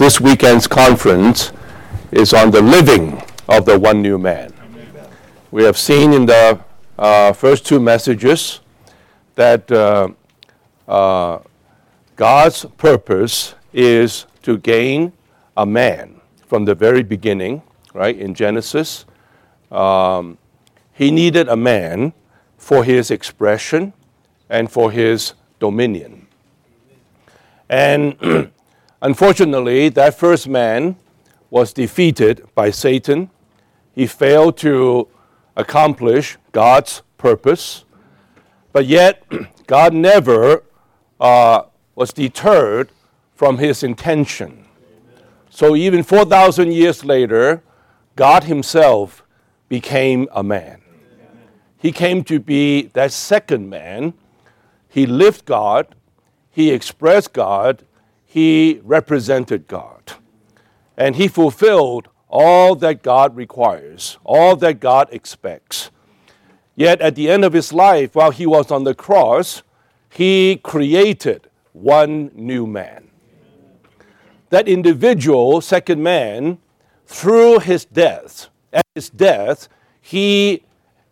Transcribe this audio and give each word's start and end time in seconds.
this 0.00 0.18
weekend's 0.18 0.66
conference 0.66 1.52
is 2.10 2.32
on 2.32 2.50
the 2.50 2.62
living 2.62 3.22
of 3.50 3.66
the 3.66 3.78
one 3.78 4.00
new 4.00 4.16
man. 4.16 4.50
We 5.50 5.62
have 5.64 5.76
seen 5.76 6.14
in 6.14 6.24
the 6.24 6.58
uh, 6.98 7.34
first 7.34 7.66
two 7.66 7.78
messages 7.78 8.60
that 9.34 9.70
uh, 9.70 10.08
uh, 10.88 11.40
God's 12.16 12.64
purpose 12.78 13.54
is 13.74 14.24
to 14.40 14.56
gain 14.56 15.12
a 15.54 15.66
man 15.66 16.22
from 16.46 16.64
the 16.64 16.74
very 16.74 17.02
beginning, 17.02 17.60
right? 17.92 18.16
In 18.16 18.32
Genesis, 18.32 19.04
um, 19.70 20.38
he 20.94 21.10
needed 21.10 21.46
a 21.46 21.56
man 21.56 22.14
for 22.56 22.84
his 22.84 23.10
expression 23.10 23.92
and 24.48 24.72
for 24.72 24.92
his 24.92 25.34
dominion. 25.58 26.26
And 27.68 28.50
unfortunately, 29.02 29.88
that 29.90 30.18
first 30.18 30.48
man 30.48 30.96
was 31.50 31.72
defeated 31.72 32.46
by 32.54 32.70
Satan. 32.70 33.30
He 33.92 34.06
failed 34.06 34.56
to 34.58 35.08
accomplish 35.56 36.38
God's 36.52 37.02
purpose. 37.18 37.84
But 38.72 38.86
yet, 38.86 39.22
God 39.66 39.92
never 39.92 40.64
uh, 41.18 41.62
was 41.94 42.12
deterred 42.12 42.90
from 43.34 43.58
his 43.58 43.82
intention. 43.82 44.64
So 45.50 45.74
even 45.74 46.02
4,000 46.02 46.72
years 46.72 47.04
later, 47.04 47.62
God 48.16 48.44
himself 48.44 49.24
became 49.68 50.28
a 50.32 50.42
man. 50.42 50.82
He 51.76 51.92
came 51.92 52.22
to 52.24 52.38
be 52.38 52.90
that 52.92 53.12
second 53.12 53.68
man. 53.68 54.14
He 54.88 55.06
lived 55.06 55.46
God, 55.46 55.94
he 56.50 56.70
expressed 56.70 57.32
God, 57.32 57.84
he 58.30 58.80
represented 58.84 59.66
God. 59.66 60.12
And 60.96 61.16
he 61.16 61.26
fulfilled 61.26 62.06
all 62.28 62.76
that 62.76 63.02
God 63.02 63.34
requires, 63.34 64.18
all 64.22 64.54
that 64.54 64.78
God 64.78 65.08
expects. 65.10 65.90
Yet 66.76 67.00
at 67.00 67.16
the 67.16 67.28
end 67.28 67.44
of 67.44 67.52
his 67.52 67.72
life, 67.72 68.14
while 68.14 68.30
he 68.30 68.46
was 68.46 68.70
on 68.70 68.84
the 68.84 68.94
cross, 68.94 69.64
he 70.10 70.60
created 70.62 71.48
one 71.72 72.30
new 72.36 72.68
man. 72.68 73.10
That 74.50 74.68
individual, 74.68 75.60
second 75.60 76.00
man, 76.00 76.58
through 77.06 77.58
his 77.58 77.84
death, 77.84 78.46
at 78.72 78.86
his 78.94 79.10
death, 79.10 79.68
he 80.00 80.62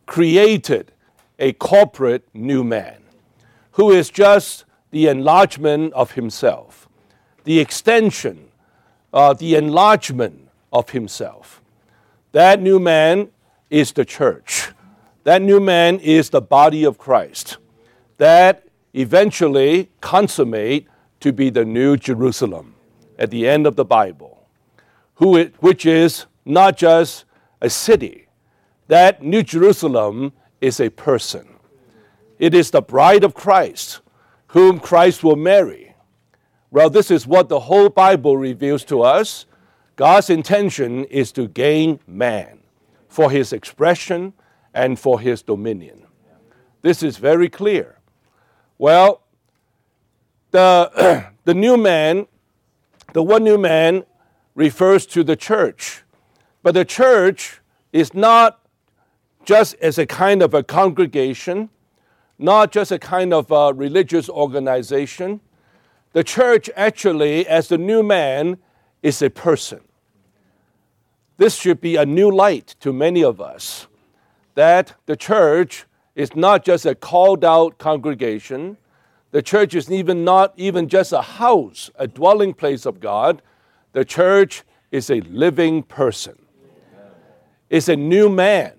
created 0.06 0.92
a 1.40 1.52
corporate 1.54 2.28
new 2.32 2.62
man 2.62 3.02
who 3.72 3.90
is 3.90 4.08
just 4.08 4.64
the 4.92 5.08
enlargement 5.08 5.92
of 5.94 6.12
himself, 6.12 6.67
the 7.48 7.60
extension, 7.60 8.50
uh, 9.10 9.32
the 9.32 9.54
enlargement 9.54 10.50
of 10.70 10.90
himself. 10.90 11.62
That 12.32 12.60
new 12.60 12.78
man 12.78 13.30
is 13.70 13.92
the 13.92 14.04
church. 14.04 14.72
That 15.24 15.40
new 15.40 15.58
man 15.58 15.98
is 16.00 16.28
the 16.28 16.42
body 16.42 16.84
of 16.84 16.98
Christ. 16.98 17.56
That 18.18 18.68
eventually 18.92 19.88
consummate 20.02 20.88
to 21.20 21.32
be 21.32 21.48
the 21.48 21.64
new 21.64 21.96
Jerusalem 21.96 22.74
at 23.18 23.30
the 23.30 23.48
end 23.48 23.66
of 23.66 23.76
the 23.76 23.84
Bible, 23.86 24.46
it, 25.18 25.54
which 25.60 25.86
is 25.86 26.26
not 26.44 26.76
just 26.76 27.24
a 27.62 27.70
city. 27.70 28.28
That 28.88 29.22
New 29.22 29.42
Jerusalem 29.42 30.34
is 30.60 30.80
a 30.80 30.90
person. 30.90 31.48
It 32.38 32.52
is 32.52 32.70
the 32.70 32.82
bride 32.82 33.24
of 33.24 33.32
Christ, 33.32 34.00
whom 34.48 34.78
Christ 34.78 35.24
will 35.24 35.36
marry. 35.36 35.87
Well, 36.70 36.90
this 36.90 37.10
is 37.10 37.26
what 37.26 37.48
the 37.48 37.60
whole 37.60 37.88
Bible 37.88 38.36
reveals 38.36 38.84
to 38.84 39.02
us. 39.02 39.46
God's 39.96 40.30
intention 40.30 41.04
is 41.06 41.32
to 41.32 41.48
gain 41.48 42.00
man 42.06 42.60
for 43.08 43.30
his 43.30 43.52
expression 43.52 44.34
and 44.74 44.98
for 44.98 45.18
his 45.18 45.42
dominion. 45.42 46.06
This 46.82 47.02
is 47.02 47.16
very 47.16 47.48
clear. 47.48 47.98
Well, 48.76 49.22
the, 50.50 51.26
the 51.44 51.54
new 51.54 51.76
man, 51.76 52.26
the 53.12 53.22
one 53.22 53.44
new 53.44 53.58
man, 53.58 54.04
refers 54.54 55.06
to 55.06 55.24
the 55.24 55.36
church. 55.36 56.04
But 56.62 56.74
the 56.74 56.84
church 56.84 57.60
is 57.92 58.12
not 58.12 58.60
just 59.44 59.74
as 59.76 59.98
a 59.98 60.06
kind 60.06 60.42
of 60.42 60.52
a 60.52 60.62
congregation, 60.62 61.70
not 62.38 62.70
just 62.70 62.92
a 62.92 62.98
kind 62.98 63.32
of 63.32 63.50
a 63.50 63.72
religious 63.72 64.28
organization. 64.28 65.40
The 66.12 66.24
church, 66.24 66.70
actually, 66.74 67.46
as 67.46 67.68
the 67.68 67.78
new 67.78 68.02
man, 68.02 68.58
is 69.02 69.22
a 69.22 69.30
person. 69.30 69.80
This 71.36 71.54
should 71.54 71.80
be 71.80 71.96
a 71.96 72.04
new 72.04 72.30
light 72.30 72.74
to 72.80 72.92
many 72.92 73.22
of 73.22 73.40
us 73.40 73.86
that 74.54 74.94
the 75.06 75.14
church 75.14 75.84
is 76.16 76.34
not 76.34 76.64
just 76.64 76.84
a 76.84 76.92
called 76.92 77.44
out 77.44 77.78
congregation. 77.78 78.76
The 79.30 79.40
church 79.40 79.72
is 79.72 79.88
even 79.88 80.24
not 80.24 80.52
even 80.56 80.88
just 80.88 81.12
a 81.12 81.22
house, 81.22 81.92
a 81.94 82.08
dwelling 82.08 82.54
place 82.54 82.84
of 82.84 82.98
God. 82.98 83.40
The 83.92 84.04
church 84.04 84.64
is 84.90 85.10
a 85.10 85.20
living 85.20 85.84
person. 85.84 86.36
It's 87.70 87.88
a 87.88 87.94
new 87.94 88.28
man. 88.28 88.72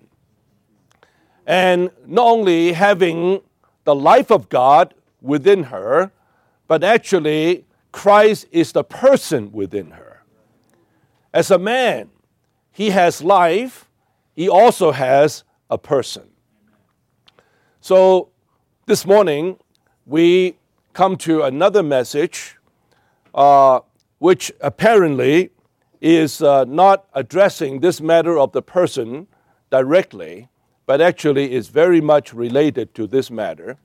And 1.47 1.91
not 2.05 2.25
only 2.25 2.73
having 2.73 3.41
the 3.85 3.95
life 3.95 4.31
of 4.31 4.49
God 4.49 4.93
within 5.21 5.63
her, 5.63 6.11
but 6.69 6.83
actually 6.83 7.65
Christ 7.91 8.45
is 8.51 8.71
the 8.71 8.83
person 8.83 9.51
within 9.51 9.89
her. 9.91 10.23
As 11.33 11.49
a 11.49 11.57
man, 11.57 12.11
he 12.71 12.91
has 12.91 13.23
life, 13.23 13.89
he 14.35 14.47
also 14.47 14.91
has 14.91 15.43
a 15.71 15.79
person. 15.79 16.29
So 17.81 18.29
this 18.85 19.03
morning, 19.03 19.57
we 20.05 20.57
come 20.93 21.17
to 21.17 21.41
another 21.41 21.81
message 21.81 22.55
uh, 23.33 23.79
which 24.19 24.51
apparently 24.61 25.49
is 26.01 26.41
uh, 26.43 26.65
not 26.65 27.05
addressing 27.13 27.79
this 27.79 27.99
matter 27.99 28.37
of 28.37 28.51
the 28.51 28.61
person 28.61 29.25
directly, 29.71 30.49
but 30.85 31.01
actually 31.01 31.51
is 31.51 31.69
very 31.69 31.99
much 31.99 32.31
related 32.31 32.93
to 32.93 33.07
this 33.07 33.31
matter. 33.31 33.77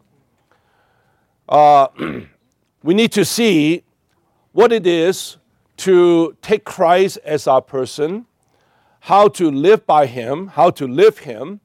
Uh, 1.48 1.88
we 2.84 2.92
need 2.92 3.10
to 3.12 3.24
see 3.24 3.82
what 4.52 4.70
it 4.70 4.86
is 4.86 5.38
to 5.78 6.36
take 6.42 6.66
Christ 6.66 7.18
as 7.24 7.46
our 7.46 7.62
person, 7.62 8.26
how 9.00 9.26
to 9.28 9.50
live 9.50 9.86
by 9.86 10.04
Him, 10.04 10.48
how 10.48 10.68
to 10.72 10.86
live 10.86 11.20
Him, 11.20 11.60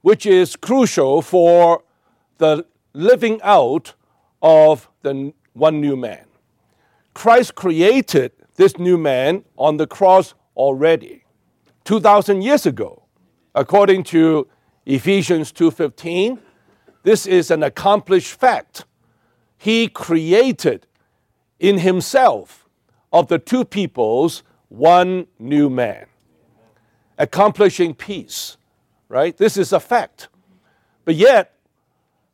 which 0.00 0.26
is 0.26 0.56
crucial 0.56 1.22
for 1.22 1.84
the 2.38 2.66
living 2.92 3.40
out 3.44 3.94
of 4.42 4.90
the 5.02 5.32
one 5.52 5.80
new 5.80 5.96
man. 5.96 6.24
Christ 7.14 7.54
created 7.54 8.32
this 8.56 8.76
new 8.78 8.98
man 8.98 9.44
on 9.56 9.76
the 9.76 9.86
cross 9.86 10.34
already 10.56 11.24
2000 11.84 12.42
years 12.42 12.66
ago 12.66 13.04
according 13.54 14.04
to 14.04 14.46
Ephesians 14.84 15.50
2:15 15.50 16.38
this 17.02 17.26
is 17.26 17.50
an 17.50 17.62
accomplished 17.62 18.34
fact 18.34 18.84
he 19.62 19.88
created 19.88 20.86
in 21.58 21.78
himself 21.78 22.68
of 23.12 23.28
the 23.28 23.38
two 23.38 23.64
peoples 23.64 24.42
one 24.68 25.26
new 25.38 25.68
man 25.68 26.06
accomplishing 27.18 27.94
peace 27.94 28.56
right? 29.12 29.36
This 29.36 29.58
is 29.58 29.74
a 29.74 29.78
fact. 29.78 30.28
But 31.04 31.16
yet, 31.16 31.52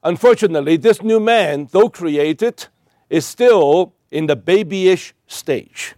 unfortunately, 0.05 0.77
this 0.77 1.03
new 1.03 1.19
man, 1.19 1.69
though 1.73 1.89
created, 1.91 2.67
is 3.11 3.27
still 3.27 3.95
in 4.13 4.29
the 4.29 4.37
babyish 4.37 5.13
stage. 5.27 5.97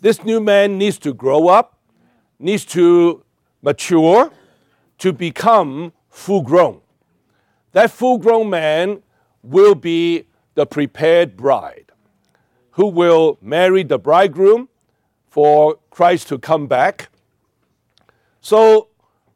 This 0.00 0.22
new 0.22 0.38
man 0.38 0.76
needs 0.76 0.98
to 0.98 1.14
grow 1.14 1.48
up, 1.48 1.78
needs 2.38 2.66
to 2.66 3.24
mature, 3.62 4.30
to 4.98 5.12
become 5.14 5.94
full 6.10 6.42
grown. 6.42 6.82
That 7.72 7.90
full 7.90 8.18
grown 8.18 8.50
man 8.50 9.02
will 9.42 9.74
be 9.74 10.26
the 10.60 10.66
prepared 10.66 11.38
bride 11.38 11.90
who 12.72 12.86
will 12.86 13.38
marry 13.40 13.82
the 13.82 13.98
bridegroom 13.98 14.68
for 15.26 15.78
Christ 15.88 16.28
to 16.28 16.38
come 16.38 16.66
back. 16.66 17.08
So 18.42 18.88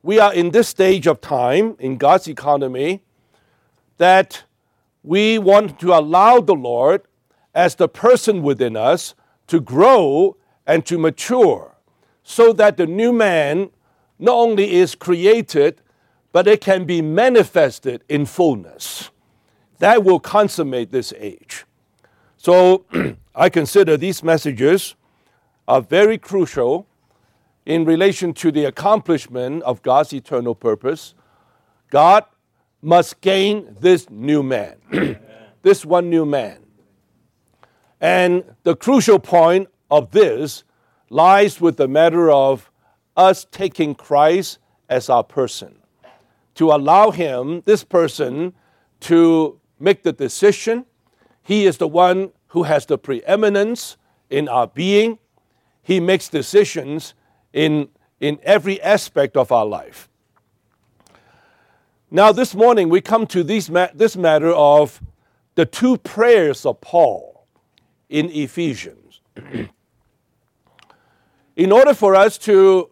we 0.03 0.19
are 0.19 0.35
in 0.35 0.51
this 0.51 0.69
stage 0.69 1.07
of 1.07 1.23
time 1.23 1.77
in 1.79 1.97
God's 1.97 2.29
economy 2.29 3.05
that 3.97 4.45
we 5.03 5.39
want 5.39 5.81
to 5.81 5.95
allow 5.95 6.43
the 6.43 6.55
Lord 6.55 7.01
as 7.55 7.77
the 7.77 7.89
person 7.89 8.43
within 8.43 8.77
us 8.77 9.15
to 9.47 9.61
grow 9.61 10.37
and 10.67 10.85
to 10.85 10.99
mature 10.99 11.75
so 12.23 12.53
that 12.53 12.77
the 12.77 12.87
new 12.87 13.15
man 13.15 13.71
not 14.19 14.35
only 14.35 14.75
is 14.75 14.95
created, 14.95 15.81
but 16.33 16.47
it 16.47 16.61
can 16.61 16.85
be 16.85 17.01
manifested 17.01 18.05
in 18.11 18.27
fullness. 18.27 19.09
That 19.79 20.05
will 20.05 20.21
consummate 20.21 20.91
this 20.91 21.13
age. 21.17 21.65
So 22.37 22.85
I 23.35 23.49
consider 23.49 23.97
these 23.97 24.23
messages 24.23 24.95
are 25.67 25.81
very 25.81 26.19
crucial 26.19 26.87
in 27.67 27.85
relation 27.85 28.35
to 28.35 28.53
the 28.53 28.65
accomplishment 28.67 29.63
of 29.63 29.83
God's 29.83 30.13
eternal 30.13 30.55
purpose. 30.55 31.15
God 31.91 32.25
must 32.83 33.21
gain 33.21 33.77
this 33.81 34.11
new 34.11 34.43
man, 34.43 34.77
this 35.63 35.85
one 35.85 36.11
new 36.11 36.27
man. 36.27 36.59
And 38.01 38.45
the 38.65 38.77
crucial 38.77 39.19
point 39.19 39.69
of 39.91 40.11
this 40.11 40.65
lies 41.09 41.61
with 41.61 41.79
the 41.79 41.89
matter 41.89 42.31
of 42.31 42.71
us 43.17 43.47
taking 43.51 43.95
Christ 43.95 44.59
as 44.89 45.09
our 45.09 45.25
person, 45.25 45.77
to 46.57 46.71
allow 46.71 47.11
Him, 47.11 47.63
this 47.65 47.85
person, 47.85 48.53
to 49.01 49.59
make 49.85 50.03
the 50.03 50.13
decision. 50.13 50.87
He 51.43 51.67
is 51.67 51.77
the 51.77 51.87
one 51.87 52.33
who 52.49 52.65
has 52.65 52.87
the 52.87 52.99
preeminence 52.99 53.97
in 54.31 54.49
our 54.49 54.67
being. 54.67 55.19
He 55.83 56.01
makes 56.01 56.29
decisions 56.29 57.15
in, 57.53 57.91
in 58.19 58.39
every 58.43 58.81
aspect 58.83 59.37
of 59.37 59.53
our 59.53 59.67
life. 59.67 60.09
Now, 62.11 62.33
this 62.33 62.55
morning 62.55 62.89
we 62.89 63.01
come 63.01 63.27
to 63.29 63.43
this, 63.43 63.71
this 63.95 64.17
matter 64.17 64.51
of 64.51 65.01
the 65.55 65.67
two 65.67 65.99
prayers 65.99 66.65
of 66.65 66.81
Paul 66.81 67.47
in 68.09 68.31
Ephesians. 68.31 69.21
in 71.57 71.73
order 71.73 71.95
for 71.95 72.15
us 72.15 72.39
to 72.39 72.91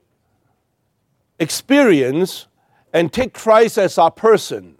experience 1.38 2.46
and 2.92 3.12
take 3.12 3.32
Christ 3.32 3.78
as 3.78 3.98
our 3.98 4.10
person, 4.10 4.76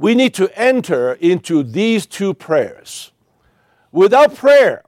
we 0.00 0.14
need 0.14 0.32
to 0.32 0.48
enter 0.58 1.12
into 1.12 1.62
these 1.62 2.06
two 2.06 2.32
prayers. 2.32 3.12
Without 3.92 4.34
prayer, 4.34 4.82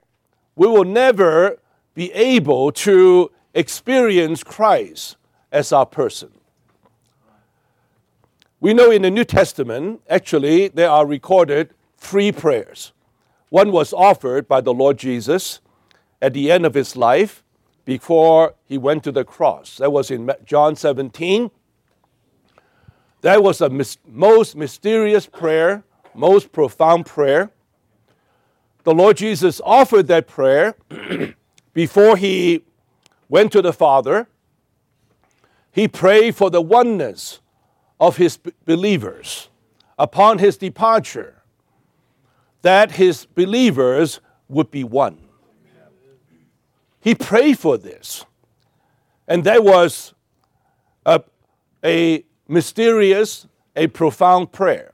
we 0.55 0.65
will 0.65 0.83
never 0.83 1.59
be 1.93 2.11
able 2.13 2.71
to 2.71 3.29
experience 3.53 4.43
Christ 4.43 5.17
as 5.51 5.71
our 5.71 5.85
person. 5.85 6.31
We 8.59 8.73
know 8.73 8.89
in 8.89 9.03
the 9.03 9.11
New 9.11 9.23
Testament, 9.23 10.01
actually, 10.09 10.69
there 10.69 10.89
are 10.89 11.05
recorded 11.05 11.75
three 11.95 12.31
prayers. 12.31 12.91
One 13.49 13.71
was 13.71 13.93
offered 13.93 14.47
by 14.47 14.61
the 14.61 14.73
Lord 14.73 14.97
Jesus 14.97 15.59
at 16.23 16.33
the 16.33 16.51
end 16.51 16.65
of 16.65 16.73
his 16.73 16.95
life 16.95 17.43
before 17.85 18.55
he 18.65 18.79
went 18.79 19.03
to 19.03 19.11
the 19.11 19.23
cross. 19.23 19.77
That 19.77 19.91
was 19.91 20.09
in 20.09 20.31
John 20.43 20.75
17. 20.75 21.51
That 23.23 23.41
was 23.41 23.59
the 23.59 23.97
most 24.05 24.57
mysterious 24.57 25.25
prayer, 25.27 25.85
most 26.13 26.51
profound 26.51 27.05
prayer. 27.05 27.51
The 28.83 28.93
Lord 28.93 29.15
Jesus 29.15 29.61
offered 29.63 30.07
that 30.07 30.27
prayer 30.27 30.75
before 31.73 32.17
he 32.17 32.65
went 33.29 33.53
to 33.53 33.61
the 33.61 33.71
Father, 33.71 34.27
he 35.71 35.87
prayed 35.87 36.35
for 36.35 36.49
the 36.49 36.61
oneness 36.61 37.39
of 37.97 38.17
his 38.17 38.37
believers 38.65 39.47
upon 39.97 40.39
his 40.39 40.57
departure, 40.57 41.43
that 42.61 42.91
his 42.91 43.25
believers 43.25 44.19
would 44.49 44.69
be 44.69 44.83
one. 44.83 45.17
He 46.99 47.15
prayed 47.15 47.57
for 47.57 47.77
this. 47.77 48.25
And 49.29 49.45
that 49.45 49.63
was 49.63 50.13
a, 51.05 51.23
a 51.85 52.25
mysterious, 52.47 53.47
a 53.75 53.87
profound 53.87 54.51
prayer. 54.51 54.93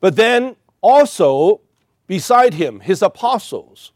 But 0.00 0.16
then 0.16 0.56
also, 0.80 1.60
beside 2.06 2.54
him, 2.54 2.80
his 2.80 3.02
apostles, 3.02 3.92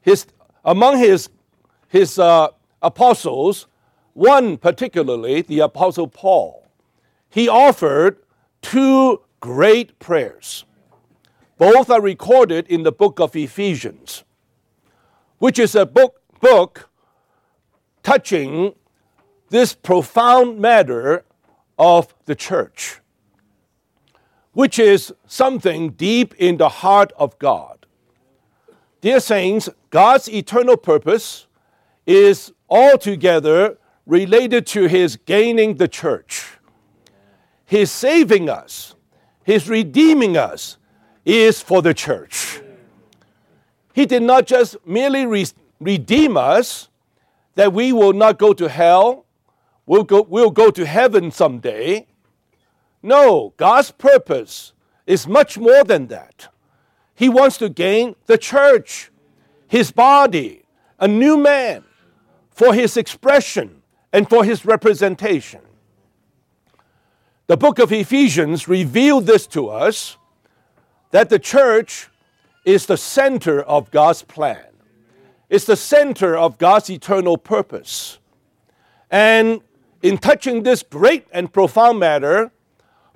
his, 0.00 0.26
among 0.64 0.98
his, 0.98 1.28
his 1.88 2.18
uh, 2.18 2.48
apostles, 2.82 3.66
one 4.12 4.56
particularly, 4.56 5.42
the 5.42 5.60
Apostle 5.60 6.06
Paul, 6.06 6.66
he 7.28 7.48
offered 7.48 8.18
two 8.62 9.20
great 9.40 9.98
prayers. 9.98 10.64
Both 11.58 11.90
are 11.90 12.00
recorded 12.00 12.66
in 12.68 12.84
the 12.84 12.92
book 12.92 13.18
of 13.20 13.34
Ephesians, 13.34 14.24
which 15.38 15.58
is 15.58 15.74
a 15.74 15.84
book, 15.84 16.20
book 16.40 16.88
touching 18.02 18.74
this 19.50 19.74
profound 19.74 20.60
matter 20.60 21.24
of 21.78 22.14
the 22.26 22.34
church, 22.34 23.00
which 24.52 24.78
is 24.78 25.12
something 25.26 25.90
deep 25.90 26.34
in 26.36 26.56
the 26.56 26.68
heart 26.68 27.12
of 27.16 27.38
God. 27.38 27.86
Dear 29.00 29.20
saints, 29.20 29.68
God's 29.90 30.28
eternal 30.28 30.76
purpose 30.76 31.46
is 32.06 32.52
altogether 32.70 33.78
related 34.06 34.66
to 34.68 34.86
his 34.86 35.16
gaining 35.16 35.76
the 35.76 35.88
church. 35.88 36.58
His 37.64 37.90
saving 37.90 38.48
us, 38.48 38.94
his 39.42 39.68
redeeming 39.68 40.36
us, 40.36 40.78
is 41.24 41.60
for 41.60 41.82
the 41.82 41.94
church. 41.94 42.60
He 43.94 44.06
did 44.06 44.22
not 44.22 44.46
just 44.46 44.76
merely 44.86 45.24
re- 45.26 45.46
redeem 45.80 46.36
us, 46.36 46.88
that 47.54 47.72
we 47.72 47.92
will 47.92 48.12
not 48.12 48.38
go 48.38 48.52
to 48.52 48.68
hell, 48.68 49.23
we'll 49.86 50.04
go, 50.04 50.22
we'll 50.22 50.50
go 50.50 50.70
to 50.70 50.86
heaven 50.86 51.30
someday. 51.30 52.06
No, 53.02 53.52
God's 53.56 53.90
purpose 53.90 54.72
is 55.06 55.26
much 55.26 55.58
more 55.58 55.84
than 55.84 56.06
that. 56.08 56.48
He 57.14 57.28
wants 57.28 57.58
to 57.58 57.68
gain 57.68 58.16
the 58.26 58.38
church, 58.38 59.10
his 59.68 59.92
body, 59.92 60.64
a 60.98 61.06
new 61.06 61.36
man 61.36 61.84
for 62.50 62.72
his 62.74 62.96
expression 62.96 63.82
and 64.12 64.28
for 64.28 64.44
his 64.44 64.64
representation. 64.64 65.60
The 67.46 67.56
book 67.56 67.78
of 67.78 67.92
Ephesians 67.92 68.68
revealed 68.68 69.26
this 69.26 69.46
to 69.48 69.68
us 69.68 70.16
that 71.10 71.28
the 71.28 71.38
church 71.38 72.08
is 72.64 72.86
the 72.86 72.96
center 72.96 73.62
of 73.62 73.90
God's 73.90 74.22
plan. 74.22 74.66
It's 75.50 75.66
the 75.66 75.76
center 75.76 76.36
of 76.36 76.58
God's 76.58 76.88
eternal 76.88 77.36
purpose. 77.36 78.18
And 79.10 79.60
in 80.04 80.18
touching 80.18 80.62
this 80.62 80.84
great 80.84 81.26
and 81.32 81.52
profound 81.52 81.98
matter, 81.98 82.52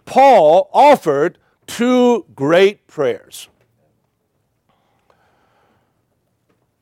Paul 0.04 0.68
offered 0.72 1.38
two 1.66 2.26
great 2.34 2.86
prayers. 2.88 3.48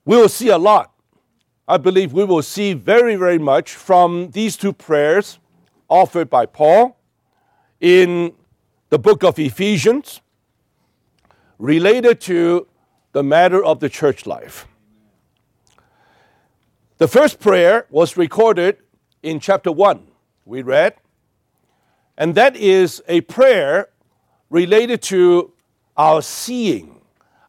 We 0.07 0.17
will 0.17 0.31
see 0.31 0.49
a 0.49 0.59
lot 0.59 0.97
I 1.69 1.79
believe 1.79 2.13
we 2.13 2.25
will 2.25 2.43
see 2.43 2.75
very, 2.75 3.17
very 3.17 3.39
much 3.39 3.73
from 3.73 4.31
these 4.31 4.57
two 4.57 4.73
prayers 4.73 5.41
offered 5.89 6.31
by 6.31 6.47
Paul 6.47 6.97
in 7.81 8.35
the 8.89 9.01
book 9.01 9.25
of 9.25 9.37
Ephesians 9.37 10.21
related 11.59 12.21
to 12.21 12.69
the 13.11 13.25
matter 13.25 13.65
of 13.65 13.81
the 13.81 13.89
church 13.89 14.27
life. 14.27 14.69
The 16.99 17.09
first 17.09 17.41
prayer 17.41 17.87
was 17.91 18.17
recorded 18.17 18.79
in 19.27 19.41
chapter 19.41 19.73
1, 19.73 20.07
we 20.45 20.63
read, 20.63 20.95
and 22.17 22.37
that 22.37 22.55
is 22.55 23.03
a 23.09 23.23
prayer 23.23 23.89
related 24.51 25.03
to 25.03 25.53
our 25.97 26.23
seeing, 26.23 27.01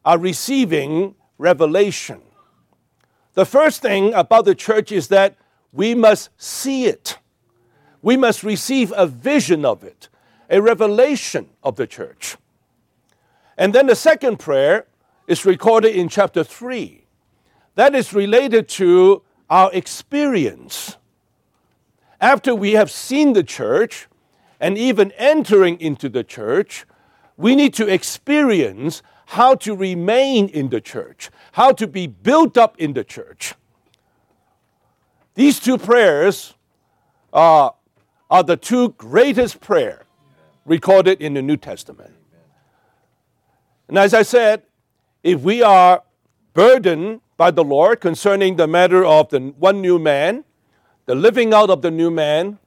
our 0.04 0.18
receiving 0.18 1.14
revelation. 1.38 2.20
The 3.34 3.46
first 3.46 3.80
thing 3.80 4.12
about 4.12 4.44
the 4.44 4.56
church 4.56 4.90
is 4.90 5.06
that 5.08 5.36
we 5.72 5.94
must 5.94 6.30
see 6.36 6.86
it. 6.86 7.18
We 8.02 8.16
must 8.16 8.42
receive 8.42 8.92
a 8.96 9.06
vision 9.06 9.64
of 9.64 9.84
it, 9.84 10.08
a 10.50 10.60
revelation 10.60 11.48
of 11.62 11.76
the 11.76 11.86
church. 11.86 12.36
And 13.56 13.72
then 13.72 13.86
the 13.86 13.94
second 13.94 14.38
prayer 14.40 14.86
is 15.28 15.46
recorded 15.46 15.94
in 15.94 16.08
chapter 16.08 16.42
3. 16.42 17.04
That 17.76 17.94
is 17.94 18.12
related 18.12 18.68
to 18.70 19.22
our 19.48 19.70
experience. 19.72 20.96
After 22.20 22.54
we 22.54 22.72
have 22.72 22.90
seen 22.90 23.32
the 23.32 23.44
church 23.44 24.08
and 24.60 24.76
even 24.76 25.12
entering 25.12 25.80
into 25.80 26.08
the 26.08 26.24
church, 26.24 26.84
we 27.36 27.54
need 27.54 27.74
to 27.74 27.86
experience 27.86 29.02
how 29.26 29.54
to 29.54 29.76
remain 29.76 30.48
in 30.48 30.70
the 30.70 30.80
church, 30.80 31.30
how 31.52 31.72
to 31.72 31.86
be 31.86 32.06
built 32.06 32.56
up 32.56 32.76
in 32.78 32.94
the 32.94 33.04
church. 33.04 33.54
These 35.34 35.60
two 35.60 35.78
prayers 35.78 36.54
are, 37.32 37.74
are 38.30 38.42
the 38.42 38.56
two 38.56 38.90
greatest 38.90 39.60
prayer 39.60 40.04
recorded 40.64 41.20
in 41.20 41.34
the 41.34 41.42
New 41.42 41.56
Testament. 41.56 42.12
And 43.86 43.96
as 43.96 44.12
I 44.12 44.22
said, 44.22 44.62
if 45.22 45.40
we 45.40 45.62
are 45.62 46.02
burdened 46.54 47.20
by 47.36 47.52
the 47.52 47.62
Lord 47.62 48.00
concerning 48.00 48.56
the 48.56 48.66
matter 48.66 49.04
of 49.04 49.28
the 49.28 49.38
one 49.58 49.80
new 49.80 49.98
man, 49.98 50.44
the 51.08 51.14
living 51.14 51.54
out 51.54 51.70
of 51.70 51.80
the 51.80 51.90
new 51.90 52.10
man, 52.10 52.58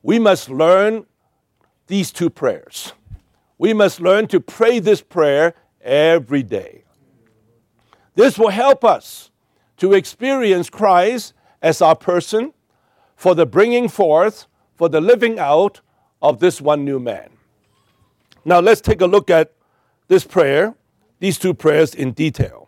we 0.00 0.20
must 0.20 0.48
learn 0.48 1.04
these 1.88 2.12
two 2.12 2.30
prayers. 2.30 2.92
We 3.58 3.74
must 3.74 4.00
learn 4.00 4.28
to 4.28 4.38
pray 4.38 4.78
this 4.78 5.02
prayer 5.02 5.54
every 5.80 6.44
day. 6.44 6.84
This 8.14 8.38
will 8.38 8.50
help 8.50 8.84
us 8.84 9.32
to 9.78 9.92
experience 9.92 10.70
Christ 10.70 11.32
as 11.60 11.82
our 11.82 11.96
person 11.96 12.52
for 13.16 13.34
the 13.34 13.44
bringing 13.44 13.88
forth, 13.88 14.46
for 14.76 14.88
the 14.88 15.00
living 15.00 15.40
out 15.40 15.80
of 16.22 16.38
this 16.38 16.60
one 16.60 16.84
new 16.84 17.00
man. 17.00 17.30
Now 18.44 18.60
let's 18.60 18.80
take 18.80 19.00
a 19.00 19.06
look 19.06 19.30
at 19.30 19.52
this 20.06 20.22
prayer, 20.22 20.76
these 21.18 21.38
two 21.38 21.54
prayers 21.54 21.92
in 21.92 22.12
detail. 22.12 22.59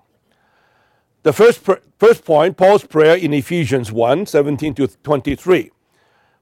The 1.23 1.33
first, 1.33 1.61
first 1.99 2.25
point, 2.25 2.57
Paul's 2.57 2.85
prayer 2.85 3.17
in 3.17 3.33
Ephesians 3.33 3.93
1 3.93 4.27
17 4.27 4.75
to 4.75 4.89
23. 4.89 5.71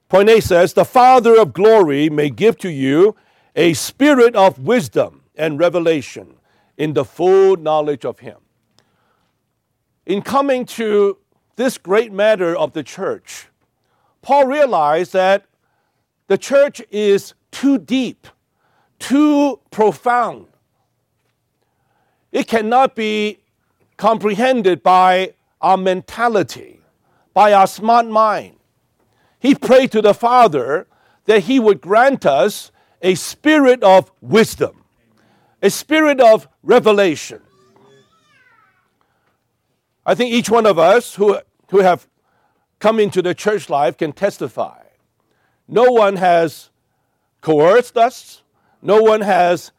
Point 0.09 0.29
A 0.29 0.41
says, 0.41 0.73
The 0.73 0.85
Father 0.85 1.39
of 1.39 1.53
glory 1.53 2.09
may 2.09 2.29
give 2.29 2.57
to 2.59 2.69
you 2.71 3.15
a 3.55 3.73
spirit 3.73 4.35
of 4.35 4.59
wisdom 4.59 5.21
and 5.35 5.59
revelation 5.59 6.35
in 6.77 6.93
the 6.93 7.05
full 7.05 7.57
knowledge 7.57 8.05
of 8.05 8.19
Him. 8.19 8.37
In 10.05 10.23
coming 10.23 10.65
to 10.65 11.17
this 11.57 11.77
great 11.77 12.11
matter 12.11 12.55
of 12.55 12.73
the 12.73 12.81
church, 12.81 13.47
Paul 14.23 14.47
realized 14.47 15.13
that 15.13 15.45
the 16.27 16.37
church 16.37 16.81
is 16.89 17.35
too 17.51 17.77
deep, 17.77 18.27
too 18.97 19.59
profound. 19.69 20.47
It 22.31 22.47
cannot 22.47 22.95
be 22.95 23.40
comprehended 24.01 24.81
by 24.81 25.31
our 25.61 25.77
mentality, 25.77 26.81
by 27.35 27.53
our 27.53 27.67
smart 27.67 28.07
mind. 28.07 28.55
He 29.37 29.53
prayed 29.53 29.91
to 29.91 30.01
the 30.01 30.15
Father 30.15 30.87
that 31.25 31.43
He 31.43 31.59
would 31.59 31.81
grant 31.81 32.25
us 32.25 32.71
a 33.03 33.13
spirit 33.13 33.83
of 33.83 34.11
wisdom, 34.19 34.85
a 35.61 35.69
spirit 35.69 36.19
of 36.19 36.47
revelation. 36.63 37.41
I 40.03 40.15
think 40.15 40.33
each 40.33 40.49
one 40.49 40.65
of 40.65 40.79
us 40.79 41.13
who, 41.13 41.37
who 41.69 41.81
have 41.81 42.07
come 42.79 42.99
into 42.99 43.21
the 43.21 43.35
church 43.35 43.69
life 43.69 43.97
can 43.97 44.13
testify. 44.13 44.81
No 45.67 45.91
one 45.91 46.15
has 46.15 46.71
coerced 47.41 47.97
us, 47.97 48.41
no 48.81 48.99
one 48.99 49.21
has 49.21 49.71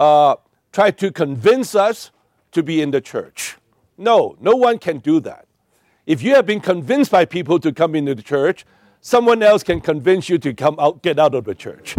uh, 0.00 0.34
tried 0.72 0.98
to 0.98 1.12
convince 1.12 1.76
us 1.76 2.10
to 2.52 2.62
be 2.62 2.80
in 2.80 2.90
the 2.90 3.00
church. 3.00 3.56
No, 3.98 4.36
no 4.40 4.54
one 4.54 4.78
can 4.78 4.98
do 4.98 5.20
that. 5.20 5.46
If 6.06 6.22
you 6.22 6.34
have 6.34 6.46
been 6.46 6.60
convinced 6.60 7.10
by 7.10 7.24
people 7.24 7.58
to 7.60 7.72
come 7.72 7.94
into 7.94 8.14
the 8.14 8.22
church, 8.22 8.64
someone 9.00 9.42
else 9.42 9.62
can 9.62 9.80
convince 9.80 10.28
you 10.28 10.38
to 10.38 10.54
come 10.54 10.76
out, 10.78 11.02
get 11.02 11.18
out 11.18 11.34
of 11.34 11.44
the 11.44 11.54
church. 11.54 11.96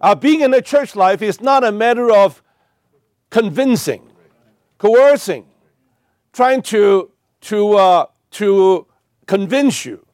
uh, 0.00 0.14
being 0.14 0.40
in 0.40 0.50
the 0.50 0.62
church 0.62 0.96
life 0.96 1.22
is 1.22 1.40
not 1.40 1.64
a 1.64 1.72
matter 1.72 2.10
of 2.10 2.42
convincing, 3.30 4.10
coercing, 4.78 5.46
trying 6.32 6.62
to, 6.62 7.10
to, 7.42 7.74
uh, 7.74 8.06
to 8.30 8.86
convince 9.26 9.84
you. 9.84 10.04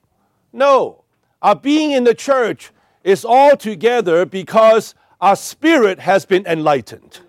No, 0.52 1.04
our 1.40 1.56
being 1.56 1.92
in 1.92 2.04
the 2.04 2.14
church 2.14 2.70
is 3.02 3.24
all 3.24 3.56
together 3.56 4.26
because 4.26 4.94
our 5.20 5.36
spirit 5.36 6.00
has 6.00 6.24
been 6.26 6.46
enlightened. 6.46 7.20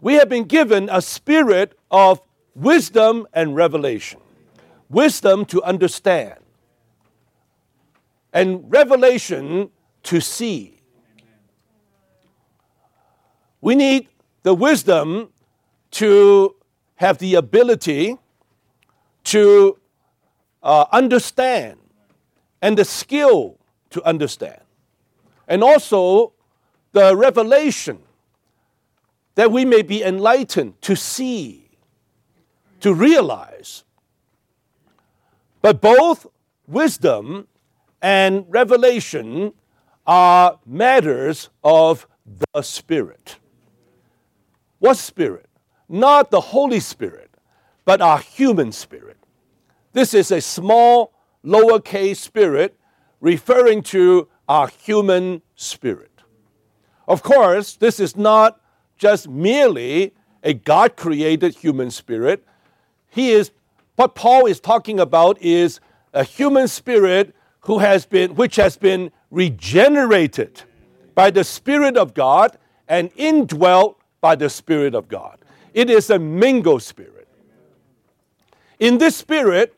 We 0.00 0.14
have 0.14 0.28
been 0.28 0.44
given 0.44 0.88
a 0.90 1.02
spirit 1.02 1.76
of 1.90 2.20
wisdom 2.54 3.26
and 3.32 3.56
revelation. 3.56 4.20
Wisdom 4.88 5.44
to 5.46 5.62
understand, 5.64 6.38
and 8.32 8.70
revelation 8.72 9.70
to 10.04 10.20
see. 10.20 10.80
We 13.60 13.74
need 13.74 14.08
the 14.44 14.54
wisdom 14.54 15.30
to 15.90 16.56
have 16.94 17.18
the 17.18 17.34
ability 17.34 18.16
to 19.24 19.78
uh, 20.62 20.86
understand 20.90 21.78
and 22.62 22.78
the 22.78 22.84
skill 22.84 23.58
to 23.90 24.02
understand. 24.04 24.60
And 25.46 25.62
also 25.62 26.32
the 26.92 27.14
revelation 27.14 27.98
that 29.38 29.52
we 29.52 29.64
may 29.64 29.82
be 29.82 30.02
enlightened 30.02 30.82
to 30.82 30.96
see, 30.96 31.70
to 32.80 32.92
realize. 32.92 33.84
But 35.62 35.80
both 35.80 36.26
wisdom 36.66 37.46
and 38.02 38.44
revelation 38.48 39.52
are 40.04 40.58
matters 40.66 41.50
of 41.62 42.08
the 42.52 42.62
Spirit. 42.62 43.36
What 44.80 44.96
Spirit? 44.96 45.46
Not 45.88 46.32
the 46.32 46.40
Holy 46.40 46.80
Spirit, 46.80 47.30
but 47.84 48.00
our 48.00 48.18
human 48.18 48.72
spirit. 48.72 49.18
This 49.92 50.14
is 50.14 50.32
a 50.32 50.40
small, 50.40 51.12
lowercase 51.44 52.16
spirit 52.16 52.76
referring 53.20 53.84
to 53.84 54.26
our 54.48 54.66
human 54.66 55.42
spirit. 55.54 56.22
Of 57.06 57.22
course, 57.22 57.76
this 57.76 58.00
is 58.00 58.16
not 58.16 58.60
just 58.98 59.28
merely 59.28 60.12
a 60.42 60.54
God 60.54 60.96
created 60.96 61.54
human 61.54 61.90
spirit. 61.90 62.44
He 63.08 63.30
is, 63.30 63.50
what 63.96 64.14
Paul 64.14 64.46
is 64.46 64.60
talking 64.60 65.00
about 65.00 65.40
is 65.40 65.80
a 66.12 66.24
human 66.24 66.68
spirit 66.68 67.34
who 67.60 67.78
has 67.78 68.06
been, 68.06 68.34
which 68.34 68.56
has 68.56 68.76
been 68.76 69.10
regenerated 69.30 70.62
by 71.14 71.30
the 71.30 71.44
Spirit 71.44 71.96
of 71.96 72.14
God 72.14 72.56
and 72.88 73.10
indwelt 73.16 74.00
by 74.20 74.36
the 74.36 74.48
Spirit 74.48 74.94
of 74.94 75.08
God. 75.08 75.38
It 75.74 75.90
is 75.90 76.10
a 76.10 76.18
mingle 76.18 76.80
spirit. 76.80 77.28
In 78.78 78.98
this 78.98 79.16
spirit, 79.16 79.74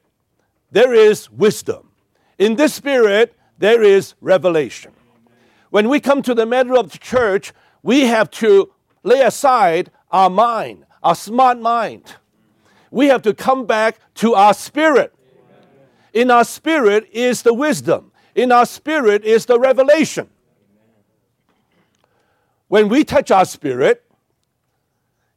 there 0.71 0.95
is 0.95 1.31
wisdom. 1.31 1.91
In 2.39 2.57
this 2.57 2.75
spirit, 2.75 3.35
there 3.59 3.83
is 3.83 4.15
revelation. 4.21 4.93
When 5.71 5.89
we 5.89 6.01
come 6.01 6.23
to 6.23 6.35
the 6.35 6.47
matter 6.47 6.77
of 6.77 6.93
the 6.93 6.99
church, 6.99 7.53
we 7.83 8.03
have 8.03 8.31
to 8.33 8.73
lay 9.03 9.21
aside 9.21 9.91
our 10.11 10.31
mind, 10.31 10.85
our 11.03 11.15
smart 11.15 11.59
mind. 11.59 12.15
We 12.91 13.07
have 13.07 13.23
to 13.23 13.35
come 13.35 13.67
back 13.67 13.99
to 14.17 14.35
our 14.35 14.55
spirit. 14.55 15.15
In 16.13 16.31
our 16.31 16.45
spirit 16.45 17.09
is 17.13 17.43
the 17.43 17.55
wisdom, 17.55 18.13
in 18.35 18.51
our 18.51 18.67
spirit 18.67 19.25
is 19.25 19.47
the 19.47 19.59
revelation. 19.59 20.29
When 22.69 22.89
we 22.89 23.05
touch 23.05 23.31
our 23.31 23.45
spirit, 23.45 24.05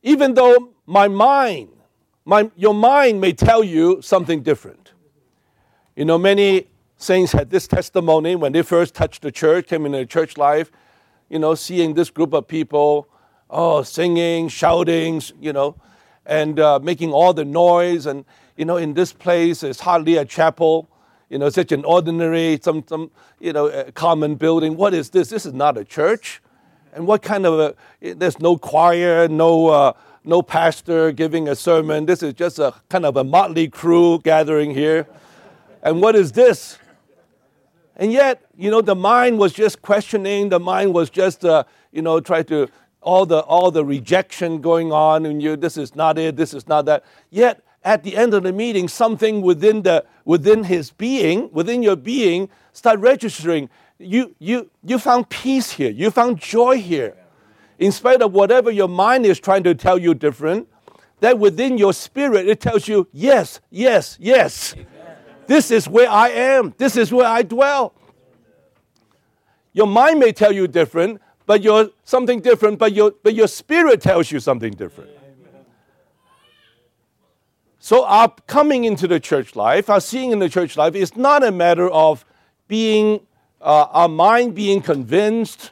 even 0.04 0.34
though 0.34 0.74
my 0.86 1.08
mind, 1.08 1.70
my, 2.26 2.52
your 2.56 2.74
mind 2.74 3.22
may 3.22 3.34
tell 3.34 3.64
you 3.64 4.02
something 4.02 4.44
different. 4.44 4.94
You 5.96 6.06
know, 6.06 6.18
many 6.18 6.68
saints 6.98 7.32
had 7.32 7.50
this 7.50 7.68
testimony 7.68 8.36
when 8.36 8.52
they 8.52 8.62
first 8.62 8.96
touched 8.96 9.22
the 9.22 9.32
church, 9.32 9.68
came 9.68 9.86
into 9.86 10.00
the 10.00 10.06
church 10.06 10.38
life, 10.38 10.72
you 11.30 11.40
know, 11.40 11.56
seeing 11.56 11.94
this 11.94 12.10
group 12.10 12.34
of 12.34 12.48
people, 12.48 13.08
oh, 13.50 13.84
singing, 13.84 14.48
shouting, 14.48 15.22
you 15.40 15.54
know, 15.54 15.76
and 16.26 16.60
uh, 16.60 16.80
making 16.82 17.12
all 17.12 17.34
the 17.34 17.46
noise. 17.46 18.06
And, 18.06 18.26
you 18.58 18.66
know, 18.66 18.78
in 18.78 18.94
this 18.94 19.14
place, 19.14 19.64
it's 19.64 19.80
hardly 19.80 20.18
a 20.18 20.26
chapel, 20.26 20.90
you 21.30 21.38
know, 21.38 21.50
such 21.50 21.72
an 21.72 21.84
ordinary, 21.86 22.60
some, 22.62 22.84
some 22.88 23.12
you 23.40 23.54
know, 23.54 23.92
common 23.94 24.36
building. 24.36 24.78
What 24.78 24.94
is 24.94 25.10
this? 25.10 25.30
This 25.30 25.46
is 25.46 25.54
not 25.54 25.78
a 25.78 25.84
church. 25.84 26.42
And 26.94 27.08
what 27.08 27.22
kind 27.22 27.46
of 27.46 27.60
a, 27.60 28.14
there's 28.14 28.40
no 28.40 28.58
choir, 28.58 29.28
no, 29.28 29.68
uh, 29.68 29.94
no 30.24 30.42
pastor 30.42 31.12
giving 31.12 31.48
a 31.48 31.56
sermon. 31.56 32.06
This 32.06 32.24
is 32.24 32.34
just 32.34 32.60
a 32.60 32.74
kind 32.90 33.06
of 33.06 33.18
a 33.18 33.24
motley 33.24 33.68
crew 33.68 34.20
gathering 34.24 34.74
here. 34.74 35.08
And 35.82 36.02
what 36.02 36.16
is 36.16 36.32
this? 36.32 36.78
And 37.96 38.12
yet, 38.12 38.44
you 38.58 38.72
know, 38.72 38.82
the 38.82 38.96
mind 38.96 39.38
was 39.38 39.54
just 39.54 39.82
questioning. 39.82 40.50
The 40.50 40.60
mind 40.60 40.94
was 40.94 41.10
just, 41.10 41.44
uh, 41.44 41.64
you 41.92 42.02
know, 42.02 42.20
trying 42.20 42.46
to 42.46 42.70
all 43.04 43.26
the 43.26 43.40
all 43.40 43.72
the 43.72 43.86
rejection 43.86 44.62
going 44.62 44.92
on, 44.92 45.26
and 45.26 45.42
you, 45.42 45.56
this 45.56 45.78
is 45.78 45.96
not 45.96 46.18
it. 46.18 46.36
This 46.36 46.54
is 46.54 46.68
not 46.68 46.86
that. 46.86 47.04
Yet, 47.30 47.64
at 47.84 48.04
the 48.04 48.16
end 48.16 48.34
of 48.34 48.44
the 48.44 48.52
meeting, 48.52 48.88
something 48.88 49.42
within 49.42 49.84
the 49.84 50.06
within 50.26 50.64
his 50.64 50.92
being, 50.92 51.50
within 51.52 51.84
your 51.84 51.96
being, 51.96 52.50
start 52.72 53.00
registering. 53.00 53.70
You 54.00 54.36
you 54.40 54.70
you 54.84 54.98
found 55.00 55.30
peace 55.30 55.72
here. 55.72 55.92
You 55.92 56.12
found 56.12 56.40
joy 56.40 56.80
here, 56.80 57.16
in 57.78 57.92
spite 57.92 58.22
of 58.22 58.34
whatever 58.34 58.72
your 58.72 58.90
mind 58.90 59.26
is 59.26 59.40
trying 59.40 59.64
to 59.64 59.76
tell 59.76 59.98
you 59.98 60.14
different. 60.14 60.68
That 61.20 61.40
within 61.40 61.78
your 61.78 61.94
spirit, 61.94 62.50
it 62.50 62.60
tells 62.60 62.88
you 62.88 63.08
yes, 63.14 63.62
yes, 63.70 64.18
yes. 64.20 64.76
This 65.48 65.72
is 65.72 65.88
where 65.88 66.10
I 66.10 66.30
am. 66.30 66.74
This 66.78 66.98
is 66.98 67.14
where 67.14 67.28
I 67.28 67.44
dwell. 67.44 67.94
Your 69.74 69.88
mind 69.88 70.20
may 70.20 70.32
tell 70.32 70.52
you 70.52 70.68
different, 70.68 71.22
but 71.46 71.62
your 71.62 71.90
something 72.04 72.42
different, 72.42 72.80
but 72.80 72.94
your 72.94 73.14
but 73.24 73.34
your 73.34 73.48
spirit 73.48 74.02
tells 74.02 74.32
you 74.32 74.40
something 74.40 74.74
different. 74.74 75.12
So 77.80 78.06
our 78.06 78.34
coming 78.48 78.86
into 78.86 79.08
the 79.08 79.20
church 79.20 79.56
life, 79.56 79.90
our 79.90 80.00
seeing 80.00 80.32
in 80.32 80.40
the 80.40 80.50
church 80.50 80.78
life 80.78 80.96
is 80.96 81.18
not 81.18 81.44
a 81.44 81.52
matter 81.52 81.90
of 81.90 82.24
being 82.68 83.20
uh, 83.62 83.88
our 83.92 84.08
mind 84.08 84.56
being 84.56 84.82
convinced. 84.82 85.72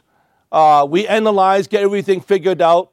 Uh, 0.50 0.86
we 0.88 1.08
analyze, 1.08 1.66
get 1.66 1.82
everything 1.82 2.20
figured 2.20 2.60
out. 2.60 2.90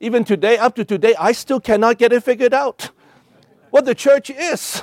even 0.00 0.24
today, 0.24 0.56
up 0.58 0.74
to 0.76 0.84
today, 0.84 1.14
I 1.18 1.32
still 1.32 1.60
cannot 1.60 1.98
get 1.98 2.12
it 2.12 2.22
figured 2.22 2.54
out. 2.54 2.90
What 3.70 3.84
the 3.84 3.94
church 3.94 4.30
is, 4.30 4.82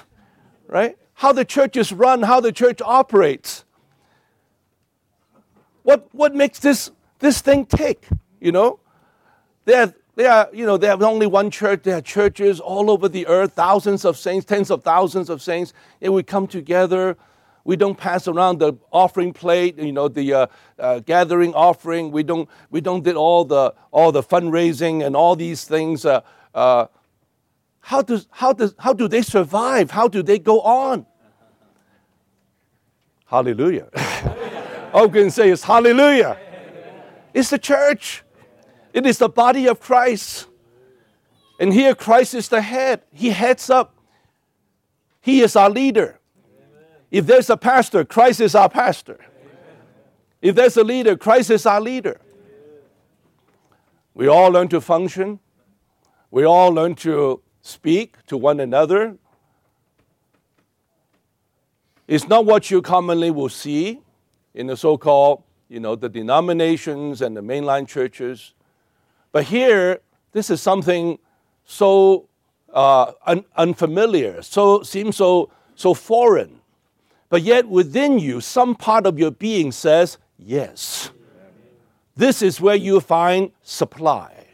right? 0.68 0.98
How 1.15 1.32
the 1.32 1.46
church 1.46 1.77
is 1.77 1.92
run, 1.92 2.24
how 2.24 2.42
the 2.42 2.51
church 2.51 2.82
operates. 2.82 3.63
What, 5.84 6.08
what 6.13 6.36
makes 6.36 6.60
this, 6.60 6.92
this 7.25 7.41
thing 7.41 7.65
take, 7.65 8.08
you 8.39 8.51
know? 8.51 8.79
There 9.65 9.94
are, 10.20 10.50
you 10.53 10.65
know, 10.65 10.77
they 10.77 10.88
have 10.88 11.01
only 11.01 11.27
one 11.27 11.51
church. 11.51 11.84
There 11.84 11.98
are 11.98 12.01
churches 12.01 12.60
all 12.60 12.89
over 12.89 13.10
the 13.10 13.27
earth, 13.27 13.53
thousands 13.53 14.05
of 14.05 14.17
saints, 14.17 14.46
tens 14.46 14.72
of 14.72 14.84
thousands 14.84 15.29
of 15.29 15.41
saints, 15.41 15.74
and 16.01 16.13
we 16.13 16.24
come 16.24 16.48
together 16.48 17.17
we 17.65 17.75
don't 17.75 17.98
pass 17.98 18.27
around 18.27 18.60
the 18.60 18.74
offering 18.91 19.34
plate, 19.34 19.77
you 19.79 19.91
know, 19.91 20.08
the 20.08 20.34
uh, 20.34 20.48
uh, 20.77 21.00
gathering 21.00 21.53
offering. 21.55 22.12
We 22.12 22.22
don't, 22.22 22.48
we 22.70 22.79
don't 22.79 23.03
did 23.03 23.15
all 23.15 23.44
the, 23.44 23.74
all 23.91 24.12
the 24.12 24.22
fundraising 24.22 25.03
and 25.03 25.15
all 25.15 25.36
these 25.36 25.65
things. 25.65 26.05
Uh, 26.05 26.22
uh, 26.53 26.86
how, 27.79 28.03
does, 28.03 28.27
how, 28.29 28.53
does, 28.53 28.75
how 28.77 28.94
do 28.94 29.08
they 29.08 29.24
survive? 29.24 29.89
How 29.89 30.08
do 30.08 30.22
they 30.22 30.38
go 30.38 30.62
on? 30.62 31.08
Hallelujah. 33.25 33.89
all 34.94 35.08
we 35.08 35.22
can 35.22 35.32
say 35.32 35.50
is 35.50 35.63
hallelujah. 35.63 36.38
It's 37.36 37.50
the 37.50 37.60
church. 37.60 38.24
It 38.94 39.06
is 39.06 39.18
the 39.18 39.27
body 39.27 39.68
of 39.68 39.82
Christ. 39.82 40.48
And 41.60 41.74
here 41.74 41.94
Christ 41.94 42.34
is 42.34 42.48
the 42.48 42.62
head. 42.62 43.01
He 43.12 43.30
heads 43.32 43.70
up. 43.70 43.94
He 45.20 45.42
is 45.42 45.58
our 45.58 45.70
leader. 45.70 46.22
If 47.12 47.25
there's 47.27 47.50
a 47.50 47.58
pastor, 47.58 48.06
Christ 48.06 48.39
is 48.39 48.56
our 48.56 48.70
pastor. 48.70 49.20
If 50.42 50.56
there's 50.56 50.77
a 50.77 50.84
leader, 50.84 51.18
Christ 51.18 51.51
is 51.51 51.65
our 51.65 51.82
leader. 51.82 52.22
We 54.13 54.27
all 54.27 54.50
learn 54.50 54.70
to 54.70 54.80
function. 54.80 55.39
We 56.32 56.46
all 56.46 56.70
learn 56.72 56.96
to 56.96 57.42
speak 57.62 58.25
to 58.27 58.38
one 58.38 58.62
another. 58.62 59.18
It's 62.08 62.30
not 62.30 62.46
what 62.46 62.72
you 62.72 62.82
commonly 62.82 63.30
will 63.30 63.50
see 63.50 64.00
in 64.54 64.68
the 64.68 64.77
so 64.77 64.98
called, 64.98 65.44
you 65.75 65.82
know, 65.82 65.94
the 65.94 66.08
denominations 66.08 67.22
and 67.22 67.36
the 67.36 67.41
mainline 67.41 67.86
churches. 67.86 68.53
But 69.34 69.44
here, 69.44 70.00
this 70.32 70.50
is 70.50 70.62
something 70.62 71.20
so 71.65 72.29
uh, 72.74 73.12
un- 73.27 73.44
unfamiliar, 73.58 74.41
so 74.41 74.84
seems 74.84 75.17
so, 75.17 75.51
so 75.75 75.94
foreign. 75.94 76.62
But 77.27 77.41
yet 77.41 77.67
within 77.67 78.20
you, 78.20 78.39
some 78.39 78.74
part 78.74 79.05
of 79.05 79.20
your 79.20 79.32
being 79.32 79.74
says, 79.74 80.17
yes. 80.39 81.12
This 82.15 82.41
is 82.41 82.62
where 82.62 82.75
you 82.77 83.01
find 83.01 83.51
supply. 83.62 84.46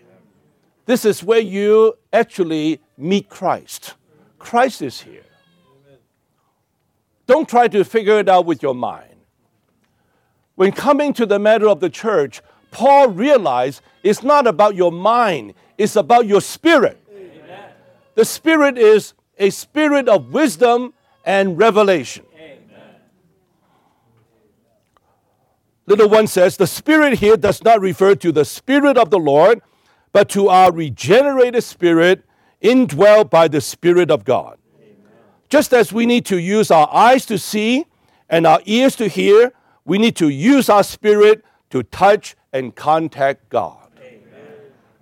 This 0.88 1.06
is 1.06 1.24
where 1.24 1.40
you 1.40 2.00
actually 2.12 2.82
meet 2.98 3.30
Christ. 3.30 3.94
Christ 4.40 4.82
is 4.82 5.02
here. 5.02 5.22
Don't 7.28 7.48
try 7.48 7.68
to 7.68 7.84
figure 7.84 8.18
it 8.18 8.28
out 8.28 8.48
with 8.48 8.64
your 8.64 8.74
mind. 8.74 9.11
When 10.62 10.72
coming 10.72 11.12
to 11.14 11.26
the 11.26 11.40
matter 11.40 11.68
of 11.68 11.80
the 11.80 11.90
church, 11.90 12.40
Paul 12.70 13.08
realized 13.08 13.82
it's 14.04 14.22
not 14.22 14.46
about 14.46 14.76
your 14.76 14.92
mind, 14.92 15.56
it's 15.76 15.96
about 15.96 16.28
your 16.28 16.40
spirit. 16.40 17.02
Amen. 17.12 17.72
The 18.14 18.26
spirit 18.26 18.78
is 18.78 19.16
a 19.40 19.50
spirit 19.50 20.08
of 20.08 20.32
wisdom 20.32 20.94
and 21.26 21.58
revelation. 21.58 22.26
Little 25.88 26.10
one 26.10 26.28
says, 26.28 26.58
the 26.58 26.68
Spirit 26.68 27.18
here 27.18 27.38
does 27.38 27.64
not 27.64 27.82
refer 27.82 28.14
to 28.14 28.32
the 28.32 28.46
Spirit 28.46 29.00
of 29.00 29.10
the 29.10 29.18
Lord, 29.18 29.64
but 30.12 30.30
to 30.30 30.48
our 30.48 30.72
regenerated 30.72 31.64
spirit 31.64 32.24
indwelt 32.62 33.32
by 33.32 33.48
the 33.48 33.62
Spirit 33.62 34.12
of 34.12 34.26
God. 34.26 34.60
Amen. 34.80 34.96
Just 35.50 35.74
as 35.74 35.92
we 35.92 36.06
need 36.06 36.24
to 36.28 36.38
use 36.38 36.70
our 36.70 36.88
eyes 36.94 37.26
to 37.26 37.40
see 37.40 37.88
and 38.30 38.46
our 38.46 38.62
ears 38.66 38.96
to 38.98 39.08
hear, 39.08 39.54
we 39.86 39.98
need 39.98 40.16
to 40.18 40.30
use 40.30 40.70
our 40.70 40.84
spirit 40.84 41.44
to 41.70 41.84
touch 41.84 42.36
and 42.54 42.76
contact 42.76 43.50
God. 43.50 43.90
Amen. 43.98 44.22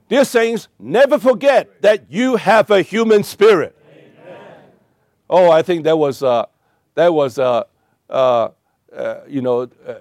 Dear 0.07 0.25
saints, 0.25 0.67
never 0.79 1.19
forget 1.19 1.81
that 1.81 2.05
you 2.09 2.37
have 2.37 2.71
a 2.71 2.81
human 2.81 3.23
spirit. 3.23 3.75
Amen. 3.91 4.41
Oh, 5.29 5.51
I 5.51 5.61
think 5.61 5.83
that 5.83 5.97
was, 5.97 6.23
uh, 6.23 6.45
that 6.95 7.13
was 7.13 7.39
uh, 7.39 7.63
uh, 8.09 8.49
uh 8.95 9.15
you 9.27 9.41
know, 9.41 9.69
uh, 9.85 9.93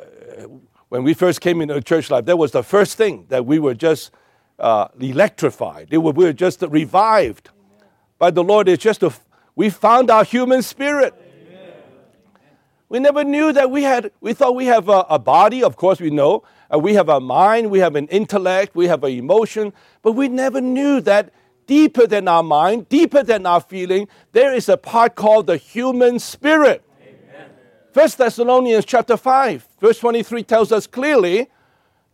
when 0.88 1.04
we 1.04 1.14
first 1.14 1.40
came 1.40 1.60
into 1.60 1.80
church 1.82 2.10
life, 2.10 2.24
that 2.26 2.38
was 2.38 2.52
the 2.52 2.62
first 2.62 2.96
thing 2.96 3.26
that 3.28 3.44
we 3.44 3.58
were 3.58 3.74
just 3.74 4.10
uh, 4.58 4.88
electrified. 4.98 5.90
We 5.90 5.98
were 5.98 6.32
just 6.32 6.62
revived 6.62 7.50
Amen. 7.50 7.88
by 8.18 8.30
the 8.30 8.42
Lord. 8.42 8.68
It's 8.68 8.82
just 8.82 9.02
a, 9.02 9.12
we 9.54 9.70
found 9.70 10.10
our 10.10 10.24
human 10.24 10.62
spirit. 10.62 11.14
Amen. 12.90 13.00
We 13.00 13.00
never 13.00 13.24
knew 13.24 13.52
that 13.52 13.70
we 13.70 13.82
had, 13.82 14.10
we 14.20 14.32
thought 14.32 14.54
we 14.54 14.66
have 14.66 14.88
a, 14.88 15.04
a 15.10 15.18
body, 15.18 15.62
of 15.62 15.76
course 15.76 16.00
we 16.00 16.10
know. 16.10 16.42
Uh, 16.72 16.78
we 16.78 16.94
have 16.94 17.08
a 17.08 17.20
mind, 17.20 17.70
we 17.70 17.78
have 17.78 17.96
an 17.96 18.08
intellect, 18.08 18.74
we 18.74 18.86
have 18.86 19.04
an 19.04 19.12
emotion, 19.12 19.72
but 20.02 20.12
we 20.12 20.28
never 20.28 20.60
knew 20.60 21.00
that 21.02 21.32
deeper 21.66 22.06
than 22.06 22.26
our 22.26 22.42
mind, 22.42 22.88
deeper 22.88 23.22
than 23.22 23.46
our 23.46 23.60
feeling, 23.60 24.08
there 24.32 24.54
is 24.54 24.68
a 24.68 24.76
part 24.76 25.14
called 25.14 25.46
the 25.46 25.56
human 25.56 26.18
spirit. 26.18 26.82
1 27.92 28.08
Thessalonians 28.16 28.84
chapter 28.84 29.16
5, 29.16 29.68
verse 29.80 29.98
23 29.98 30.42
tells 30.42 30.72
us 30.72 30.86
clearly 30.86 31.48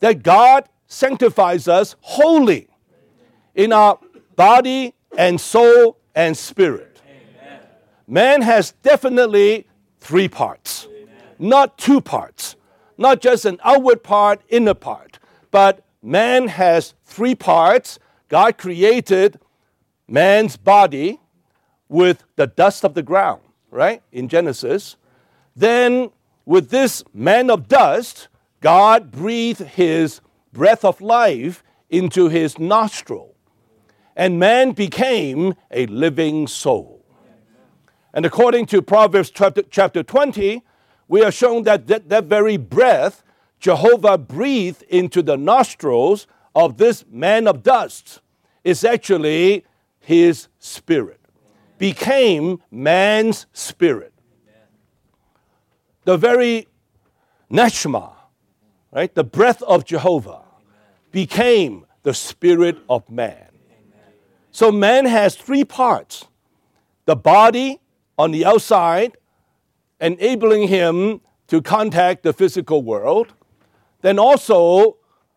that 0.01 0.23
God 0.23 0.69
sanctifies 0.87 1.69
us 1.69 1.97
wholly 2.01 2.69
in 3.55 3.73
our 3.73 3.99
body 4.37 4.95
and 5.17 5.41
soul 5.41 5.99
and 6.15 6.37
spirit. 6.37 7.03
Amen. 7.07 7.61
Man 8.07 8.43
has 8.43 8.73
definitely 8.83 9.67
three 10.05 10.29
parts, 10.29 10.87
not 11.39 11.79
two 11.79 11.99
parts, 11.99 12.57
not 12.99 13.23
just 13.23 13.47
an 13.47 13.59
outward 13.65 14.03
part, 14.03 14.43
inner 14.51 14.75
part, 14.75 15.19
but 15.51 15.83
man 16.03 16.47
has 16.47 16.93
three 17.05 17.35
parts. 17.35 17.99
God 18.29 18.59
created 18.59 19.41
man's 20.07 20.59
body 20.59 21.21
with 21.89 22.23
the 22.37 22.47
dust 22.47 22.85
of 22.85 22.93
the 22.93 23.03
ground, 23.03 23.41
right? 23.71 24.03
In 24.13 24.29
Genesis. 24.29 24.97
Then, 25.57 26.11
with 26.45 26.69
this 26.69 27.03
man 27.15 27.51
of 27.51 27.67
dust, 27.67 28.29
God 28.61 29.11
breathed 29.11 29.61
his 29.63 30.21
breath 30.53 30.85
of 30.85 31.01
life 31.01 31.65
into 31.89 32.29
his 32.29 32.59
nostril, 32.59 33.35
and 34.15 34.39
man 34.39 34.73
became 34.73 35.55
a 35.71 35.87
living 35.87 36.47
soul. 36.47 36.94
And 38.15 38.25
according 38.25 38.67
to 38.67 38.81
Proverbs 38.81 39.31
chapter 39.31 40.03
20, 40.03 40.63
we 41.09 41.23
are 41.23 41.31
shown 41.31 41.65
that 41.65 41.87
that, 41.89 42.09
that 42.09 42.25
very 42.25 42.57
breath 42.57 43.23
Jehovah 43.61 44.17
breathed 44.17 44.83
into 44.85 45.21
the 45.21 45.37
nostrils 45.37 46.27
of 46.55 46.79
this 46.79 47.05
man 47.11 47.47
of 47.47 47.63
dust 47.63 48.21
is 48.63 48.85
actually 48.85 49.67
his 50.01 50.49
spirit, 50.59 51.21
became 51.77 52.63
man's 52.71 53.47
spirit 53.53 54.15
the 56.05 56.17
very 56.17 56.69
neshama, 57.51 58.13
right, 58.93 59.15
the 59.15 59.25
breath 59.25 59.63
of 59.63 59.85
Jehovah, 59.85 60.43
became 61.11 61.87
the 62.03 62.15
spirit 62.15 62.79
of 62.89 63.09
man. 63.11 63.49
So 64.51 64.71
man 64.71 65.07
has 65.07 65.35
three 65.35 65.65
parts 65.65 66.27
the 67.07 67.17
body 67.17 67.81
on 68.19 68.31
the 68.31 68.45
outside, 68.45 69.17
enabling 70.01 70.69
him 70.69 71.21
to 71.49 71.61
contact 71.61 72.23
the 72.23 72.33
physical 72.33 72.83
world. 72.83 73.35
Then 74.03 74.19
also, 74.19 74.97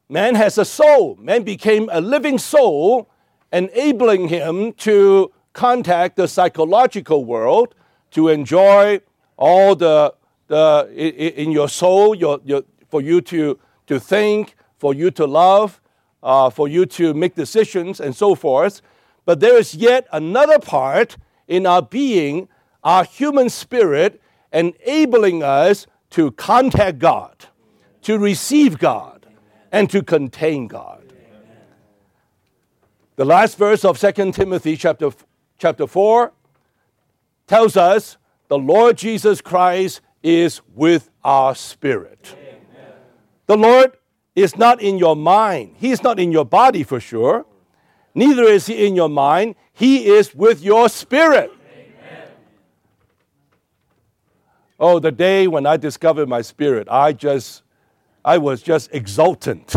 man 0.10 0.36
has 0.36 0.58
a 0.58 0.66
soul. 0.66 1.16
Man 1.20 1.44
became 1.44 1.90
a 1.92 2.02
living 2.02 2.38
soul, 2.38 3.10
enabling 3.52 4.28
him 4.30 4.74
to 4.74 5.32
contact 5.54 6.16
the 6.16 6.28
psychological 6.28 7.26
world, 7.26 7.74
to 8.12 8.30
enjoy 8.30 9.02
all 9.38 9.76
the 9.76 10.14
the, 10.48 10.90
in 10.96 11.52
your 11.52 11.70
soul, 11.70 12.16
your, 12.16 12.40
your, 12.46 12.64
for 12.90 13.02
you 13.02 13.22
to, 13.22 13.60
to 13.88 14.00
think, 14.00 14.56
for 14.78 14.94
you 14.94 15.12
to 15.12 15.26
love, 15.26 15.82
uh, 16.24 16.50
for 16.50 16.68
you 16.68 16.86
to 16.86 17.14
make 17.14 17.36
decisions, 17.36 18.00
and 18.00 18.16
so 18.16 18.36
forth. 18.36 18.82
But 19.26 19.40
there 19.40 19.58
is 19.58 19.76
yet 19.76 20.08
another 20.12 20.60
part 20.60 21.18
in 21.48 21.66
our 21.66 21.82
being, 21.82 22.48
our 22.84 23.04
human 23.04 23.50
spirit, 23.50 24.22
enabling 24.52 25.44
us 25.44 25.88
to 26.12 26.32
contact 26.32 27.00
God, 27.00 27.48
to 28.04 28.18
receive 28.18 28.80
God, 28.80 29.26
and 29.72 29.90
to 29.90 30.02
contain 30.02 30.68
God. 30.68 31.14
The 33.18 33.26
last 33.26 33.58
verse 33.58 33.84
of 33.84 34.00
2 34.00 34.32
Timothy 34.32 34.78
chapter, 34.78 35.10
chapter 35.58 35.88
4 35.88 36.32
tells 37.48 37.76
us 37.76 38.18
the 38.48 38.58
Lord 38.58 38.98
Jesus 38.98 39.42
Christ 39.42 40.02
is 40.22 40.62
with 40.76 41.10
our 41.24 41.56
spirit. 41.56 42.36
The 43.48 43.58
Lord 43.58 43.98
is 44.36 44.56
not 44.58 44.82
in 44.82 44.98
your 44.98 45.16
mind, 45.16 45.76
He 45.78 45.92
is 45.92 46.04
not 46.04 46.20
in 46.20 46.32
your 46.32 46.46
body 46.46 46.84
for 46.84 47.00
sure. 47.00 47.46
neither 48.14 48.44
is 48.44 48.66
he 48.68 48.86
in 48.86 48.96
your 48.96 49.10
mind, 49.10 49.56
he 49.74 50.08
is 50.08 50.34
with 50.34 50.62
your 50.62 50.90
spirit. 50.90 51.52
Amen. 51.52 52.30
Oh, 54.80 55.00
the 55.00 55.12
day 55.12 55.48
when 55.48 55.66
I 55.66 55.78
discovered 55.78 56.30
my 56.30 56.42
spirit, 56.42 56.88
I 56.90 57.14
just, 57.14 57.64
I 58.24 58.38
was 58.38 58.62
just 58.62 58.90
exultant. 58.94 59.76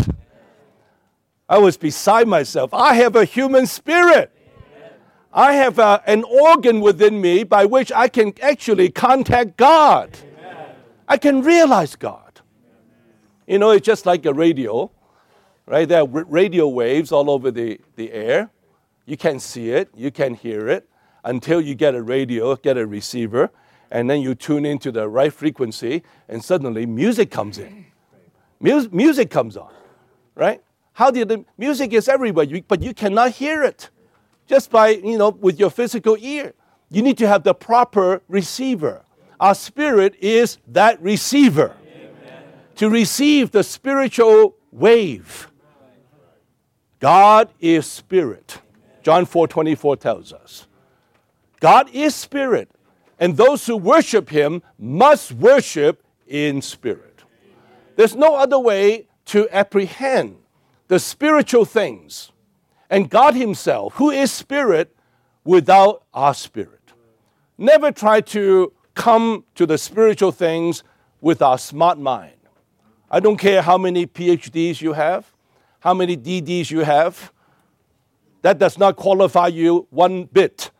I 1.49 1.59
was 1.59 1.77
beside 1.77 2.29
myself. 2.29 2.73
I 2.75 2.95
have 2.95 3.17
a 3.17 3.25
human 3.25 3.67
spirit. 3.67 4.31
I 5.33 5.55
have 5.55 5.79
a, 5.79 6.03
an 6.07 6.25
organ 6.25 6.81
within 6.81 7.21
me 7.21 7.45
by 7.45 7.65
which 7.65 7.91
I 7.93 8.09
can 8.09 8.35
actually 8.43 8.91
contact 8.91 9.57
God. 9.57 10.17
I 11.09 11.17
can 11.17 11.43
realize 11.43 11.97
God. 11.97 12.41
You 13.47 13.59
know, 13.59 13.71
it's 13.71 13.87
just 13.87 14.07
like 14.07 14.27
a 14.27 14.35
radio, 14.35 14.91
right? 15.67 15.89
There 15.89 16.03
are 16.03 16.07
radio 16.07 16.69
waves 16.69 17.11
all 17.11 17.31
over 17.31 17.51
the, 17.51 17.81
the 17.97 18.13
air. 18.13 18.51
You 19.07 19.17
can 19.17 19.41
see 19.41 19.71
it, 19.71 19.89
you 19.97 20.11
can 20.13 20.35
hear 20.35 20.69
it 20.69 20.89
until 21.25 21.61
you 21.61 21.75
get 21.75 21.95
a 21.95 22.03
radio, 22.03 22.55
get 22.55 22.77
a 22.77 22.87
receiver, 22.87 23.51
and 23.91 24.09
then 24.09 24.21
you 24.21 24.35
tune 24.35 24.65
into 24.65 24.93
the 24.93 25.09
right 25.09 25.33
frequency, 25.33 26.03
and 26.29 26.45
suddenly 26.45 26.87
music 26.87 27.31
comes 27.31 27.59
in. 27.59 27.87
Mus- 28.61 28.91
music 28.91 29.31
comes 29.31 29.57
on, 29.57 29.73
right? 30.35 30.63
How 30.93 31.11
did 31.11 31.29
the 31.29 31.45
music 31.57 31.93
is 31.93 32.09
everywhere, 32.09 32.47
but 32.69 32.83
you 32.83 32.93
cannot 32.95 33.33
hear 33.33 33.63
it 33.63 33.91
just 34.47 34.71
by, 34.71 34.89
you 34.89 35.17
know, 35.17 35.31
with 35.31 35.59
your 35.59 35.71
physical 35.71 36.17
ear. 36.19 36.55
You 36.91 37.03
need 37.03 37.19
to 37.19 37.29
have 37.29 37.45
the 37.45 37.55
proper 37.55 38.21
receiver. 38.29 39.05
Our 39.39 39.55
spirit 39.55 40.17
is 40.21 40.59
that 40.69 41.01
receiver 41.01 41.77
Amen. 41.95 42.43
to 42.75 42.91
receive 42.91 43.53
the 43.53 43.63
spiritual 43.63 44.57
wave. 44.73 45.51
God 46.99 47.51
is 47.61 47.87
spirit. 47.87 48.61
John 49.03 49.25
4 49.25 49.49
24 49.49 49.97
tells 49.97 50.33
us. 50.33 50.67
God 51.61 51.89
is 51.93 52.15
spirit, 52.15 52.71
and 53.21 53.37
those 53.37 53.67
who 53.67 53.77
worship 53.77 54.31
him 54.31 54.63
must 54.79 55.31
worship 55.33 56.03
in 56.27 56.63
spirit. 56.63 57.23
There's 57.95 58.17
no 58.17 58.35
other 58.35 58.59
way 58.59 59.07
to 59.27 59.47
apprehend 59.51 60.39
the 60.89 60.99
spiritual 60.99 61.67
things 61.67 62.33
and 62.89 63.09
God 63.09 63.35
Himself, 63.35 63.95
who 63.95 64.11
is 64.11 64.33
spirit, 64.33 64.95
without 65.45 66.03
our 66.13 66.35
spirit. 66.35 66.93
Never 67.57 67.93
try 67.93 68.21
to 68.23 68.73
come 68.95 69.45
to 69.55 69.67
the 69.67 69.79
spiritual 69.79 70.33
things 70.33 70.83
with 71.21 71.41
our 71.41 71.59
smart 71.59 71.99
mind. 71.99 72.35
I 73.11 73.21
don't 73.21 73.37
care 73.37 73.63
how 73.63 73.79
many 73.79 74.07
PhDs 74.07 74.81
you 74.81 74.95
have, 74.95 75.33
how 75.79 75.95
many 75.95 76.17
DDs 76.17 76.71
you 76.71 76.81
have, 76.81 77.33
that 78.43 78.59
does 78.59 78.79
not 78.79 78.97
qualify 78.97 79.49
you 79.49 79.87
one 79.91 80.25
bit 80.25 80.71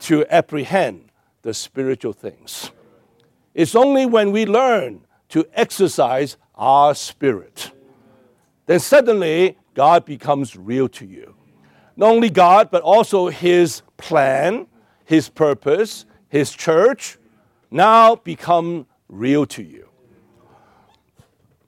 to 0.00 0.24
apprehend 0.26 1.09
the 1.42 1.54
spiritual 1.54 2.12
things. 2.12 2.70
It's 3.54 3.74
only 3.74 4.06
when 4.06 4.32
we 4.32 4.46
learn 4.46 5.06
to 5.30 5.46
exercise 5.54 6.36
our 6.54 6.94
spirit, 6.94 7.72
then 8.66 8.80
suddenly 8.80 9.56
God 9.74 10.04
becomes 10.04 10.56
real 10.56 10.88
to 10.90 11.06
you 11.06 11.34
not 12.00 12.12
only 12.12 12.30
God, 12.30 12.70
but 12.70 12.82
also 12.82 13.28
His 13.28 13.82
plan, 13.98 14.66
His 15.04 15.28
purpose, 15.28 16.06
His 16.30 16.50
church 16.50 17.18
now 17.70 18.16
become 18.16 18.86
real 19.08 19.44
to 19.46 19.62
you. 19.62 19.86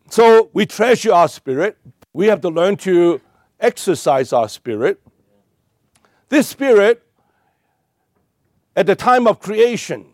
So 0.09 0.49
we 0.55 0.65
treasure 0.65 1.13
our 1.13 1.29
spirit. 1.29 1.77
We 2.15 2.29
have 2.29 2.41
to 2.41 2.49
learn 2.49 2.77
to 2.79 3.21
exercise 3.61 4.33
our 4.33 4.49
spirit. 4.49 5.03
This 6.31 6.49
spirit, 6.49 7.07
at 8.75 8.87
the 8.87 8.97
time 8.97 9.27
of 9.27 9.41
creation, 9.41 10.07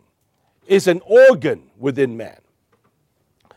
is 0.67 0.87
an 0.87 1.01
organ 1.05 1.63
within 1.77 2.15
man. 2.15 2.39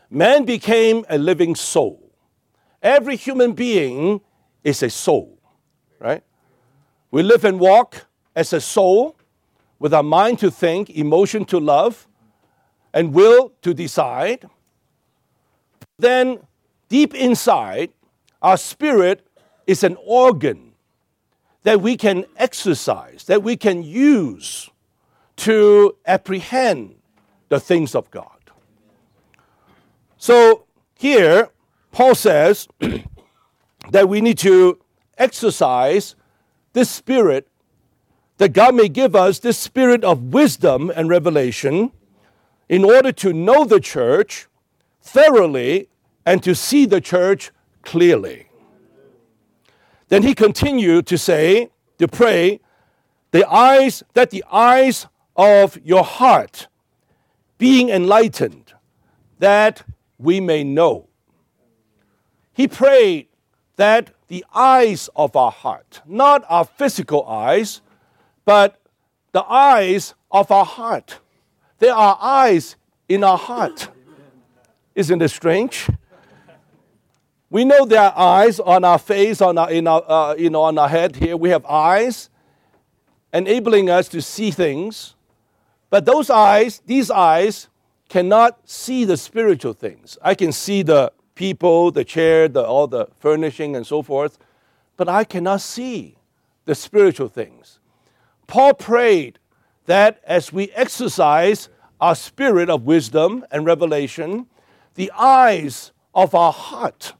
Man 0.09 0.45
became 0.45 1.05
a 1.09 1.17
living 1.17 1.55
soul. 1.55 2.11
Every 2.81 3.15
human 3.15 3.53
being 3.53 4.21
is 4.63 4.83
a 4.83 4.89
soul, 4.89 5.39
right? 5.99 6.23
We 7.11 7.23
live 7.23 7.45
and 7.45 7.59
walk 7.59 8.07
as 8.35 8.51
a 8.53 8.61
soul 8.61 9.15
with 9.79 9.93
our 9.93 10.03
mind 10.03 10.39
to 10.39 10.49
think, 10.49 10.89
emotion 10.89 11.45
to 11.45 11.59
love, 11.59 12.07
and 12.93 13.13
will 13.13 13.53
to 13.61 13.73
decide. 13.73 14.49
Then, 15.99 16.39
deep 16.89 17.13
inside, 17.13 17.91
our 18.41 18.57
spirit 18.57 19.27
is 19.67 19.83
an 19.83 19.97
organ 20.05 20.73
that 21.63 21.81
we 21.81 21.95
can 21.97 22.25
exercise, 22.37 23.25
that 23.25 23.43
we 23.43 23.55
can 23.55 23.83
use 23.83 24.69
to 25.37 25.95
apprehend 26.05 26.95
the 27.49 27.59
things 27.59 27.95
of 27.95 28.09
God. 28.11 28.27
So, 30.17 30.65
here, 30.95 31.49
Paul 31.91 32.15
says 32.15 32.67
that 33.91 34.07
we 34.07 34.21
need 34.21 34.37
to 34.39 34.79
exercise 35.17 36.15
this 36.73 36.89
spirit, 36.89 37.47
that 38.37 38.53
God 38.53 38.75
may 38.75 38.89
give 38.89 39.15
us 39.15 39.39
this 39.39 39.57
spirit 39.57 40.03
of 40.03 40.33
wisdom 40.33 40.91
and 40.95 41.09
revelation 41.09 41.91
in 42.69 42.83
order 42.83 43.11
to 43.11 43.33
know 43.33 43.65
the 43.65 43.79
church 43.79 44.47
thoroughly 45.01 45.89
and 46.25 46.41
to 46.43 46.55
see 46.55 46.85
the 46.85 47.01
church 47.01 47.51
clearly. 47.81 48.47
Then 50.07 50.23
he 50.23 50.33
continued 50.33 51.05
to 51.07 51.17
say, 51.17 51.69
to 51.97 52.07
pray, 52.07 52.59
the 53.31 53.47
eyes, 53.49 54.03
that 54.13 54.29
the 54.29 54.43
eyes 54.51 55.07
of 55.35 55.79
your 55.83 56.03
heart 56.03 56.67
being 57.57 57.89
enlightened, 57.89 58.73
that 59.39 59.83
we 60.17 60.39
may 60.39 60.63
know. 60.63 61.07
He 62.53 62.67
prayed 62.67 63.27
that 63.75 64.11
the 64.27 64.45
eyes 64.53 65.09
of 65.15 65.35
our 65.35 65.51
heart, 65.51 66.01
not 66.05 66.43
our 66.49 66.65
physical 66.65 67.25
eyes, 67.25 67.81
but 68.45 68.79
the 69.31 69.43
eyes 69.43 70.13
of 70.31 70.51
our 70.51 70.65
heart. 70.65 71.19
There 71.79 71.93
are 71.93 72.17
eyes 72.21 72.75
in 73.09 73.23
our 73.23 73.37
heart. 73.37 73.89
Isn't 74.95 75.21
it 75.21 75.29
strange? 75.29 75.89
We 77.49 77.65
know 77.65 77.85
there 77.85 78.01
are 78.01 78.13
eyes 78.15 78.59
on 78.59 78.83
our 78.83 78.97
face, 78.97 79.41
on 79.41 79.57
our, 79.57 79.69
in 79.69 79.87
our, 79.87 80.03
uh, 80.09 80.35
you 80.35 80.49
know, 80.49 80.63
on 80.63 80.77
our 80.77 80.89
head 80.89 81.15
here. 81.15 81.37
We 81.37 81.49
have 81.49 81.65
eyes 81.65 82.29
enabling 83.31 83.89
us 83.89 84.07
to 84.09 84.21
see 84.21 84.49
things. 84.49 85.15
But 85.93 86.05
those 86.05 86.31
eyes, 86.31 86.81
these 86.87 87.11
eyes, 87.11 87.67
cannot 88.09 88.67
see 88.67 89.05
the 89.05 89.15
spiritual 89.15 89.73
things. 89.73 90.17
I 90.23 90.33
can 90.33 90.51
see 90.51 90.81
the 90.81 91.13
people, 91.35 91.91
the 91.91 92.03
chair, 92.03 92.47
the, 92.47 92.65
all 92.65 92.87
the 92.87 93.09
furnishing, 93.19 93.75
and 93.75 93.85
so 93.85 94.01
forth, 94.01 94.39
but 94.97 95.07
I 95.07 95.23
cannot 95.23 95.61
see 95.61 96.17
the 96.65 96.73
spiritual 96.73 97.27
things. 97.27 97.79
Paul 98.47 98.73
prayed 98.73 99.37
that 99.85 100.19
as 100.23 100.51
we 100.51 100.71
exercise 100.71 101.69
our 102.01 102.15
spirit 102.15 102.71
of 102.71 102.85
wisdom 102.85 103.45
and 103.51 103.63
revelation, 103.63 104.47
the 104.95 105.11
eyes 105.11 105.91
of 106.15 106.33
our 106.33 106.53
heart, 106.53 107.13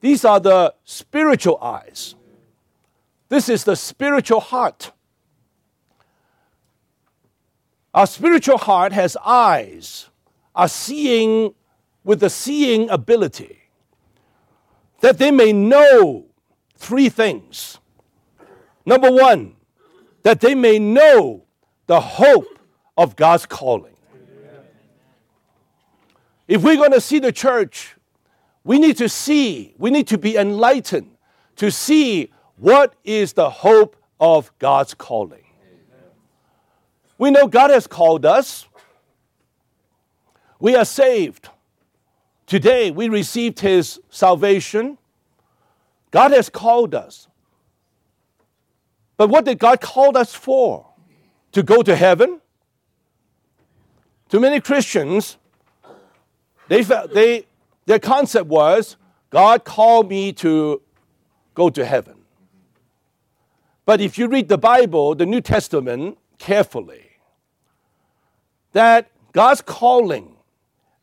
these 0.00 0.24
are 0.24 0.38
the 0.38 0.76
spiritual 0.84 1.58
eyes. 1.60 2.14
This 3.30 3.48
is 3.48 3.64
the 3.64 3.74
spiritual 3.74 4.38
heart. 4.38 4.92
Our 7.94 8.08
spiritual 8.08 8.58
heart 8.58 8.92
has 8.92 9.16
eyes, 9.24 10.08
are 10.54 10.68
seeing 10.68 11.54
with 12.02 12.18
the 12.20 12.28
seeing 12.28 12.90
ability, 12.90 13.58
that 15.00 15.18
they 15.18 15.30
may 15.30 15.52
know 15.52 16.26
three 16.76 17.08
things. 17.08 17.78
Number 18.84 19.10
one, 19.10 19.54
that 20.24 20.40
they 20.40 20.56
may 20.56 20.78
know 20.80 21.44
the 21.86 22.00
hope 22.00 22.58
of 22.96 23.14
God's 23.14 23.46
calling. 23.46 23.96
If 26.48 26.62
we're 26.62 26.76
going 26.76 26.92
to 26.92 27.00
see 27.00 27.20
the 27.20 27.32
church, 27.32 27.94
we 28.64 28.78
need 28.78 28.96
to 28.98 29.08
see, 29.08 29.74
we 29.78 29.90
need 29.90 30.08
to 30.08 30.18
be 30.18 30.36
enlightened 30.36 31.16
to 31.56 31.70
see 31.70 32.32
what 32.56 32.94
is 33.04 33.34
the 33.34 33.48
hope 33.48 33.96
of 34.18 34.50
God's 34.58 34.94
calling. 34.94 35.43
We 37.24 37.30
know 37.30 37.46
God 37.46 37.70
has 37.70 37.86
called 37.86 38.26
us. 38.26 38.68
We 40.60 40.76
are 40.76 40.84
saved. 40.84 41.48
Today 42.46 42.90
we 42.90 43.08
received 43.08 43.60
His 43.60 43.98
salvation. 44.10 44.98
God 46.10 46.32
has 46.32 46.50
called 46.50 46.94
us. 46.94 47.26
But 49.16 49.30
what 49.30 49.46
did 49.46 49.58
God 49.58 49.80
call 49.80 50.18
us 50.18 50.34
for? 50.34 50.86
To 51.52 51.62
go 51.62 51.82
to 51.82 51.96
heaven? 51.96 52.42
To 54.28 54.38
many 54.38 54.60
Christians, 54.60 55.38
they, 56.68 56.82
they, 56.82 57.46
their 57.86 58.00
concept 58.00 58.48
was 58.48 58.98
God 59.30 59.64
called 59.64 60.10
me 60.10 60.34
to 60.34 60.82
go 61.54 61.70
to 61.70 61.86
heaven. 61.86 62.16
But 63.86 64.02
if 64.02 64.18
you 64.18 64.28
read 64.28 64.50
the 64.50 64.58
Bible, 64.58 65.14
the 65.14 65.24
New 65.24 65.40
Testament, 65.40 66.18
carefully, 66.36 67.03
that 68.74 69.10
God's 69.32 69.62
calling 69.62 70.36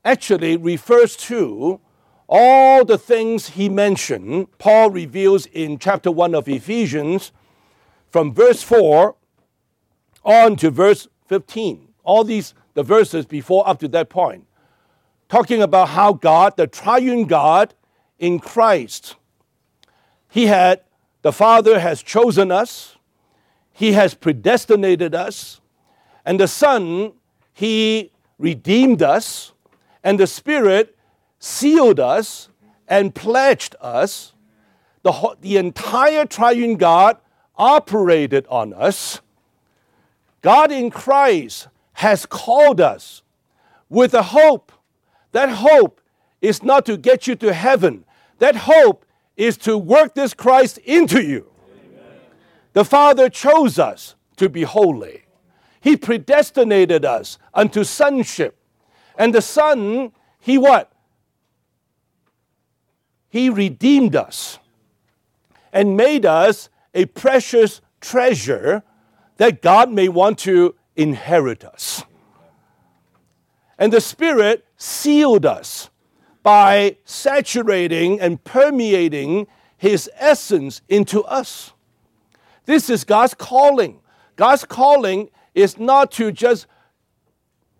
actually 0.05 0.55
refers 0.57 1.15
to 1.15 1.79
all 2.27 2.85
the 2.85 2.97
things 2.97 3.49
he 3.49 3.67
mentioned, 3.67 4.57
Paul 4.57 4.89
reveals 4.89 5.47
in 5.47 5.79
chapter 5.79 6.11
1 6.11 6.33
of 6.33 6.47
Ephesians, 6.47 7.31
from 8.09 8.33
verse 8.33 8.63
4 8.63 9.15
on 10.23 10.55
to 10.57 10.69
verse 10.69 11.07
15. 11.27 11.89
All 12.03 12.23
these, 12.23 12.53
the 12.73 12.83
verses 12.83 13.25
before 13.25 13.67
up 13.67 13.79
to 13.79 13.87
that 13.89 14.09
point, 14.09 14.45
talking 15.27 15.61
about 15.61 15.89
how 15.89 16.13
God, 16.13 16.55
the 16.57 16.67
triune 16.67 17.25
God 17.25 17.73
in 18.19 18.39
Christ, 18.39 19.15
he 20.29 20.47
had, 20.47 20.81
the 21.21 21.33
Father 21.33 21.79
has 21.79 22.01
chosen 22.01 22.51
us, 22.51 22.97
he 23.73 23.93
has 23.93 24.13
predestinated 24.13 25.13
us, 25.13 25.59
and 26.25 26.39
the 26.39 26.47
Son, 26.47 27.13
he 27.61 28.11
redeemed 28.39 29.03
us, 29.03 29.53
and 30.03 30.19
the 30.19 30.25
Spirit 30.25 30.97
sealed 31.37 31.99
us 31.99 32.49
and 32.87 33.13
pledged 33.13 33.75
us. 33.79 34.33
The, 35.03 35.35
the 35.41 35.57
entire 35.57 36.25
triune 36.25 36.77
God 36.77 37.17
operated 37.55 38.47
on 38.49 38.73
us. 38.73 39.21
God 40.41 40.71
in 40.71 40.89
Christ 40.89 41.67
has 41.93 42.25
called 42.25 42.81
us 42.81 43.21
with 43.89 44.15
a 44.15 44.23
hope. 44.23 44.71
That 45.31 45.49
hope 45.49 46.01
is 46.41 46.63
not 46.63 46.83
to 46.87 46.97
get 46.97 47.27
you 47.27 47.35
to 47.35 47.53
heaven, 47.53 48.05
that 48.39 48.55
hope 48.55 49.05
is 49.37 49.55
to 49.57 49.77
work 49.77 50.15
this 50.15 50.33
Christ 50.33 50.79
into 50.79 51.21
you. 51.21 51.45
Amen. 51.71 52.21
The 52.73 52.85
Father 52.85 53.29
chose 53.29 53.77
us 53.77 54.15
to 54.37 54.49
be 54.49 54.63
holy. 54.63 55.20
He 55.81 55.97
predestinated 55.97 57.03
us 57.03 57.37
unto 57.53 57.83
sonship. 57.83 58.57
And 59.17 59.35
the 59.35 59.41
Son, 59.41 60.11
He 60.39 60.57
what? 60.57 60.91
He 63.29 63.49
redeemed 63.49 64.15
us 64.15 64.59
and 65.73 65.97
made 65.97 66.25
us 66.25 66.69
a 66.93 67.05
precious 67.05 67.81
treasure 67.99 68.83
that 69.37 69.61
God 69.61 69.91
may 69.91 70.07
want 70.07 70.37
to 70.39 70.75
inherit 70.95 71.63
us. 71.63 72.03
And 73.79 73.91
the 73.91 74.01
Spirit 74.01 74.65
sealed 74.77 75.45
us 75.45 75.89
by 76.43 76.97
saturating 77.05 78.19
and 78.19 78.43
permeating 78.43 79.47
His 79.77 80.09
essence 80.15 80.81
into 80.87 81.23
us. 81.23 81.71
This 82.65 82.89
is 82.89 83.03
God's 83.03 83.33
calling. 83.33 83.99
God's 84.35 84.65
calling 84.65 85.29
is 85.53 85.77
not 85.77 86.11
to 86.13 86.31
just 86.31 86.67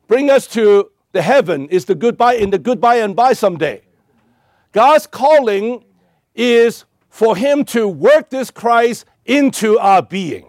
bring 0.08 0.30
us 0.30 0.48
to 0.48 0.92
the 1.12 1.22
heaven, 1.22 1.68
is 1.70 1.86
the 1.86 1.96
goodbye 1.96 2.36
in 2.36 2.50
the 2.50 2.60
goodbye 2.60 2.98
and 2.98 3.16
bye 3.16 3.34
someday. 3.34 3.82
God's 4.72 5.08
calling 5.08 5.84
is 6.36 6.86
for 7.10 7.36
Him 7.36 7.66
to 7.66 7.88
work 7.88 8.30
this 8.30 8.52
Christ 8.52 9.06
into 9.26 9.78
our 9.80 10.02
being. 10.02 10.46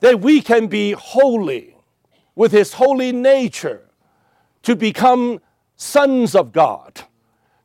That 0.00 0.20
we 0.20 0.40
can 0.40 0.68
be 0.68 0.92
holy 0.92 1.76
with 2.36 2.52
His 2.52 2.74
holy 2.74 3.10
nature 3.10 3.88
to 4.62 4.76
become 4.76 5.40
sons 5.76 6.34
of 6.34 6.52
God. 6.52 7.02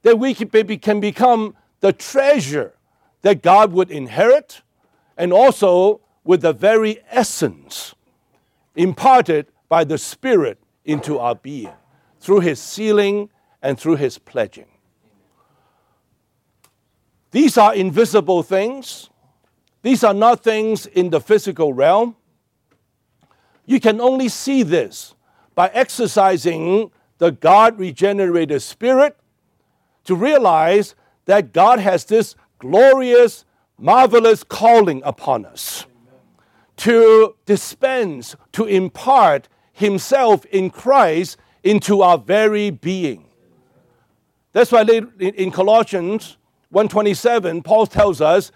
That 0.02 0.18
we 0.18 0.34
can 0.34 1.00
become 1.00 1.56
the 1.80 1.94
treasure 1.94 2.74
that 3.22 3.42
God 3.42 3.72
would 3.72 3.92
inherit 3.92 4.62
and 5.16 5.32
also 5.32 6.02
with 6.24 6.42
the 6.42 6.54
very 6.54 7.00
essence 7.10 7.94
imparted 8.76 9.48
by 9.70 9.84
the 9.84 9.98
Spirit 9.98 10.60
into 10.86 11.20
our 11.20 11.36
being 11.36 11.74
through 12.20 12.42
His 12.42 12.60
sealing 12.60 13.30
and 13.62 13.80
through 13.80 13.96
His 13.96 14.18
pledging. 14.18 14.68
These 17.32 17.58
are 17.58 17.74
invisible 17.74 18.44
things. 18.44 19.10
These 19.82 20.04
are 20.04 20.14
not 20.14 20.44
things 20.44 20.86
in 20.86 21.10
the 21.10 21.20
physical 21.20 21.74
realm. 21.74 22.16
You 23.66 23.80
can 23.80 24.00
only 24.00 24.30
see 24.30 24.64
this 24.64 25.16
by 25.56 25.70
exercising 25.74 26.92
the 27.18 27.32
God 27.32 27.80
regenerated 27.80 28.62
spirit 28.62 29.18
to 30.04 30.16
realize 30.16 30.96
that 31.26 31.54
God 31.54 31.80
has 31.80 32.06
this 32.06 32.36
glorious, 32.60 33.46
marvelous 33.78 34.44
calling 34.44 35.02
upon 35.04 35.46
us 35.46 35.86
to 36.84 37.34
dispense, 37.46 38.36
to 38.52 38.66
impart 38.66 39.48
Himself 39.72 40.44
in 40.48 40.70
Christ 40.70 41.38
into 41.64 42.02
our 42.02 42.18
very 42.18 42.72
being. 42.72 43.24
That's 44.52 44.70
why 44.70 44.82
in 44.82 45.50
Colossians 45.50 46.36
127, 46.72 47.62
Paul 47.64 47.88
tells 47.88 48.20
us, 48.20 48.52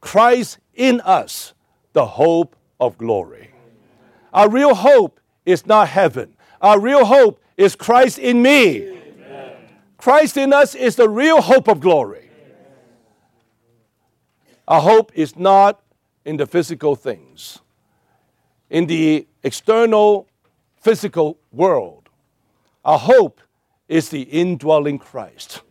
Christ 0.00 0.58
in 0.72 1.02
us, 1.02 1.52
the 1.92 2.06
hope 2.06 2.56
of 2.80 2.96
glory. 2.96 3.50
Our 4.32 4.48
real 4.48 4.74
hope 4.74 5.20
is 5.44 5.66
not 5.66 5.88
heaven. 5.88 6.34
Our 6.62 6.80
real 6.80 7.04
hope 7.04 7.42
is 7.58 7.76
Christ 7.76 8.18
in 8.18 8.40
me. 8.40 8.98
Christ 9.98 10.38
in 10.38 10.54
us 10.54 10.74
is 10.74 10.96
the 10.96 11.10
real 11.10 11.42
hope 11.42 11.68
of 11.68 11.80
glory. 11.80 12.30
Our 14.66 14.80
hope 14.80 15.12
is 15.14 15.36
not 15.36 15.82
in 16.24 16.36
the 16.36 16.46
physical 16.46 16.96
things, 16.96 17.58
in 18.70 18.86
the 18.86 19.26
external 19.42 20.26
physical 20.80 21.38
world. 21.52 22.08
Our 22.84 22.98
hope 22.98 23.40
is 23.88 24.08
the 24.08 24.22
indwelling 24.22 24.98
Christ 24.98 25.62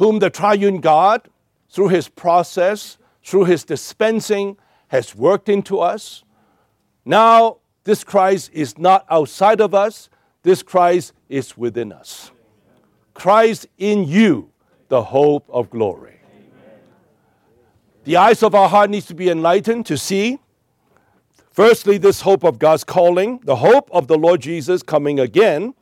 whom 0.00 0.18
the 0.18 0.30
triune 0.30 0.80
God, 0.80 1.28
through 1.68 1.88
his 1.88 2.08
process, 2.08 2.96
through 3.22 3.44
his 3.44 3.64
dispensing, 3.64 4.56
has 4.88 5.14
worked 5.14 5.50
into 5.50 5.78
us. 5.78 6.24
Now, 7.04 7.58
this 7.84 8.02
Christ 8.02 8.50
is 8.54 8.78
not 8.78 9.04
outside 9.10 9.60
of 9.60 9.74
us, 9.74 10.08
this 10.42 10.62
Christ 10.62 11.12
is 11.28 11.54
within 11.54 11.92
us. 11.92 12.30
Christ 13.12 13.66
in 13.76 14.04
you, 14.04 14.50
the 14.88 15.02
hope 15.02 15.44
of 15.50 15.68
glory. 15.68 16.19
The 18.10 18.16
eyes 18.16 18.42
of 18.42 18.56
our 18.56 18.68
heart 18.68 18.90
needs 18.90 19.06
to 19.06 19.14
be 19.14 19.28
enlightened 19.28 19.86
to 19.86 19.96
see 19.96 20.40
firstly 21.52 21.96
this 21.96 22.22
hope 22.22 22.42
of 22.42 22.58
God's 22.58 22.82
calling, 22.82 23.38
the 23.44 23.54
hope 23.54 23.88
of 23.92 24.08
the 24.08 24.18
Lord 24.18 24.40
Jesus 24.40 24.82
coming 24.82 25.20
again, 25.20 25.74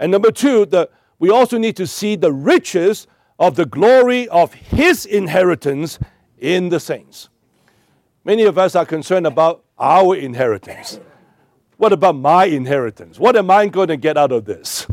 and 0.00 0.10
number 0.10 0.32
2, 0.32 0.66
the 0.66 0.90
we 1.20 1.30
also 1.30 1.56
need 1.56 1.76
to 1.76 1.86
see 1.86 2.16
the 2.16 2.32
riches 2.32 3.06
of 3.38 3.54
the 3.54 3.64
glory 3.64 4.28
of 4.28 4.54
his 4.54 5.06
inheritance 5.06 6.00
in 6.36 6.68
the 6.68 6.80
saints. 6.80 7.28
Many 8.24 8.42
of 8.42 8.58
us 8.58 8.74
are 8.74 8.84
concerned 8.84 9.28
about 9.28 9.62
our 9.78 10.16
inheritance. 10.16 10.98
What 11.76 11.92
about 11.92 12.16
my 12.16 12.46
inheritance? 12.46 13.20
What 13.20 13.36
am 13.36 13.52
I 13.52 13.68
going 13.68 13.86
to 13.86 13.96
get 13.96 14.16
out 14.16 14.32
of 14.32 14.46
this? 14.46 14.88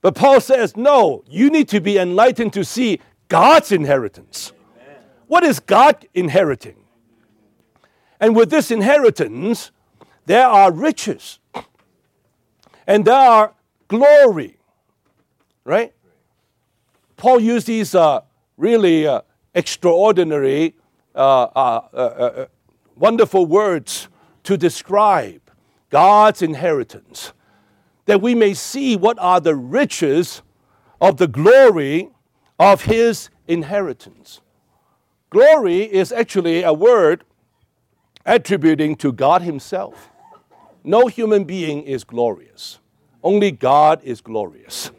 But 0.00 0.14
Paul 0.14 0.40
says, 0.40 0.78
no, 0.78 1.24
you 1.28 1.50
need 1.50 1.68
to 1.68 1.80
be 1.82 1.98
enlightened 1.98 2.54
to 2.54 2.64
see 2.64 3.00
God's 3.28 3.70
inheritance. 3.70 4.54
What 5.26 5.44
is 5.44 5.60
God 5.60 6.06
inheriting? 6.14 6.76
And 8.20 8.34
with 8.34 8.50
this 8.50 8.70
inheritance, 8.70 9.70
there 10.26 10.46
are 10.46 10.72
riches 10.72 11.38
and 12.86 13.04
there 13.04 13.14
are 13.14 13.54
glory, 13.88 14.56
right? 15.64 15.92
Paul 17.16 17.40
used 17.40 17.66
these 17.66 17.94
uh, 17.94 18.20
really 18.56 19.06
uh, 19.06 19.22
extraordinary, 19.54 20.74
uh, 21.14 21.18
uh, 21.18 21.88
uh, 21.92 21.96
uh, 21.96 22.46
wonderful 22.94 23.46
words 23.46 24.08
to 24.44 24.56
describe 24.56 25.40
God's 25.90 26.42
inheritance, 26.42 27.32
that 28.04 28.20
we 28.20 28.34
may 28.34 28.54
see 28.54 28.96
what 28.96 29.18
are 29.18 29.40
the 29.40 29.54
riches 29.54 30.42
of 31.00 31.16
the 31.16 31.26
glory 31.26 32.10
of 32.58 32.82
his 32.82 33.30
inheritance. 33.48 34.40
Glory 35.36 35.82
is 35.82 36.12
actually 36.12 36.62
a 36.62 36.72
word 36.72 37.22
attributing 38.24 38.96
to 38.96 39.12
God 39.12 39.42
Himself. 39.42 40.08
No 40.82 41.08
human 41.08 41.44
being 41.44 41.82
is 41.82 42.04
glorious, 42.04 42.78
only 43.22 43.50
God 43.50 44.00
is 44.02 44.22
glorious. 44.22 44.92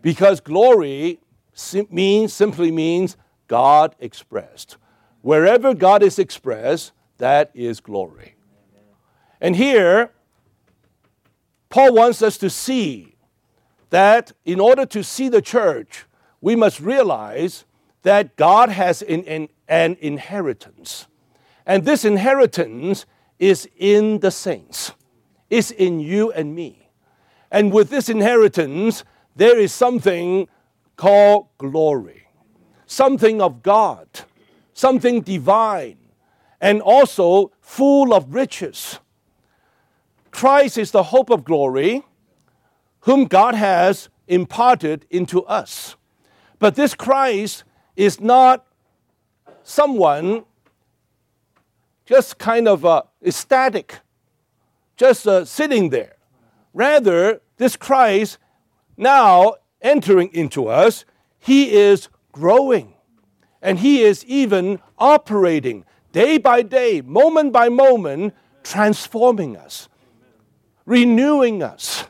Because 0.00 0.40
glory 0.40 1.20
sim- 1.52 1.86
means, 1.90 2.32
simply 2.32 2.70
means 2.70 3.18
God 3.46 3.94
expressed. 3.98 4.78
Wherever 5.20 5.74
God 5.74 6.02
is 6.02 6.18
expressed, 6.18 6.92
that 7.18 7.50
is 7.52 7.80
glory. 7.80 8.36
And 9.38 9.54
here, 9.54 10.12
Paul 11.68 11.92
wants 11.92 12.22
us 12.22 12.38
to 12.38 12.48
see 12.48 13.16
that 13.90 14.32
in 14.46 14.60
order 14.60 14.86
to 14.86 15.04
see 15.04 15.28
the 15.28 15.42
church, 15.42 16.06
we 16.40 16.56
must 16.56 16.80
realize 16.80 17.66
that 18.00 18.36
God 18.36 18.70
has 18.70 19.02
an, 19.02 19.24
an, 19.24 19.48
an 19.68 19.96
inheritance. 20.00 21.06
And 21.66 21.84
this 21.84 22.04
inheritance 22.04 23.06
is 23.38 23.68
in 23.76 24.20
the 24.20 24.30
saints, 24.30 24.92
it's 25.50 25.70
in 25.70 26.00
you 26.00 26.32
and 26.32 26.54
me. 26.54 26.88
And 27.50 27.72
with 27.72 27.88
this 27.90 28.08
inheritance, 28.08 29.04
there 29.36 29.58
is 29.58 29.72
something 29.72 30.48
called 30.96 31.48
glory, 31.58 32.26
something 32.86 33.40
of 33.40 33.62
God, 33.62 34.08
something 34.72 35.20
divine, 35.20 35.98
and 36.60 36.80
also 36.80 37.52
full 37.60 38.14
of 38.14 38.34
riches. 38.34 38.98
Christ 40.30 40.78
is 40.78 40.90
the 40.90 41.04
hope 41.04 41.30
of 41.30 41.44
glory, 41.44 42.02
whom 43.00 43.26
God 43.26 43.54
has 43.54 44.08
imparted 44.26 45.06
into 45.10 45.44
us. 45.44 45.96
But 46.58 46.74
this 46.74 46.94
Christ 46.94 47.64
is 47.94 48.20
not 48.20 48.66
someone 49.64 50.44
just 52.04 52.38
kind 52.38 52.68
of 52.68 52.84
uh, 52.84 53.02
static, 53.28 53.98
just 54.96 55.26
uh, 55.26 55.44
sitting 55.44 55.90
there. 55.90 56.16
Rather, 56.72 57.40
this 57.56 57.76
Christ 57.76 58.38
now 58.96 59.54
entering 59.80 60.30
into 60.32 60.68
us, 60.68 61.04
he 61.38 61.72
is 61.72 62.08
growing. 62.30 62.94
And 63.62 63.78
he 63.78 64.02
is 64.02 64.24
even 64.26 64.80
operating 64.98 65.84
day 66.12 66.38
by 66.38 66.62
day, 66.62 67.00
moment 67.00 67.52
by 67.52 67.70
moment, 67.70 68.34
transforming 68.62 69.56
us, 69.56 69.88
renewing 70.84 71.62
us. 71.62 72.04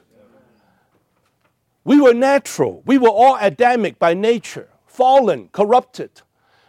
We 1.84 2.00
were 2.00 2.14
natural. 2.14 2.82
We 2.86 2.98
were 2.98 3.10
all 3.10 3.36
Adamic 3.40 3.98
by 3.98 4.14
nature, 4.14 4.68
fallen, 4.86 5.48
corrupted. 5.52 6.22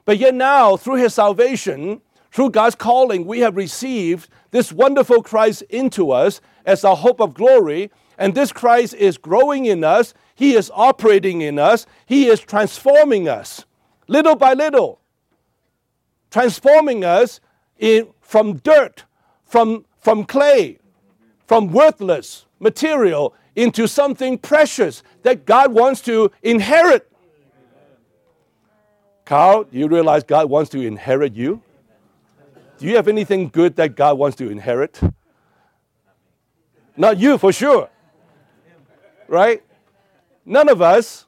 But 0.05 0.19
yet 0.19 0.35
now, 0.35 0.77
through 0.77 0.95
his 0.95 1.13
salvation, 1.13 2.01
through 2.31 2.51
God's 2.51 2.75
calling, 2.75 3.25
we 3.25 3.39
have 3.39 3.55
received 3.55 4.29
this 4.51 4.71
wonderful 4.71 5.23
Christ 5.23 5.63
into 5.63 6.11
us 6.11 6.41
as 6.65 6.85
our 6.85 6.95
hope 6.95 7.19
of 7.19 7.33
glory. 7.33 7.91
And 8.17 8.33
this 8.33 8.51
Christ 8.51 8.93
is 8.93 9.17
growing 9.17 9.65
in 9.65 9.83
us. 9.83 10.13
He 10.35 10.53
is 10.53 10.71
operating 10.73 11.41
in 11.41 11.57
us. 11.59 11.85
He 12.05 12.27
is 12.27 12.39
transforming 12.39 13.27
us 13.27 13.65
little 14.07 14.35
by 14.35 14.53
little, 14.53 14.99
transforming 16.29 17.03
us 17.03 17.39
in, 17.77 18.07
from 18.21 18.57
dirt, 18.57 19.05
from, 19.45 19.85
from 19.97 20.25
clay, 20.25 20.79
from 21.47 21.71
worthless 21.71 22.45
material 22.59 23.33
into 23.55 23.87
something 23.87 24.37
precious 24.37 25.03
that 25.23 25.45
God 25.45 25.73
wants 25.73 26.01
to 26.01 26.31
inherit. 26.43 27.11
Carl, 29.25 29.63
do 29.63 29.77
you 29.77 29.87
realize 29.87 30.23
God 30.23 30.49
wants 30.49 30.69
to 30.71 30.81
inherit 30.81 31.33
you? 31.33 31.61
Do 32.77 32.85
you 32.85 32.95
have 32.95 33.07
anything 33.07 33.49
good 33.49 33.75
that 33.77 33.95
God 33.95 34.17
wants 34.17 34.37
to 34.37 34.49
inherit? 34.49 35.01
Not 36.95 37.17
you, 37.17 37.37
for 37.37 37.51
sure. 37.51 37.89
Right? 39.27 39.63
None 40.45 40.69
of 40.69 40.81
us 40.81 41.25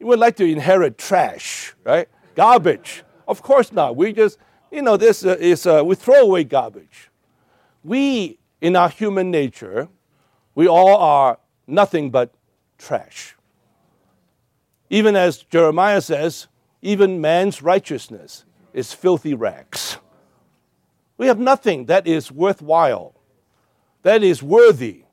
would 0.00 0.18
like 0.18 0.36
to 0.36 0.44
inherit 0.44 0.96
trash, 0.96 1.74
right? 1.84 2.08
Garbage. 2.34 3.02
Of 3.26 3.42
course 3.42 3.72
not. 3.72 3.96
We 3.96 4.12
just, 4.12 4.38
you 4.70 4.82
know, 4.82 4.96
this 4.96 5.24
uh, 5.24 5.36
is, 5.40 5.66
uh, 5.66 5.82
we 5.84 5.96
throw 5.96 6.20
away 6.20 6.44
garbage. 6.44 7.10
We, 7.82 8.38
in 8.60 8.76
our 8.76 8.88
human 8.88 9.30
nature, 9.30 9.88
we 10.54 10.68
all 10.68 10.96
are 10.96 11.38
nothing 11.66 12.10
but 12.10 12.32
trash. 12.78 13.36
Even 14.88 15.16
as 15.16 15.38
Jeremiah 15.38 16.00
says, 16.00 16.46
even 16.82 17.20
man's 17.20 17.62
righteousness 17.62 18.44
is 18.72 18.92
filthy 18.92 19.34
rags. 19.34 19.98
We 21.16 21.26
have 21.26 21.38
nothing 21.38 21.86
that 21.86 22.06
is 22.06 22.32
worthwhile, 22.32 23.14
that 24.02 24.22
is 24.22 24.42
worthy 24.42 25.04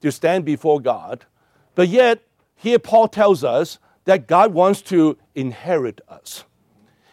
to 0.00 0.12
stand 0.12 0.44
before 0.44 0.80
God. 0.80 1.24
But 1.74 1.88
yet, 1.88 2.22
here 2.54 2.78
Paul 2.78 3.08
tells 3.08 3.42
us 3.42 3.78
that 4.04 4.28
God 4.28 4.54
wants 4.54 4.80
to 4.82 5.18
inherit 5.34 6.00
us, 6.08 6.44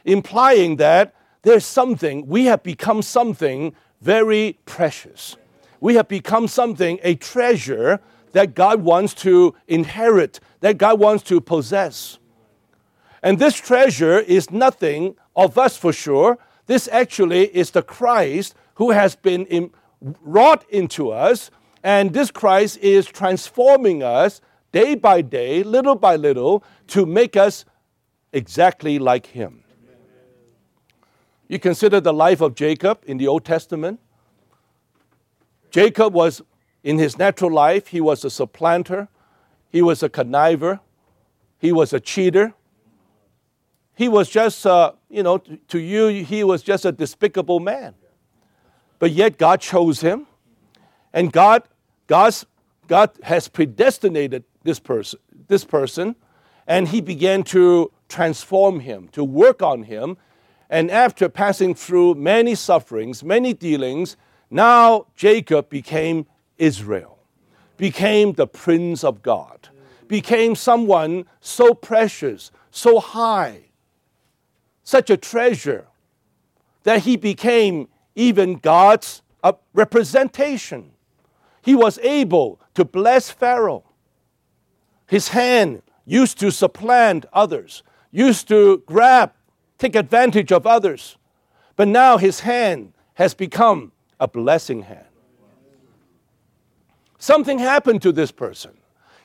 implying 0.06 0.76
that 0.78 1.15
there's 1.41 1.65
something, 1.65 2.28
we 2.28 2.45
have 2.45 2.63
become 2.63 3.02
something 3.02 3.76
very 4.02 4.60
precious. 4.65 5.36
We 5.80 5.95
have 5.95 6.08
become 6.08 6.47
something, 6.47 6.99
a 7.04 7.15
treasure 7.15 7.99
that 8.34 8.56
God 8.56 8.82
wants 8.82 9.13
to 9.15 9.56
inherit, 9.67 10.39
that 10.62 10.78
God 10.78 10.99
wants 10.99 11.23
to 11.26 11.41
possess. 11.41 12.19
And 13.23 13.39
this 13.39 13.55
treasure 13.55 14.19
is 14.19 14.51
nothing 14.51 15.15
of 15.36 15.57
us 15.57 15.77
for 15.77 15.93
sure. 15.93 16.38
This 16.67 16.89
actually 16.91 17.45
is 17.55 17.71
the 17.71 17.81
Christ 17.81 18.53
who 18.75 18.91
has 18.91 19.15
been 19.15 19.45
in, 19.45 19.71
wrought 20.21 20.65
into 20.69 21.09
us. 21.09 21.49
And 21.83 22.13
this 22.13 22.29
Christ 22.29 22.77
is 22.79 23.05
transforming 23.07 24.03
us 24.03 24.41
day 24.73 24.95
by 24.95 25.21
day, 25.21 25.63
little 25.63 25.95
by 25.95 26.17
little, 26.17 26.63
to 26.88 27.05
make 27.05 27.38
us 27.38 27.63
exactly 28.33 28.99
like 28.99 29.27
Him. 29.27 29.63
You 31.47 31.59
consider 31.59 32.01
the 32.01 32.13
life 32.13 32.41
of 32.41 32.55
Jacob 32.55 32.99
in 33.05 33.17
the 33.17 33.27
Old 33.27 33.45
Testament. 33.45 33.99
Jacob 35.71 36.13
was 36.13 36.41
in 36.83 36.97
his 36.97 37.17
natural 37.17 37.51
life, 37.51 37.88
he 37.88 38.01
was 38.01 38.25
a 38.25 38.29
supplanter, 38.29 39.07
he 39.69 39.81
was 39.81 40.03
a 40.03 40.09
conniver, 40.09 40.79
he 41.57 41.71
was 41.71 41.93
a 41.93 41.99
cheater. 41.99 42.53
He 43.95 44.10
was 44.10 44.29
just, 44.29 44.65
uh, 44.65 44.93
you 45.10 45.23
know, 45.23 45.38
to, 45.38 45.79
you, 45.79 46.23
he 46.23 46.43
was 46.43 46.63
just 46.63 46.86
a 46.86 46.91
despicable 46.91 47.60
man. 47.60 47.93
But 48.99 49.12
yet 49.12 49.38
God 49.38 49.62
chose 49.62 50.01
him, 50.01 50.27
and 51.13 51.32
God, 51.32 51.63
God's, 52.08 52.45
God 52.88 53.12
has 53.23 53.47
predestinated 53.47 54.45
this 54.63 54.79
person, 54.79 55.19
this 55.47 55.65
person, 55.65 56.15
and 56.65 56.88
he 56.88 57.01
began 57.01 57.43
to 57.43 57.91
transform 58.08 58.79
him, 58.79 59.10
to 59.10 59.23
work 59.23 59.62
on 59.62 59.84
him. 59.84 60.17
And 60.69 60.89
after 60.89 61.29
passing 61.29 61.75
through 61.75 62.15
many 62.15 62.56
sufferings, 62.56 63.23
many 63.23 63.53
dealings, 63.53 64.15
now 64.49 65.08
Jacob 65.15 65.69
became 65.69 66.25
Israel, 66.58 67.19
became 67.77 68.34
the 68.34 68.47
Prince 68.47 69.03
of 69.03 69.21
God, 69.21 69.69
became 70.08 70.56
someone 70.56 71.25
so 71.41 71.73
precious, 71.73 72.51
so 72.71 72.99
high, 72.99 73.65
such 74.83 75.09
a 75.09 75.17
treasure, 75.17 75.87
that 76.83 77.03
he 77.03 77.15
became 77.15 77.87
even 78.15 78.55
God's 78.55 79.21
uh, 79.43 79.53
representation. 79.73 80.91
He 81.61 81.75
was 81.75 81.97
able 81.99 82.59
to 82.73 82.83
bless 82.83 83.31
Pharaoh. 83.31 83.83
His 85.07 85.29
hand 85.29 85.81
used 86.05 86.39
to 86.39 86.51
supplant 86.51 87.25
others, 87.31 87.83
used 88.11 88.47
to 88.49 88.83
grab, 88.85 89.31
take 89.77 89.95
advantage 89.95 90.51
of 90.51 90.67
others. 90.67 91.17
But 91.75 91.87
now 91.87 92.17
his 92.17 92.41
hand 92.41 92.93
has 93.15 93.33
become 93.33 93.91
a 94.19 94.27
blessing 94.27 94.83
hand. 94.83 95.05
Something 97.17 97.59
happened 97.59 98.01
to 98.01 98.11
this 98.11 98.31
person. 98.31 98.71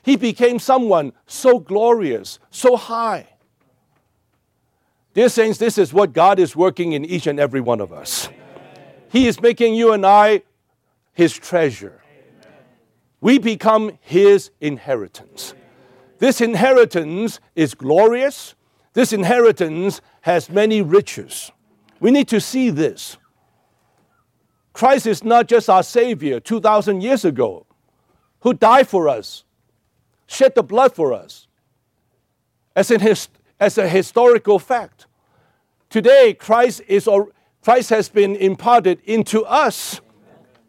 He 0.03 0.15
became 0.15 0.59
someone 0.59 1.11
so 1.27 1.59
glorious, 1.59 2.39
so 2.49 2.77
high. 2.77 3.27
Dear 5.13 5.29
Saints, 5.29 5.57
this 5.57 5.77
is 5.77 5.91
what 5.91 6.13
God 6.13 6.39
is 6.39 6.55
working 6.55 6.93
in 6.93 7.03
each 7.03 7.25
and 7.25 7.39
every 7.39 7.61
one 7.61 7.81
of 7.81 7.91
us. 7.91 8.29
He 9.11 9.27
is 9.27 9.41
making 9.41 9.73
you 9.73 9.91
and 9.91 10.05
I 10.05 10.43
His 11.13 11.33
treasure. 11.33 12.01
We 13.19 13.39
become 13.39 13.97
His 14.01 14.51
inheritance. 14.61 15.53
This 16.19 16.41
inheritance 16.41 17.39
is 17.55 17.73
glorious. 17.73 18.53
This 18.93 19.11
inheritance 19.11 20.01
has 20.21 20.49
many 20.49 20.81
riches. 20.81 21.51
We 21.99 22.11
need 22.11 22.27
to 22.27 22.39
see 22.39 22.69
this. 22.69 23.17
Christ 24.73 25.07
is 25.07 25.23
not 25.23 25.47
just 25.47 25.69
our 25.69 25.83
Savior 25.83 26.39
2,000 26.39 27.01
years 27.01 27.25
ago 27.25 27.65
who 28.41 28.53
died 28.53 28.87
for 28.87 29.09
us, 29.09 29.43
shed 30.27 30.55
the 30.55 30.63
blood 30.63 30.93
for 30.93 31.11
us, 31.13 31.47
as, 32.75 32.91
in 32.91 33.01
his, 33.01 33.27
as 33.59 33.77
a 33.77 33.87
historical 33.87 34.59
fact. 34.59 35.05
Today, 35.89 36.33
Christ, 36.33 36.81
is, 36.87 37.07
or 37.07 37.29
Christ 37.61 37.89
has 37.89 38.09
been 38.09 38.35
imparted 38.35 39.01
into 39.05 39.43
us. 39.45 40.01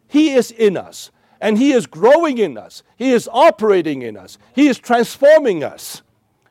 He 0.07 0.31
is 0.31 0.51
in 0.51 0.75
us, 0.77 1.11
and 1.39 1.57
He 1.57 1.71
is 1.71 1.85
growing 1.85 2.37
in 2.37 2.57
us. 2.57 2.83
He 2.97 3.11
is 3.11 3.29
operating 3.31 4.01
in 4.01 4.17
us. 4.17 4.37
He 4.53 4.67
is 4.67 4.77
transforming 4.77 5.63
us, 5.63 6.01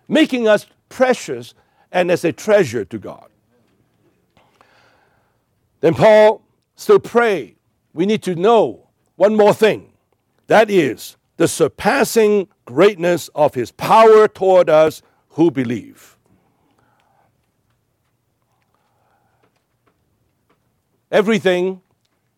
making 0.09 0.49
us 0.49 0.67
precious 0.89 1.55
and 1.93 2.11
as 2.11 2.25
a 2.25 2.33
treasure 2.33 2.85
to 2.85 2.99
God. 2.99 3.29
Then 5.81 5.95
Paul 5.95 6.43
still 6.77 7.01
pray. 7.01 7.57
We 7.93 8.07
need 8.07 8.23
to 8.23 8.35
know 8.35 8.89
one 9.17 9.37
more 9.37 9.55
thing 9.55 9.93
that 10.47 10.71
is 10.71 11.17
the 11.37 11.49
surpassing 11.49 12.49
greatness 12.65 13.29
of 13.35 13.55
his 13.55 13.73
power 13.73 14.29
toward 14.29 14.69
us 14.69 15.01
who 15.31 15.51
believe. 15.51 16.19
Everything 21.11 21.83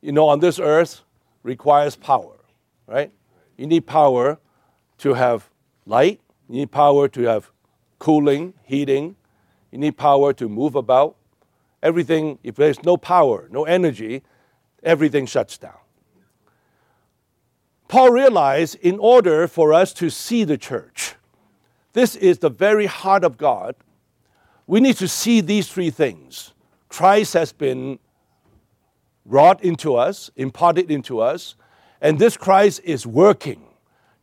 you 0.03 0.13
know, 0.13 0.29
on 0.29 0.41
this 0.41 0.59
earth 0.59 1.03
requires 1.43 1.97
power, 1.97 2.37
right? 2.87 3.13
You 3.57 3.67
need 3.67 3.87
power 3.87 4.39
to 4.99 5.15
have 5.15 5.49
light, 5.87 6.21
you 6.49 6.57
need 6.57 6.71
power 6.71 7.09
to 7.09 7.23
have 7.23 7.51
cooling, 7.99 8.53
heating, 8.65 9.17
you 9.71 9.79
need 9.79 9.97
power 9.97 10.33
to 10.35 10.49
move 10.49 10.75
about. 10.75 11.17
Everything, 11.83 12.39
if 12.43 12.57
there's 12.57 12.83
no 12.85 12.97
power, 12.97 13.49
no 13.51 13.65
energy, 13.65 14.23
everything 14.83 15.27
shuts 15.27 15.57
down. 15.57 15.79
Paul 17.89 18.11
realized 18.11 18.77
in 18.77 18.99
order 18.99 19.47
for 19.47 19.73
us 19.73 19.93
to 19.95 20.11
see 20.11 20.45
the 20.45 20.59
church, 20.59 21.15
this 21.93 22.17
is 22.17 22.39
the 22.39 22.49
very 22.49 22.87
heart 22.87 23.23
of 23.23 23.37
God, 23.37 23.77
we 24.67 24.81
need 24.81 24.97
to 24.97 25.09
see 25.09 25.41
these 25.41 25.69
three 25.69 25.91
things. 25.91 26.55
Christ 26.89 27.35
has 27.35 27.53
been 27.53 27.99
wrought 29.25 29.63
into 29.63 29.95
us, 29.97 30.31
imparted 30.37 30.91
into 30.91 31.21
us, 31.21 31.55
and 32.01 32.19
this 32.19 32.37
Christ 32.37 32.81
is 32.85 33.07
working, 33.07 33.65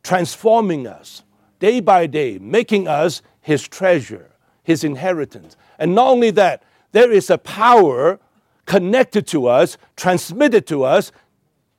transforming 0.02 0.86
us 0.86 1.22
day 1.58 1.80
by 1.80 2.06
day, 2.06 2.38
making 2.38 2.88
us 2.88 3.22
his 3.40 3.66
treasure, 3.66 4.30
his 4.62 4.84
inheritance. 4.84 5.56
And 5.78 5.94
not 5.94 6.08
only 6.08 6.30
that, 6.32 6.62
there 6.92 7.10
is 7.10 7.30
a 7.30 7.38
power 7.38 8.18
connected 8.66 9.26
to 9.28 9.46
us, 9.46 9.78
transmitted 9.96 10.66
to 10.66 10.84
us 10.84 11.12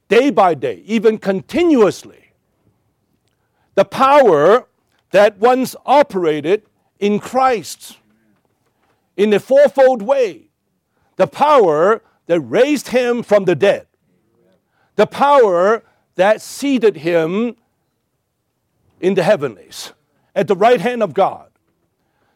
day 0.07 0.29
by 0.29 0.53
day, 0.53 0.81
even 0.85 1.17
continuously. 1.17 2.33
The 3.75 3.85
power 3.85 4.67
that 5.11 5.37
once 5.37 5.75
operated 5.85 6.63
in 6.99 7.19
Christ 7.19 7.97
in 9.17 9.33
a 9.33 9.39
fourfold 9.39 10.01
way. 10.01 10.49
The 11.17 11.27
power 11.27 12.01
that 12.31 12.39
raised 12.39 12.87
him 12.87 13.23
from 13.23 13.43
the 13.43 13.55
dead. 13.55 13.85
The 14.95 15.05
power 15.05 15.83
that 16.15 16.41
seated 16.41 16.95
him 16.95 17.57
in 19.01 19.15
the 19.15 19.23
heavenlies 19.23 19.91
at 20.33 20.47
the 20.47 20.55
right 20.55 20.79
hand 20.79 21.03
of 21.03 21.13
God. 21.13 21.49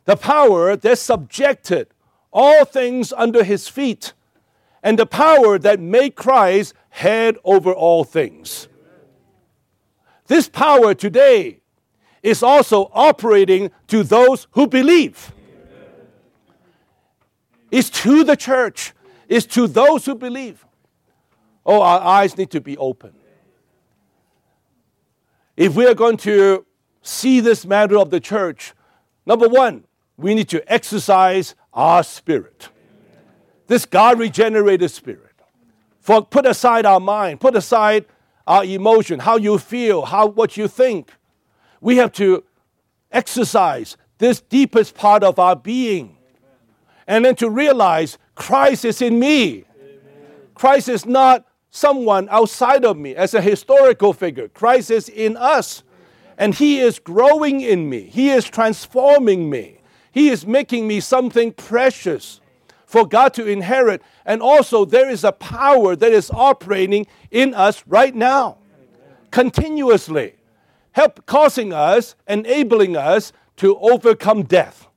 The 0.03 0.17
power 0.17 0.75
that 0.75 0.97
subjected 0.97 1.87
all 2.33 2.65
things 2.65 3.13
under 3.13 3.41
his 3.41 3.69
feet. 3.69 4.11
And 4.83 4.99
the 4.99 5.05
power 5.05 5.57
that 5.59 5.79
made 5.79 6.15
Christ 6.15 6.73
head 6.89 7.37
over 7.45 7.71
all 7.71 8.03
things. 8.03 8.67
This 10.27 10.49
power 10.49 10.93
today 10.93 11.61
is 12.21 12.43
also 12.43 12.91
operating 12.93 13.71
to 13.87 14.03
those 14.03 14.47
who 14.51 14.67
believe. 14.67 15.31
It's 17.71 17.89
to 18.01 18.25
the 18.25 18.35
church, 18.35 18.91
it's 19.27 19.45
to 19.47 19.67
those 19.67 20.05
who 20.05 20.15
believe. 20.15 20.65
Oh, 21.65 21.81
our 21.81 21.99
eyes 21.99 22.37
need 22.37 22.51
to 22.51 22.61
be 22.61 22.77
open. 22.77 23.13
If 25.57 25.75
we 25.75 25.87
are 25.87 25.93
going 25.93 26.17
to 26.17 26.65
see 27.01 27.39
this 27.39 27.65
matter 27.65 27.97
of 27.97 28.09
the 28.09 28.19
church, 28.19 28.73
number 29.25 29.47
one, 29.47 29.85
we 30.17 30.35
need 30.35 30.49
to 30.49 30.71
exercise 30.71 31.55
our 31.73 32.03
spirit. 32.03 32.69
This 33.67 33.85
God 33.85 34.19
regenerated 34.19 34.91
spirit. 34.91 35.21
For 35.99 36.23
put 36.23 36.45
aside 36.45 36.85
our 36.85 36.99
mind, 36.99 37.39
put 37.39 37.55
aside 37.55 38.05
our 38.45 38.63
emotion, 38.63 39.19
how 39.19 39.37
you 39.37 39.57
feel, 39.57 40.05
how 40.05 40.27
what 40.27 40.55
you 40.55 40.67
think 40.67 41.11
we 41.81 41.97
have 41.97 42.11
to 42.11 42.43
exercise 43.11 43.95
this 44.17 44.41
deepest 44.41 44.95
part 44.95 45.23
of 45.23 45.37
our 45.37 45.55
being. 45.55 46.17
And 47.05 47.23
then 47.23 47.35
to 47.35 47.49
realize 47.49 48.17
Christ 48.35 48.85
is 48.85 49.01
in 49.01 49.19
me. 49.19 49.65
Christ 50.53 50.89
is 50.89 51.05
not 51.05 51.45
someone 51.69 52.27
outside 52.29 52.85
of 52.85 52.97
me 52.97 53.15
as 53.15 53.33
a 53.33 53.41
historical 53.41 54.13
figure. 54.13 54.47
Christ 54.47 54.91
is 54.91 55.09
in 55.09 55.35
us. 55.37 55.83
And 56.37 56.53
He 56.53 56.79
is 56.79 56.99
growing 56.99 57.61
in 57.61 57.89
me, 57.89 58.01
He 58.01 58.29
is 58.29 58.45
transforming 58.45 59.49
me, 59.49 59.79
He 60.11 60.29
is 60.29 60.45
making 60.45 60.87
me 60.87 60.99
something 60.99 61.53
precious 61.53 62.41
for 62.85 63.07
God 63.07 63.33
to 63.35 63.47
inherit. 63.47 64.01
And 64.25 64.41
also, 64.41 64.85
there 64.85 65.09
is 65.09 65.23
a 65.23 65.31
power 65.31 65.95
that 65.95 66.11
is 66.11 66.29
operating 66.31 67.07
in 67.31 67.53
us 67.53 67.83
right 67.87 68.13
now, 68.13 68.57
continuously 69.31 70.35
help 70.95 71.25
causing 71.25 71.73
us, 71.73 72.15
enabling 72.25 72.95
us 72.95 73.33
to 73.57 73.77
overcome 73.79 74.43
death, 74.43 74.87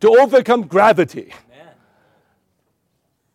to 0.00 0.08
overcome 0.20 0.62
gravity, 0.62 1.32
Amen. 1.32 1.42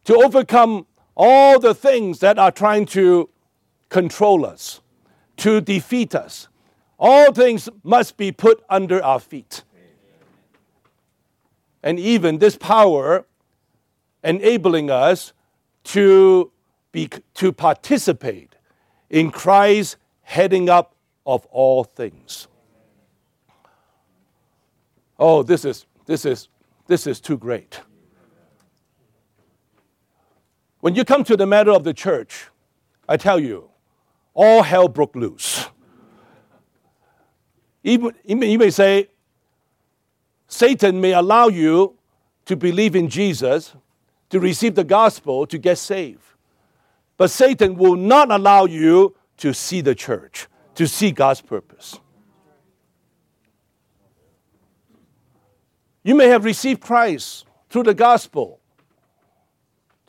to 0.06 0.16
overcome 0.16 0.86
all 1.16 1.60
the 1.60 1.74
things 1.74 2.20
that 2.20 2.40
are 2.40 2.52
trying 2.52 2.86
to 2.86 3.30
control 3.90 4.46
us, 4.46 4.82
to 5.38 5.62
defeat 5.62 6.16
us. 6.16 6.48
All 6.98 7.34
things 7.34 7.70
must 7.84 8.18
be 8.18 8.32
put 8.32 8.64
under 8.70 9.04
our 9.04 9.20
feet. 9.20 9.64
And 11.84 12.00
even 12.00 12.38
this 12.38 12.56
power 12.56 13.26
enabling 14.24 14.92
us 14.92 15.34
to, 15.84 16.52
be, 16.92 17.10
to 17.36 17.52
participate 17.52 18.56
in 19.10 19.32
Christ's 19.32 19.98
heading 20.22 20.70
up 20.70 20.96
of 21.26 21.46
all 21.48 21.84
things. 21.84 22.48
Oh, 25.20 25.44
this 25.44 25.66
is, 25.66 25.86
this 26.06 26.26
is, 26.26 26.50
this 26.88 27.08
is 27.08 27.20
too 27.20 27.38
great. 27.38 27.82
When 30.82 30.96
you 30.96 31.06
come 31.06 31.24
to 31.26 31.38
the 31.38 31.46
matter 31.46 31.72
of 31.72 31.84
the 31.84 31.94
church, 31.94 32.48
I 33.08 33.18
tell 33.18 33.40
you, 33.40 33.70
all 34.34 34.64
hell 34.64 34.88
broke 34.88 35.16
loose. 35.16 35.68
Even, 37.84 38.12
you 38.26 38.58
may 38.58 38.70
say, 38.70 39.10
Satan 40.48 41.00
may 41.00 41.14
allow 41.14 41.48
you 41.48 41.98
to 42.46 42.56
believe 42.56 42.96
in 42.96 43.10
Jesus, 43.10 43.76
to 44.30 44.40
receive 44.40 44.76
the 44.76 44.84
gospel, 44.84 45.46
to 45.48 45.58
get 45.58 45.78
saved. 45.78 46.24
But 47.18 47.30
Satan 47.30 47.76
will 47.76 47.96
not 47.96 48.32
allow 48.32 48.66
you 48.66 49.16
to 49.38 49.54
see 49.54 49.82
the 49.82 49.96
church 49.96 50.48
to 50.76 50.88
see 50.88 51.12
God's 51.12 51.42
purpose. 51.42 52.00
You 56.04 56.16
may 56.16 56.28
have 56.28 56.46
received 56.46 56.82
Christ 56.82 57.46
through 57.70 57.84
the 57.84 57.94
gospel 57.94 58.61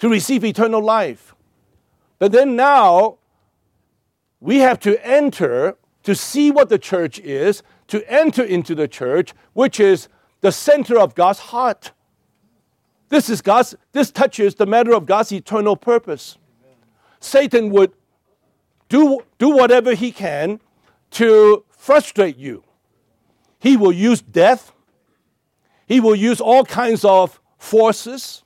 to 0.03 0.09
receive 0.09 0.45
eternal 0.45 0.83
life. 0.83 1.33
But 2.19 2.33
then 2.33 2.57
now, 2.57 3.19
we 4.41 4.59
have 4.59 4.81
to 4.81 5.01
enter 5.07 5.77
to 6.03 6.17
see 6.17 6.51
what 6.51 6.69
the 6.69 6.79
church 6.79 7.21
is, 7.21 7.63
to 7.87 8.03
enter 8.13 8.43
into 8.43 8.75
the 8.75 8.89
church, 8.89 9.33
which 9.53 9.79
is 9.79 10.09
the 10.41 10.51
center 10.51 10.99
of 10.99 11.15
God's 11.15 11.39
heart. 11.39 11.93
This 13.11 13.31
is 13.31 13.43
God's, 13.43 13.77
this 13.93 14.11
touches 14.11 14.57
the 14.57 14.67
matter 14.67 14.93
of 14.93 15.07
God's 15.07 15.31
eternal 15.31 15.77
purpose. 15.77 16.37
Satan 17.21 17.71
would 17.71 17.93
do, 18.89 19.21
do 19.39 19.51
whatever 19.51 19.95
he 19.95 20.11
can 20.11 20.59
to 21.13 21.65
frustrate 21.71 22.37
you. 22.37 22.65
He 23.61 23.77
will 23.77 23.93
use 23.93 24.21
death, 24.21 24.73
he 25.87 26.01
will 26.01 26.17
use 26.17 26.41
all 26.41 26.65
kinds 26.65 27.05
of 27.05 27.41
forces, 27.57 28.42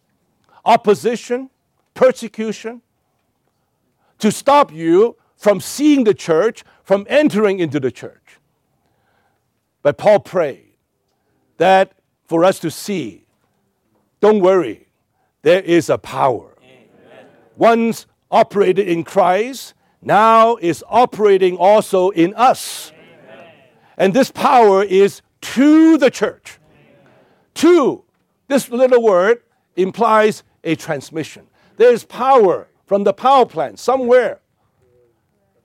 opposition, 0.67 1.49
persecution 1.95 2.83
to 4.19 4.31
stop 4.31 4.73
you 4.73 5.17
from 5.37 5.61
seeing 5.61 6.05
the 6.05 6.15
church, 6.15 6.65
from 6.83 7.07
entering 7.09 7.59
into 7.59 7.79
the 7.79 7.91
church. 7.91 8.39
But 9.83 9.99
Paul 9.99 10.21
prayed 10.21 10.75
that 11.59 11.93
for 12.25 12.45
us 12.45 12.59
to 12.61 12.71
see, 12.71 13.27
don't 14.21 14.41
worry, 14.41 14.89
there 15.43 15.61
is 15.61 15.89
a 15.89 15.99
power. 15.99 16.57
Amen. 16.61 17.27
Once 17.57 18.07
operated 18.31 18.89
in 18.89 19.05
Christ, 19.05 19.75
now 20.03 20.57
is 20.57 20.83
operating 20.89 21.57
also 21.57 22.11
in 22.11 22.35
us. 22.35 22.93
Amen. 22.93 23.53
And 23.97 24.15
this 24.15 24.31
power 24.31 24.83
is 24.83 25.23
to 25.43 25.99
the 25.99 26.11
church. 26.11 26.59
Amen. 26.59 27.13
To, 27.55 28.05
this 28.49 28.71
little 28.71 29.03
word 29.03 29.43
implies 29.77 30.43
a 30.67 30.77
transmission. 30.77 31.47
There 31.79 31.93
is 31.93 32.05
power 32.05 32.69
from 32.85 33.05
the 33.05 33.15
power 33.15 33.47
plant 33.47 33.79
somewhere. 33.79 34.41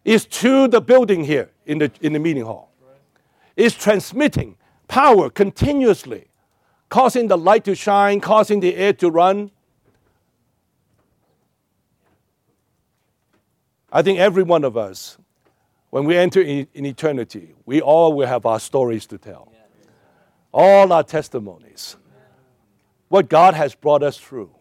Is 0.05 0.25
to 0.25 0.67
the 0.67 0.81
building 0.81 1.25
here 1.25 1.51
in 1.65 1.77
the, 1.77 1.91
in 2.01 2.13
the 2.13 2.19
meeting 2.19 2.45
hall. 2.45 2.71
Is 3.55 3.75
transmitting 3.75 4.55
power 4.87 5.29
continuously, 5.29 6.29
causing 6.89 7.27
the 7.27 7.37
light 7.37 7.65
to 7.65 7.75
shine, 7.75 8.19
causing 8.19 8.61
the 8.61 8.75
air 8.75 8.93
to 8.93 9.11
run, 9.11 9.51
I 13.91 14.01
think 14.01 14.19
every 14.19 14.43
one 14.43 14.63
of 14.63 14.77
us, 14.77 15.17
when 15.89 16.05
we 16.05 16.17
enter 16.17 16.41
in, 16.41 16.67
in 16.73 16.85
eternity, 16.85 17.53
we 17.65 17.81
all 17.81 18.13
will 18.13 18.27
have 18.27 18.45
our 18.45 18.59
stories 18.59 19.05
to 19.07 19.17
tell, 19.17 19.51
all 20.53 20.93
our 20.93 21.03
testimonies, 21.03 21.97
what 23.09 23.27
God 23.27 23.53
has 23.53 23.75
brought 23.75 24.01
us 24.01 24.17
through 24.17 24.51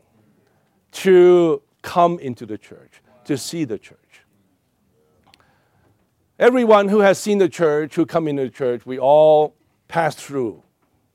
to 0.92 1.62
come 1.82 2.18
into 2.18 2.46
the 2.46 2.58
church, 2.58 3.00
to 3.24 3.36
see 3.38 3.64
the 3.64 3.78
church. 3.78 3.98
Everyone 6.38 6.88
who 6.88 7.00
has 7.00 7.18
seen 7.18 7.38
the 7.38 7.48
church, 7.48 7.94
who 7.94 8.06
come 8.06 8.26
into 8.26 8.44
the 8.44 8.50
church, 8.50 8.86
we 8.86 8.98
all 8.98 9.54
pass 9.88 10.14
through 10.14 10.62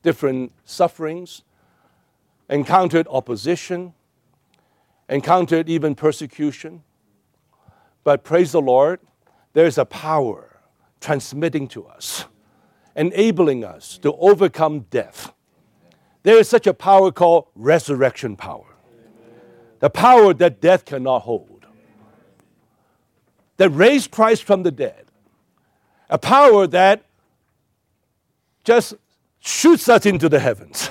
different 0.03 0.51
sufferings, 0.65 1.41
encountered 2.49 3.07
opposition, 3.09 3.93
encountered 5.09 5.67
even 5.67 5.95
persecution. 5.95 6.84
But 8.03 8.23
praise 8.23 8.51
the 8.51 8.61
Lord, 8.61 8.99
there's 9.53 9.80
a 9.80 9.86
power 9.86 10.59
transmitting 10.99 11.67
to 11.69 11.86
us, 11.86 12.26
enabling 12.95 13.63
us 13.63 13.97
to 13.99 14.13
overcome 14.13 14.82
death. 14.91 15.34
There 16.21 16.38
is 16.38 16.47
such 16.47 16.67
a 16.67 16.73
power 16.73 17.11
called 17.11 17.47
resurrection 17.55 18.36
power, 18.36 18.74
the 19.80 19.89
power 19.89 20.34
that 20.34 20.61
death 20.61 20.86
cannot 20.86 21.19
hold, 21.19 21.65
that 23.57 23.69
raised 23.69 24.11
Christ 24.11 24.43
from 24.43 24.63
the 24.63 24.71
dead, 24.71 25.05
a 26.09 26.17
power 26.17 26.67
that 26.67 27.03
just 28.63 28.95
shoots 29.39 29.88
us 29.88 30.05
into 30.05 30.28
the 30.28 30.39
heavens. 30.39 30.89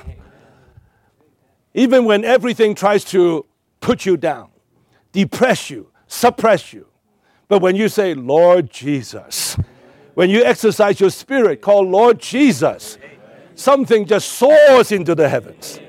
Even 1.74 2.05
when 2.05 2.24
everything 2.24 2.74
tries 2.74 3.05
to 3.07 3.45
put 3.80 4.07
you 4.07 4.16
down, 4.16 4.49
depress 5.12 5.70
you, 5.70 5.91
suppress 6.07 6.72
you. 6.72 6.87
But 7.49 7.61
when 7.61 7.76
you 7.76 7.89
say, 7.89 8.14
Lord 8.14 8.70
Jesus, 8.70 9.57
when 10.14 10.30
you 10.30 10.45
exercise 10.45 11.01
your 11.01 11.11
spirit 11.11 11.61
called 11.61 11.89
Lord 11.89 12.20
Jesus, 12.20 12.97
something 13.57 14.07
just 14.07 14.32
soars 14.32 14.93
into 14.93 15.14
the 15.14 15.28
heavens. 15.28 15.80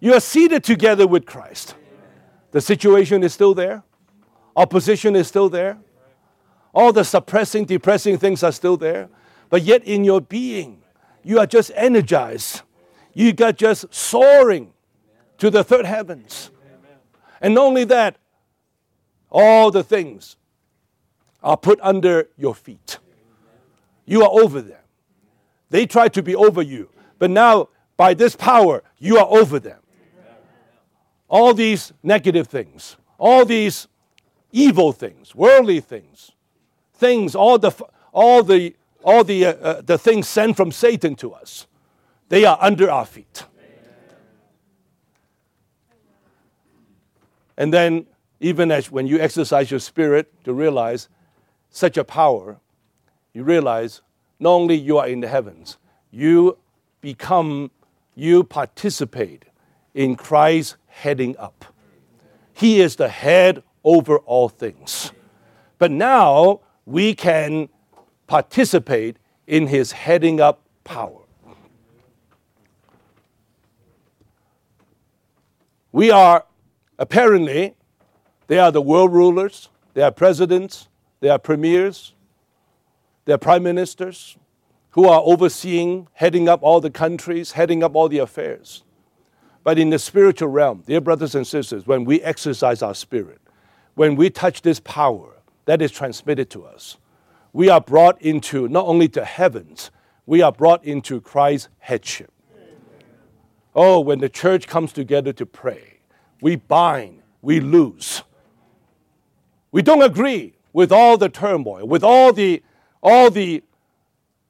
You 0.00 0.12
are 0.12 0.20
seated 0.20 0.62
together 0.62 1.06
with 1.06 1.24
Christ. 1.24 1.74
The 2.54 2.60
situation 2.60 3.24
is 3.24 3.34
still 3.34 3.52
there, 3.52 3.82
opposition 4.54 5.16
is 5.16 5.26
still 5.26 5.48
there, 5.48 5.76
all 6.72 6.92
the 6.92 7.02
suppressing, 7.02 7.64
depressing 7.64 8.16
things 8.16 8.44
are 8.44 8.52
still 8.52 8.76
there, 8.76 9.08
but 9.50 9.62
yet 9.62 9.82
in 9.82 10.04
your 10.04 10.20
being, 10.20 10.80
you 11.24 11.40
are 11.40 11.48
just 11.48 11.72
energized. 11.74 12.62
You 13.12 13.32
got 13.32 13.56
just 13.56 13.92
soaring 13.92 14.72
to 15.38 15.50
the 15.50 15.64
third 15.64 15.84
heavens. 15.84 16.52
And 17.40 17.54
not 17.54 17.64
only 17.64 17.82
that, 17.86 18.18
all 19.32 19.72
the 19.72 19.82
things 19.82 20.36
are 21.42 21.56
put 21.56 21.80
under 21.82 22.28
your 22.36 22.54
feet. 22.54 22.98
You 24.06 24.22
are 24.22 24.30
over 24.30 24.60
them. 24.60 24.82
They 25.70 25.86
try 25.86 26.06
to 26.06 26.22
be 26.22 26.36
over 26.36 26.62
you, 26.62 26.88
but 27.18 27.32
now 27.32 27.70
by 27.96 28.14
this 28.14 28.36
power, 28.36 28.84
you 29.00 29.18
are 29.18 29.26
over 29.26 29.58
them. 29.58 29.80
All 31.28 31.54
these 31.54 31.92
negative 32.02 32.46
things, 32.46 32.96
all 33.18 33.44
these 33.44 33.88
evil 34.52 34.92
things, 34.92 35.34
worldly 35.34 35.80
things, 35.80 36.32
things, 36.94 37.34
all 37.34 37.58
the, 37.58 37.72
all 38.12 38.42
the, 38.42 38.74
all 39.02 39.24
the, 39.24 39.46
uh, 39.46 39.52
uh, 39.52 39.80
the 39.80 39.98
things 39.98 40.28
sent 40.28 40.56
from 40.56 40.70
Satan 40.70 41.14
to 41.16 41.32
us, 41.32 41.66
they 42.28 42.44
are 42.44 42.58
under 42.60 42.90
our 42.90 43.04
feet. 43.04 43.44
And 47.56 47.72
then, 47.72 48.06
even 48.40 48.70
as 48.70 48.90
when 48.90 49.06
you 49.06 49.18
exercise 49.20 49.70
your 49.70 49.80
spirit 49.80 50.32
to 50.44 50.52
realize 50.52 51.08
such 51.70 51.96
a 51.96 52.04
power, 52.04 52.58
you 53.32 53.44
realize 53.44 54.00
not 54.40 54.50
only 54.50 54.74
you 54.74 54.98
are 54.98 55.06
in 55.06 55.20
the 55.20 55.28
heavens, 55.28 55.78
you 56.10 56.58
become, 57.00 57.70
you 58.14 58.44
participate 58.44 59.44
in 59.94 60.16
Christ 60.16 60.76
heading 60.94 61.36
up. 61.36 61.64
He 62.52 62.80
is 62.80 62.96
the 62.96 63.08
head 63.08 63.62
over 63.82 64.18
all 64.18 64.48
things. 64.48 65.12
But 65.78 65.90
now 65.90 66.60
we 66.86 67.14
can 67.14 67.68
participate 68.26 69.16
in 69.46 69.66
his 69.66 69.92
heading 69.92 70.40
up 70.40 70.62
power. 70.84 71.20
We 75.92 76.10
are 76.10 76.44
Apparently, 76.98 77.74
they 78.46 78.58
are 78.58 78.70
the 78.70 78.80
world 78.80 79.12
rulers, 79.12 79.68
they 79.94 80.02
are 80.02 80.12
presidents, 80.12 80.88
they 81.20 81.28
are 81.28 81.38
premiers, 81.38 82.14
they 83.24 83.32
are 83.32 83.38
prime 83.38 83.62
ministers 83.62 84.36
who 84.90 85.08
are 85.08 85.22
overseeing, 85.24 86.06
heading 86.12 86.48
up 86.48 86.62
all 86.62 86.80
the 86.80 86.90
countries, 86.90 87.52
heading 87.52 87.82
up 87.82 87.96
all 87.96 88.08
the 88.08 88.18
affairs. 88.18 88.83
But 89.64 89.78
in 89.78 89.88
the 89.88 89.98
spiritual 89.98 90.50
realm, 90.50 90.84
dear 90.86 91.00
brothers 91.00 91.34
and 91.34 91.46
sisters, 91.46 91.86
when 91.86 92.04
we 92.04 92.20
exercise 92.20 92.82
our 92.82 92.94
spirit, 92.94 93.40
when 93.94 94.14
we 94.14 94.28
touch 94.28 94.60
this 94.60 94.78
power 94.78 95.36
that 95.64 95.80
is 95.80 95.90
transmitted 95.90 96.50
to 96.50 96.64
us, 96.66 96.98
we 97.54 97.70
are 97.70 97.80
brought 97.80 98.20
into 98.20 98.68
not 98.68 98.84
only 98.86 99.06
the 99.06 99.24
heavens, 99.24 99.90
we 100.26 100.42
are 100.42 100.52
brought 100.52 100.84
into 100.84 101.20
Christ's 101.20 101.68
headship. 101.78 102.30
Oh, 103.74 104.00
when 104.00 104.18
the 104.18 104.28
church 104.28 104.68
comes 104.68 104.92
together 104.92 105.32
to 105.32 105.46
pray, 105.46 106.00
we 106.42 106.56
bind, 106.56 107.22
we 107.40 107.60
lose. 107.60 108.22
We 109.72 109.80
don't 109.82 110.02
agree 110.02 110.54
with 110.72 110.92
all 110.92 111.16
the 111.16 111.28
turmoil, 111.28 111.86
with 111.86 112.04
all 112.04 112.32
the, 112.32 112.62
all 113.02 113.30
the 113.30 113.62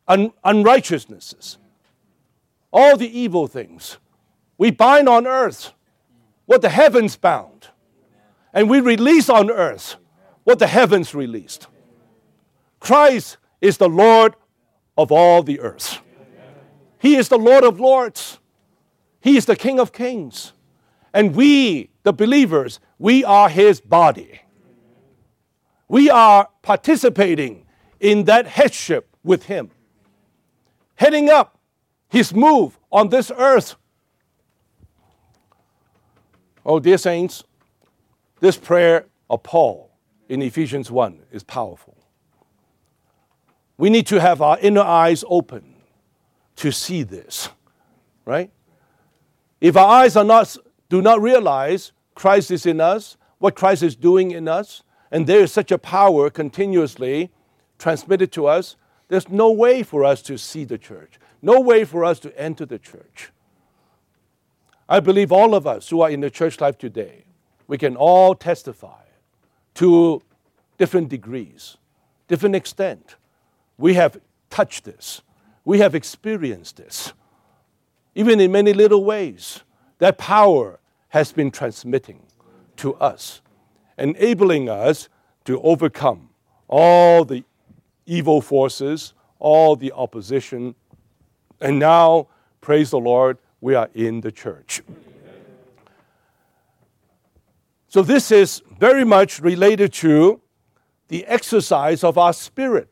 un- 0.08 0.32
unrighteousnesses, 0.44 1.58
all 2.72 2.96
the 2.96 3.18
evil 3.18 3.46
things. 3.46 3.98
We 4.64 4.70
bind 4.70 5.10
on 5.10 5.26
earth 5.26 5.74
what 6.46 6.62
the 6.62 6.70
heavens 6.70 7.16
bound, 7.16 7.68
and 8.50 8.70
we 8.70 8.80
release 8.80 9.28
on 9.28 9.50
earth 9.50 9.96
what 10.44 10.58
the 10.58 10.66
heavens 10.66 11.14
released. 11.14 11.66
Christ 12.80 13.36
is 13.60 13.76
the 13.76 13.90
Lord 13.90 14.36
of 14.96 15.12
all 15.12 15.42
the 15.42 15.60
earth. 15.60 16.00
He 16.98 17.16
is 17.16 17.28
the 17.28 17.36
Lord 17.36 17.62
of 17.62 17.78
lords. 17.78 18.38
He 19.20 19.36
is 19.36 19.44
the 19.44 19.54
King 19.54 19.78
of 19.78 19.92
kings. 19.92 20.54
And 21.12 21.36
we, 21.36 21.90
the 22.02 22.14
believers, 22.14 22.80
we 22.98 23.22
are 23.22 23.50
his 23.50 23.82
body. 23.82 24.40
We 25.88 26.08
are 26.08 26.48
participating 26.62 27.66
in 28.00 28.24
that 28.24 28.46
headship 28.46 29.14
with 29.22 29.42
him, 29.42 29.72
heading 30.94 31.28
up 31.28 31.58
his 32.08 32.32
move 32.32 32.78
on 32.90 33.10
this 33.10 33.30
earth. 33.36 33.76
Oh, 36.66 36.80
dear 36.80 36.96
saints, 36.96 37.44
this 38.40 38.56
prayer 38.56 39.06
of 39.28 39.42
Paul 39.42 39.90
in 40.28 40.40
Ephesians 40.40 40.90
1 40.90 41.20
is 41.30 41.42
powerful. 41.42 41.96
We 43.76 43.90
need 43.90 44.06
to 44.06 44.20
have 44.20 44.40
our 44.40 44.58
inner 44.60 44.80
eyes 44.80 45.24
open 45.28 45.74
to 46.56 46.72
see 46.72 47.02
this, 47.02 47.50
right? 48.24 48.50
If 49.60 49.76
our 49.76 49.86
eyes 49.86 50.16
are 50.16 50.24
not 50.24 50.56
do 50.88 51.02
not 51.02 51.20
realize 51.20 51.92
Christ 52.14 52.50
is 52.50 52.66
in 52.66 52.80
us, 52.80 53.16
what 53.38 53.56
Christ 53.56 53.82
is 53.82 53.96
doing 53.96 54.30
in 54.30 54.48
us, 54.48 54.82
and 55.10 55.26
there 55.26 55.40
is 55.40 55.52
such 55.52 55.72
a 55.72 55.78
power 55.78 56.30
continuously 56.30 57.30
transmitted 57.78 58.30
to 58.32 58.46
us, 58.46 58.76
there's 59.08 59.28
no 59.28 59.50
way 59.50 59.82
for 59.82 60.04
us 60.04 60.22
to 60.22 60.38
see 60.38 60.64
the 60.64 60.78
church, 60.78 61.18
no 61.42 61.60
way 61.60 61.84
for 61.84 62.04
us 62.04 62.20
to 62.20 62.40
enter 62.40 62.64
the 62.64 62.78
church. 62.78 63.32
I 64.88 65.00
believe 65.00 65.32
all 65.32 65.54
of 65.54 65.66
us 65.66 65.88
who 65.88 66.00
are 66.02 66.10
in 66.10 66.20
the 66.20 66.30
church 66.30 66.60
life 66.60 66.78
today, 66.78 67.24
we 67.66 67.78
can 67.78 67.96
all 67.96 68.34
testify 68.34 69.02
to 69.74 70.22
different 70.78 71.08
degrees, 71.08 71.76
different 72.28 72.54
extent. 72.54 73.16
We 73.78 73.94
have 73.94 74.20
touched 74.50 74.84
this, 74.84 75.22
we 75.64 75.78
have 75.80 75.94
experienced 75.94 76.76
this, 76.76 77.12
even 78.14 78.40
in 78.40 78.52
many 78.52 78.72
little 78.72 79.04
ways. 79.04 79.60
That 79.98 80.18
power 80.18 80.80
has 81.08 81.32
been 81.32 81.50
transmitting 81.50 82.20
to 82.76 82.94
us, 82.96 83.40
enabling 83.96 84.68
us 84.68 85.08
to 85.44 85.60
overcome 85.62 86.30
all 86.68 87.24
the 87.24 87.44
evil 88.04 88.40
forces, 88.40 89.14
all 89.38 89.76
the 89.76 89.92
opposition. 89.92 90.74
And 91.60 91.78
now, 91.78 92.28
praise 92.60 92.90
the 92.90 92.98
Lord, 92.98 93.38
we 93.64 93.74
are 93.74 93.88
in 93.94 94.20
the 94.20 94.30
church. 94.30 94.82
So, 97.88 98.02
this 98.02 98.30
is 98.30 98.62
very 98.78 99.04
much 99.04 99.40
related 99.40 99.90
to 99.94 100.42
the 101.08 101.24
exercise 101.24 102.04
of 102.04 102.18
our 102.18 102.34
spirit, 102.34 102.90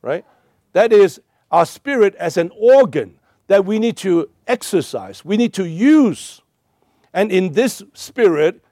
right? 0.00 0.24
That 0.72 0.92
is, 0.92 1.20
our 1.50 1.66
spirit 1.66 2.14
as 2.14 2.36
an 2.36 2.52
organ 2.56 3.18
that 3.48 3.64
we 3.64 3.80
need 3.80 3.96
to 3.98 4.30
exercise, 4.46 5.24
we 5.24 5.36
need 5.36 5.52
to 5.54 5.68
use. 5.68 6.40
And 7.12 7.32
in 7.32 7.52
this 7.52 7.82
spirit, 7.92 8.62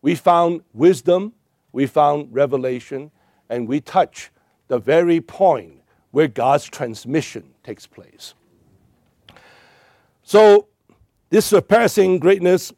we 0.00 0.14
found 0.14 0.60
wisdom, 0.72 1.32
we 1.72 1.86
found 1.86 2.32
revelation, 2.32 3.10
and 3.50 3.66
we 3.66 3.80
touch 3.80 4.30
the 4.68 4.78
very 4.78 5.20
point 5.20 5.82
where 6.12 6.28
God's 6.28 6.66
transmission 6.66 7.52
takes 7.64 7.88
place. 7.88 8.34
So, 10.22 10.68
this 11.30 11.46
surpassing 11.46 12.18
greatness 12.18 12.72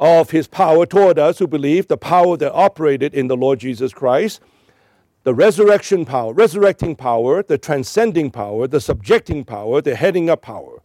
of 0.00 0.30
his 0.30 0.46
power 0.46 0.86
toward 0.86 1.18
us 1.18 1.38
who 1.38 1.46
believe, 1.46 1.86
the 1.86 1.98
power 1.98 2.36
that 2.38 2.52
operated 2.52 3.14
in 3.14 3.28
the 3.28 3.36
Lord 3.36 3.60
Jesus 3.60 3.92
Christ, 3.92 4.40
the 5.22 5.34
resurrection 5.34 6.06
power, 6.06 6.32
resurrecting 6.32 6.96
power, 6.96 7.42
the 7.42 7.58
transcending 7.58 8.30
power, 8.30 8.66
the 8.66 8.80
subjecting 8.80 9.44
power, 9.44 9.82
the 9.82 9.94
heading 9.94 10.30
up 10.30 10.40
power. 10.40 10.80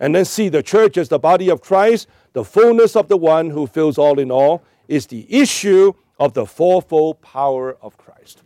And 0.00 0.14
then 0.14 0.24
see 0.24 0.48
the 0.48 0.62
church 0.62 0.98
as 0.98 1.08
the 1.08 1.18
body 1.18 1.48
of 1.48 1.60
Christ, 1.60 2.08
the 2.32 2.44
fullness 2.44 2.96
of 2.96 3.08
the 3.08 3.16
one 3.16 3.50
who 3.50 3.66
fills 3.66 3.96
all 3.96 4.18
in 4.18 4.30
all, 4.30 4.62
is 4.88 5.06
the 5.06 5.26
issue 5.32 5.92
of 6.18 6.34
the 6.34 6.44
fourfold 6.44 7.22
power 7.22 7.76
of 7.80 7.96
Christ. 7.96 8.42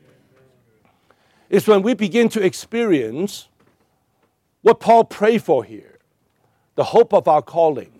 It's 1.49 1.67
when 1.67 1.83
we 1.83 1.95
begin 1.95 2.29
to 2.31 2.43
experience 2.45 3.49
what 4.63 4.79
Paul 4.79 5.05
prayed 5.05 5.43
for 5.43 5.65
here 5.65 5.90
the 6.75 6.85
hope 6.85 7.13
of 7.13 7.29
our 7.29 7.43
calling 7.43 7.93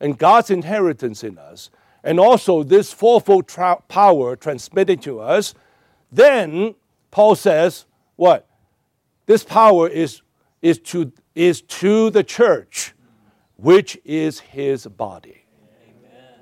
and 0.00 0.18
God's 0.18 0.50
inheritance 0.50 1.24
in 1.24 1.38
us, 1.38 1.70
and 2.04 2.20
also 2.20 2.62
this 2.62 2.92
fourfold 2.92 3.48
tra- 3.48 3.82
power 3.88 4.36
transmitted 4.36 5.02
to 5.02 5.20
us, 5.20 5.54
then 6.12 6.74
Paul 7.10 7.34
says, 7.34 7.86
what? 8.16 8.46
This 9.26 9.42
power 9.42 9.88
is, 9.88 10.22
is, 10.62 10.78
to, 10.80 11.12
is 11.34 11.62
to 11.62 12.10
the 12.10 12.22
church, 12.22 12.94
which 13.56 13.98
is 14.04 14.40
his 14.40 14.86
body. 14.86 15.44
Amen. 15.82 16.40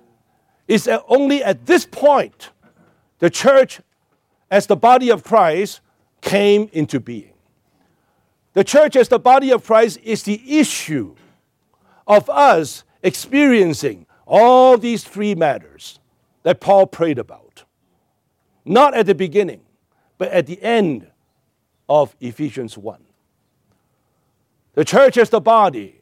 It's 0.68 0.88
only 1.08 1.42
at 1.42 1.66
this 1.66 1.86
point 1.86 2.50
the 3.20 3.30
church, 3.30 3.80
as 4.50 4.66
the 4.66 4.76
body 4.76 5.10
of 5.10 5.24
Christ, 5.24 5.80
came 6.20 6.68
into 6.72 7.00
being. 7.00 7.32
The 8.52 8.64
church, 8.64 8.96
as 8.96 9.08
the 9.08 9.18
body 9.18 9.50
of 9.50 9.64
Christ, 9.64 9.98
is 10.02 10.24
the 10.24 10.58
issue 10.58 11.14
of 12.07 12.28
us 12.30 12.84
experiencing 13.02 14.07
all 14.26 14.78
these 14.78 15.05
three 15.05 15.34
matters 15.34 16.00
that 16.42 16.61
Paul 16.61 16.86
prayed 16.86 17.18
about. 17.18 17.64
Not 18.64 18.94
at 18.94 19.07
the 19.07 19.14
beginning, 19.14 19.61
but 20.18 20.28
at 20.28 20.46
the 20.46 20.62
end 20.62 21.07
of 21.88 22.16
Ephesians 22.20 22.78
1. 22.78 23.00
The 24.74 24.84
church 24.84 25.16
as 25.16 25.30
the 25.30 25.40
body 25.40 26.00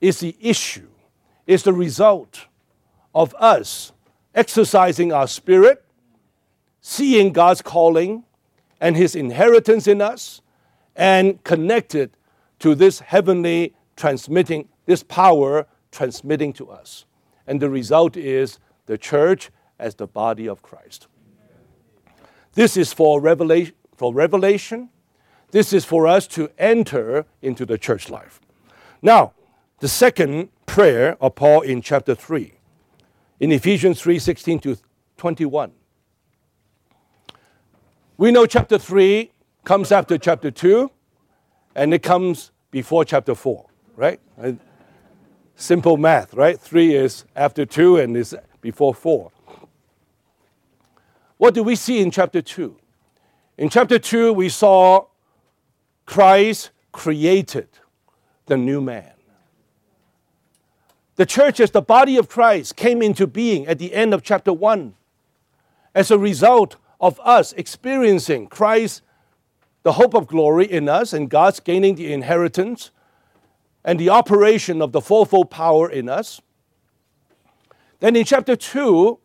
is 0.00 0.20
the 0.20 0.36
issue, 0.40 0.88
is 1.46 1.62
the 1.62 1.72
result 1.72 2.46
of 3.14 3.34
us 3.38 3.92
exercising 4.34 5.12
our 5.12 5.26
spirit, 5.26 5.84
seeing 6.80 7.32
God's 7.32 7.62
calling 7.62 8.24
and 8.80 8.96
his 8.96 9.14
inheritance 9.14 9.86
in 9.86 10.00
us, 10.00 10.42
and 10.96 11.42
connected 11.42 12.16
to 12.58 12.74
this 12.74 13.00
heavenly 13.00 13.74
transmitting, 13.96 14.68
this 14.86 15.02
power 15.02 15.66
transmitting 15.90 16.52
to 16.54 16.70
us. 16.70 17.04
And 17.46 17.60
the 17.60 17.70
result 17.70 18.16
is 18.16 18.58
the 18.86 18.98
church 18.98 19.50
as 19.78 19.94
the 19.94 20.06
body 20.06 20.48
of 20.48 20.62
Christ. 20.62 21.06
This 22.54 22.76
is 22.76 22.92
for 22.92 23.20
revelation, 23.20 23.74
for 23.96 24.14
revelation. 24.14 24.90
This 25.50 25.72
is 25.72 25.84
for 25.84 26.06
us 26.06 26.26
to 26.28 26.50
enter 26.58 27.26
into 27.42 27.64
the 27.66 27.78
church 27.78 28.10
life. 28.10 28.40
Now, 29.02 29.32
the 29.80 29.88
second 29.88 30.48
prayer 30.66 31.16
of 31.20 31.34
Paul 31.34 31.60
in 31.60 31.82
chapter 31.82 32.14
3, 32.14 32.54
in 33.40 33.52
Ephesians 33.52 34.00
3 34.00 34.18
16 34.18 34.58
to 34.60 34.76
21. 35.16 35.72
We 38.16 38.30
know 38.30 38.46
chapter 38.46 38.78
3 38.78 39.30
comes 39.64 39.90
after 39.90 40.18
chapter 40.18 40.50
2, 40.50 40.90
and 41.74 41.92
it 41.92 42.02
comes 42.02 42.52
before 42.70 43.04
chapter 43.04 43.34
4, 43.34 43.66
right? 43.96 44.20
Simple 45.56 45.96
math, 45.96 46.34
right? 46.34 46.58
Three 46.60 46.94
is 46.94 47.24
after 47.36 47.64
two 47.64 47.96
and 47.96 48.16
is 48.16 48.36
before 48.60 48.94
four. 48.94 49.30
What 51.36 51.54
do 51.54 51.62
we 51.62 51.76
see 51.76 52.00
in 52.00 52.10
chapter 52.10 52.42
two? 52.42 52.76
In 53.56 53.68
chapter 53.68 53.98
two, 53.98 54.32
we 54.32 54.48
saw 54.48 55.06
Christ 56.06 56.70
created 56.92 57.68
the 58.46 58.56
new 58.56 58.80
man. 58.80 59.12
The 61.16 61.26
church, 61.26 61.60
as 61.60 61.70
the 61.70 61.82
body 61.82 62.16
of 62.16 62.28
Christ, 62.28 62.74
came 62.74 63.00
into 63.00 63.26
being 63.26 63.66
at 63.66 63.78
the 63.78 63.94
end 63.94 64.12
of 64.12 64.22
chapter 64.22 64.52
1 64.52 64.94
as 65.94 66.10
a 66.10 66.18
result 66.18 66.76
of 67.00 67.20
us 67.20 67.52
experiencing 67.52 68.48
Christ, 68.48 69.02
the 69.84 69.92
hope 69.92 70.14
of 70.14 70.26
glory 70.26 70.70
in 70.70 70.88
us, 70.88 71.12
and 71.12 71.30
God's 71.30 71.60
gaining 71.60 71.94
the 71.94 72.12
inheritance 72.12 72.90
and 73.84 74.00
the 74.00 74.08
operation 74.08 74.80
of 74.80 74.92
the 74.92 75.00
fourfold 75.00 75.50
power 75.50 75.90
in 75.90 76.08
us. 76.08 76.40
Then 78.00 78.16
in 78.16 78.24
chapter 78.24 78.56
2, 78.56 79.18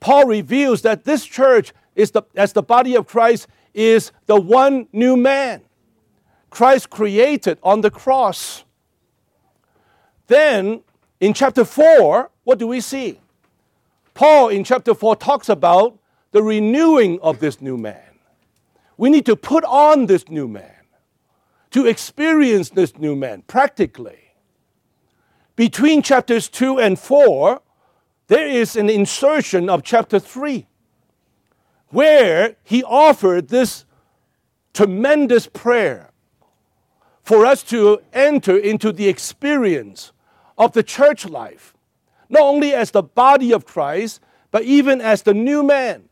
Paul 0.00 0.26
reveals 0.26 0.82
that 0.82 1.04
this 1.04 1.24
church 1.24 1.72
is 1.96 2.12
the, 2.12 2.22
as 2.36 2.52
the 2.52 2.62
body 2.62 2.94
of 2.94 3.06
Christ 3.06 3.48
is 3.74 4.12
the 4.26 4.40
one 4.40 4.86
new 4.92 5.16
man. 5.16 5.62
Christ 6.50 6.88
created 6.88 7.58
on 7.62 7.80
the 7.80 7.90
cross. 7.90 8.64
Then 10.28 10.82
in 11.20 11.34
chapter 11.34 11.64
4, 11.64 12.30
what 12.44 12.58
do 12.58 12.66
we 12.66 12.80
see? 12.80 13.20
Paul 14.14 14.48
in 14.48 14.64
chapter 14.64 14.94
4 14.94 15.16
talks 15.16 15.48
about 15.48 15.98
the 16.30 16.42
renewing 16.42 17.20
of 17.20 17.40
this 17.40 17.60
new 17.60 17.76
man. 17.76 18.02
We 18.96 19.10
need 19.10 19.26
to 19.26 19.36
put 19.36 19.64
on 19.64 20.06
this 20.06 20.28
new 20.28 20.48
man 20.48 20.77
to 21.70 21.86
experience 21.86 22.70
this 22.70 22.96
new 22.98 23.14
man 23.14 23.42
practically. 23.46 24.18
Between 25.56 26.02
chapters 26.02 26.48
2 26.48 26.78
and 26.78 26.98
4, 26.98 27.60
there 28.28 28.46
is 28.46 28.76
an 28.76 28.88
insertion 28.88 29.68
of 29.68 29.82
chapter 29.82 30.18
3 30.18 30.66
where 31.88 32.56
he 32.64 32.84
offered 32.84 33.48
this 33.48 33.84
tremendous 34.74 35.46
prayer 35.46 36.10
for 37.22 37.44
us 37.44 37.62
to 37.62 38.00
enter 38.12 38.56
into 38.56 38.92
the 38.92 39.08
experience 39.08 40.12
of 40.56 40.72
the 40.72 40.82
church 40.82 41.26
life, 41.26 41.74
not 42.28 42.42
only 42.42 42.74
as 42.74 42.90
the 42.90 43.02
body 43.02 43.52
of 43.52 43.64
Christ, 43.64 44.20
but 44.50 44.62
even 44.62 45.00
as 45.00 45.22
the 45.22 45.34
new 45.34 45.62
man. 45.62 46.08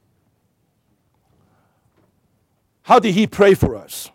How 2.82 2.98
did 2.98 3.14
he 3.14 3.26
pray 3.26 3.54
for 3.54 3.76
us? 3.76 4.10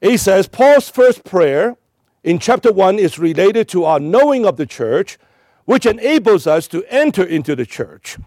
He 0.00 0.16
says 0.16 0.48
Paul's 0.48 0.88
first 0.88 1.24
prayer 1.24 1.76
in 2.22 2.38
chapter 2.38 2.72
1 2.72 2.98
is 2.98 3.18
related 3.18 3.68
to 3.68 3.84
our 3.84 4.00
knowing 4.00 4.44
of 4.44 4.56
the 4.56 4.66
church, 4.66 5.18
which 5.64 5.86
enables 5.86 6.46
us 6.46 6.68
to 6.68 6.84
enter 6.88 7.24
into 7.24 7.56
the 7.56 7.66
church. 7.66 8.18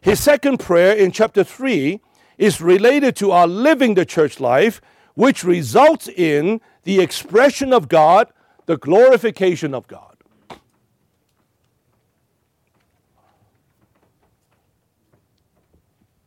His 0.00 0.20
second 0.20 0.58
prayer 0.58 0.94
in 0.94 1.10
chapter 1.10 1.42
3 1.42 2.00
is 2.38 2.60
related 2.60 3.16
to 3.16 3.32
our 3.32 3.48
living 3.48 3.94
the 3.94 4.06
church 4.06 4.38
life, 4.38 4.80
which 5.14 5.42
results 5.42 6.08
in 6.08 6.60
the 6.84 7.00
expression 7.00 7.72
of 7.72 7.88
God, 7.88 8.32
the 8.66 8.76
glorification 8.76 9.74
of 9.74 9.88
God. 9.88 10.16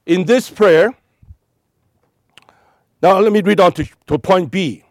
In 0.06 0.26
this 0.26 0.50
prayer, 0.50 0.94
now, 3.02 3.20
let 3.20 3.32
me 3.32 3.42
read 3.42 3.60
on 3.60 3.72
to, 3.74 3.90
to 4.08 4.20
point 4.20 4.52
B. 4.52 4.84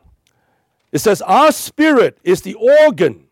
It 0.90 0.98
says, 0.98 1.22
Our 1.22 1.52
spirit 1.52 2.18
is 2.24 2.42
the 2.42 2.54
organ 2.54 3.26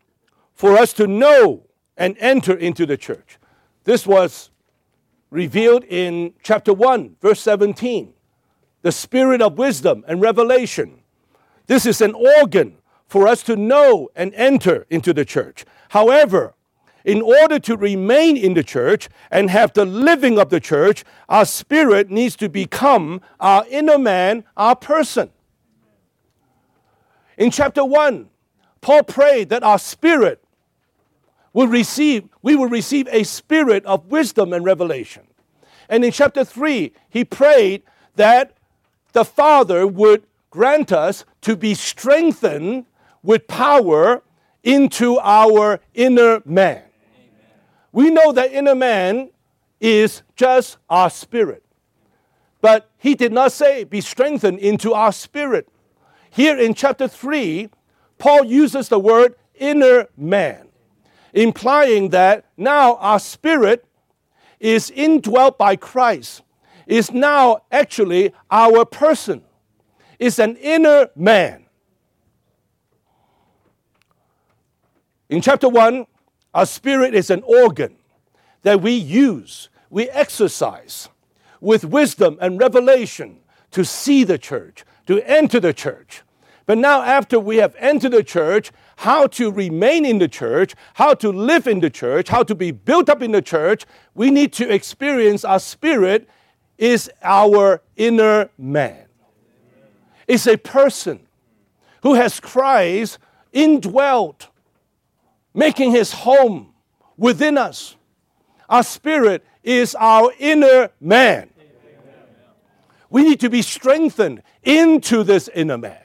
for 0.53 0.77
us 0.77 0.93
to 0.93 1.07
know 1.07 1.67
and 1.97 2.15
enter 2.19 2.55
into 2.55 2.85
the 2.85 2.95
church. 2.95 3.37
This 3.83 4.07
was 4.07 4.51
revealed 5.29 5.83
in 5.83 6.33
chapter 6.43 6.73
1, 6.73 7.17
verse 7.21 7.41
17. 7.41 8.13
The 8.81 8.91
spirit 8.91 9.41
of 9.41 9.57
wisdom 9.57 10.05
and 10.07 10.21
revelation. 10.21 11.01
This 11.67 11.85
is 11.85 12.01
an 12.01 12.13
organ 12.13 12.77
for 13.07 13.27
us 13.27 13.43
to 13.43 13.55
know 13.55 14.09
and 14.15 14.33
enter 14.35 14.85
into 14.89 15.13
the 15.13 15.25
church. 15.25 15.65
However, 15.89 16.53
in 17.09 17.23
order 17.23 17.57
to 17.57 17.75
remain 17.75 18.37
in 18.37 18.53
the 18.53 18.61
church 18.61 19.09
and 19.31 19.49
have 19.49 19.73
the 19.73 19.83
living 19.83 20.37
of 20.37 20.49
the 20.49 20.59
church, 20.59 21.03
our 21.27 21.43
spirit 21.43 22.11
needs 22.11 22.35
to 22.35 22.47
become 22.47 23.19
our 23.39 23.65
inner 23.67 23.97
man, 23.97 24.43
our 24.55 24.75
person. 24.75 25.31
In 27.35 27.49
chapter 27.49 27.83
1, 27.83 28.29
Paul 28.81 29.01
prayed 29.01 29.49
that 29.49 29.63
our 29.63 29.79
spirit 29.79 30.43
will 31.51 31.65
receive, 31.65 32.29
we 32.43 32.55
will 32.55 32.69
receive 32.69 33.07
a 33.07 33.23
spirit 33.23 33.83
of 33.87 34.05
wisdom 34.11 34.53
and 34.53 34.63
revelation. 34.63 35.23
And 35.89 36.05
in 36.05 36.11
chapter 36.11 36.45
3, 36.45 36.93
he 37.09 37.25
prayed 37.25 37.81
that 38.17 38.55
the 39.13 39.25
Father 39.25 39.87
would 39.87 40.27
grant 40.51 40.91
us 40.91 41.25
to 41.41 41.55
be 41.55 41.73
strengthened 41.73 42.85
with 43.23 43.47
power 43.47 44.21
into 44.63 45.17
our 45.17 45.79
inner 45.95 46.43
man. 46.45 46.83
We 47.91 48.09
know 48.09 48.31
that 48.31 48.51
inner 48.51 48.75
man 48.75 49.29
is 49.79 50.23
just 50.35 50.77
our 50.89 51.09
spirit. 51.09 51.63
But 52.61 52.89
he 52.97 53.15
did 53.15 53.31
not 53.31 53.51
say, 53.51 53.83
be 53.83 54.01
strengthened 54.01 54.59
into 54.59 54.93
our 54.93 55.11
spirit. 55.11 55.69
Here 56.29 56.57
in 56.57 56.73
chapter 56.73 57.07
3, 57.07 57.69
Paul 58.17 58.43
uses 58.43 58.89
the 58.89 58.99
word 58.99 59.35
inner 59.55 60.07
man. 60.17 60.67
implying 61.33 62.09
that 62.09 62.45
now 62.57 62.95
our 62.95 63.19
spirit 63.19 63.85
is 64.59 64.91
indwelt 64.91 65.57
by 65.57 65.75
Christ, 65.75 66.41
is 66.87 67.11
now 67.11 67.59
actually 67.71 68.33
our 68.49 68.85
person, 68.85 69.43
is 70.17 70.39
an 70.39 70.55
inner 70.57 71.09
man. 71.15 71.65
In 75.29 75.41
chapter 75.41 75.69
1, 75.69 76.07
our 76.53 76.65
spirit 76.65 77.13
is 77.13 77.29
an 77.29 77.43
organ 77.45 77.95
that 78.63 78.81
we 78.81 78.93
use, 78.93 79.69
we 79.89 80.09
exercise 80.09 81.09
with 81.61 81.85
wisdom 81.85 82.37
and 82.41 82.59
revelation 82.59 83.39
to 83.71 83.85
see 83.85 84.23
the 84.23 84.37
church, 84.37 84.83
to 85.07 85.21
enter 85.29 85.59
the 85.59 85.73
church. 85.73 86.23
But 86.65 86.77
now, 86.77 87.01
after 87.01 87.39
we 87.39 87.57
have 87.57 87.75
entered 87.79 88.11
the 88.11 88.23
church, 88.23 88.71
how 88.97 89.25
to 89.27 89.51
remain 89.51 90.05
in 90.05 90.19
the 90.19 90.27
church, 90.27 90.75
how 90.93 91.15
to 91.15 91.31
live 91.31 91.65
in 91.65 91.79
the 91.79 91.89
church, 91.89 92.29
how 92.29 92.43
to 92.43 92.53
be 92.53 92.69
built 92.69 93.09
up 93.09 93.23
in 93.23 93.31
the 93.31 93.41
church, 93.41 93.85
we 94.13 94.29
need 94.29 94.53
to 94.53 94.71
experience 94.71 95.43
our 95.43 95.59
spirit 95.59 96.29
is 96.77 97.09
our 97.23 97.81
inner 97.95 98.49
man. 98.57 99.05
It's 100.27 100.45
a 100.45 100.57
person 100.57 101.21
who 102.03 102.13
has 102.13 102.39
Christ 102.39 103.17
indwelt, 103.51 104.48
making 105.53 105.91
his 105.91 106.11
home 106.11 106.73
within 107.17 107.57
us. 107.57 107.95
Our 108.69 108.83
spirit 108.83 109.45
is 109.63 109.95
our 109.95 110.31
inner 110.39 110.89
man. 110.99 111.49
We 113.09 113.23
need 113.23 113.39
to 113.39 113.49
be 113.49 113.61
strengthened 113.61 114.43
into 114.63 115.23
this 115.23 115.47
inner 115.47 115.77
man. 115.77 115.97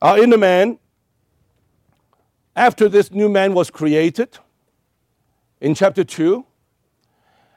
Our 0.00 0.18
inner 0.18 0.38
man, 0.38 0.78
after 2.54 2.88
this 2.88 3.10
new 3.10 3.28
man 3.28 3.54
was 3.54 3.70
created 3.70 4.38
in 5.60 5.74
chapter 5.74 6.04
2, 6.04 6.44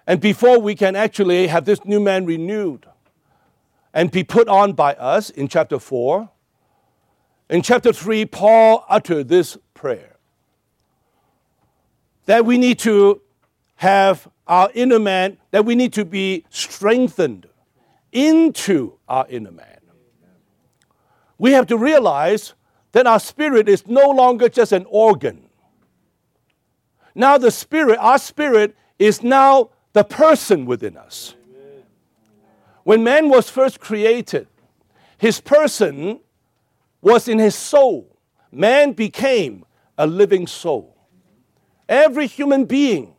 and 0.08 0.22
before 0.22 0.60
we 0.60 0.74
can 0.74 0.96
actually 0.96 1.48
have 1.48 1.66
this 1.66 1.84
new 1.84 2.00
man 2.00 2.26
renewed 2.26 2.86
and 3.98 4.12
be 4.12 4.24
put 4.24 4.48
on 4.48 4.74
by 4.74 4.94
us 4.94 5.30
in 5.30 5.48
chapter 5.48 5.80
4, 5.80 6.30
in 7.50 7.62
chapter 7.62 7.92
3, 7.92 8.26
Paul 8.26 8.86
uttered 8.88 9.28
this 9.28 9.58
prayer 9.74 10.18
that 12.26 12.46
we 12.46 12.58
need 12.58 12.78
to 12.80 13.22
have 13.76 14.28
our 14.48 14.70
inner 14.74 15.00
man, 15.00 15.38
that 15.52 15.66
we 15.66 15.76
need 15.76 15.94
to 15.94 16.06
be 16.06 16.46
strengthened 16.50 17.48
into 18.12 18.94
our 19.08 19.26
inner 19.30 19.52
man 19.52 19.78
we 21.38 21.52
have 21.52 21.68
to 21.68 21.78
realize 21.78 22.54
that 22.92 23.06
our 23.06 23.20
spirit 23.20 23.70
is 23.70 23.88
no 23.88 24.10
longer 24.10 24.50
just 24.50 24.72
an 24.72 24.86
organ. 24.90 25.50
Now, 27.14 27.38
the 27.38 27.52
spirit, 27.52 27.98
our 28.00 28.18
spirit, 28.18 28.76
is 29.00 29.24
now 29.24 29.70
the 29.94 30.04
person 30.04 30.66
within 30.66 30.98
us. 30.98 31.36
When 32.88 33.04
man 33.04 33.28
was 33.28 33.50
first 33.50 33.82
created, 33.82 34.48
his 35.18 35.42
person 35.42 36.22
was 37.02 37.28
in 37.28 37.38
his 37.38 37.54
soul. 37.54 38.18
Man 38.50 38.94
became 38.94 39.66
a 39.98 40.08
living 40.08 40.48
soul. 40.48 40.96
Every 41.90 42.28
human 42.28 42.64
being, 42.64 43.14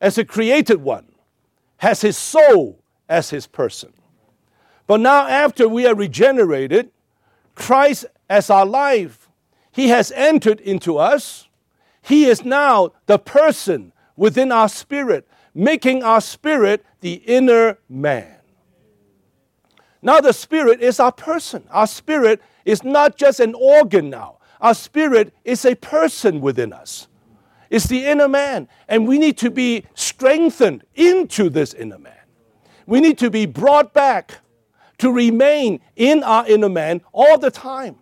as 0.00 0.18
a 0.18 0.24
created 0.24 0.82
one, 0.82 1.06
has 1.76 2.00
his 2.00 2.18
soul 2.18 2.82
as 3.08 3.30
his 3.30 3.46
person. 3.46 3.92
But 4.88 4.98
now, 4.98 5.28
after 5.28 5.68
we 5.68 5.86
are 5.86 5.94
regenerated, 5.94 6.90
Christ 7.54 8.06
as 8.28 8.50
our 8.50 8.66
life, 8.66 9.28
He 9.70 9.90
has 9.90 10.10
entered 10.16 10.58
into 10.58 10.98
us. 10.98 11.46
He 12.00 12.24
is 12.24 12.44
now 12.44 12.90
the 13.06 13.20
person 13.20 13.92
within 14.16 14.50
our 14.50 14.68
spirit, 14.68 15.28
making 15.54 16.02
our 16.02 16.20
spirit 16.20 16.84
the 17.02 17.14
inner 17.14 17.78
man. 17.88 18.31
Now, 20.02 20.20
the 20.20 20.32
spirit 20.32 20.82
is 20.82 20.98
our 20.98 21.12
person. 21.12 21.64
Our 21.70 21.86
spirit 21.86 22.42
is 22.64 22.82
not 22.82 23.16
just 23.16 23.40
an 23.40 23.54
organ 23.54 24.10
now, 24.10 24.38
our 24.60 24.74
spirit 24.74 25.32
is 25.44 25.64
a 25.64 25.74
person 25.74 26.40
within 26.40 26.72
us. 26.72 27.08
It's 27.70 27.86
the 27.86 28.04
inner 28.04 28.28
man, 28.28 28.68
and 28.86 29.08
we 29.08 29.18
need 29.18 29.38
to 29.38 29.50
be 29.50 29.86
strengthened 29.94 30.84
into 30.94 31.48
this 31.48 31.72
inner 31.72 31.98
man. 31.98 32.12
We 32.86 33.00
need 33.00 33.16
to 33.18 33.30
be 33.30 33.46
brought 33.46 33.94
back 33.94 34.38
to 34.98 35.10
remain 35.10 35.80
in 35.96 36.22
our 36.22 36.46
inner 36.46 36.68
man 36.68 37.00
all 37.12 37.38
the 37.38 37.50
time. 37.50 37.96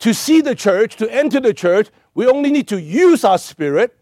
To 0.00 0.12
see 0.12 0.40
the 0.40 0.56
church, 0.56 0.96
to 0.96 1.08
enter 1.08 1.38
the 1.38 1.54
church, 1.54 1.88
we 2.14 2.26
only 2.26 2.50
need 2.50 2.66
to 2.68 2.80
use 2.80 3.24
our 3.24 3.38
spirit 3.38 3.96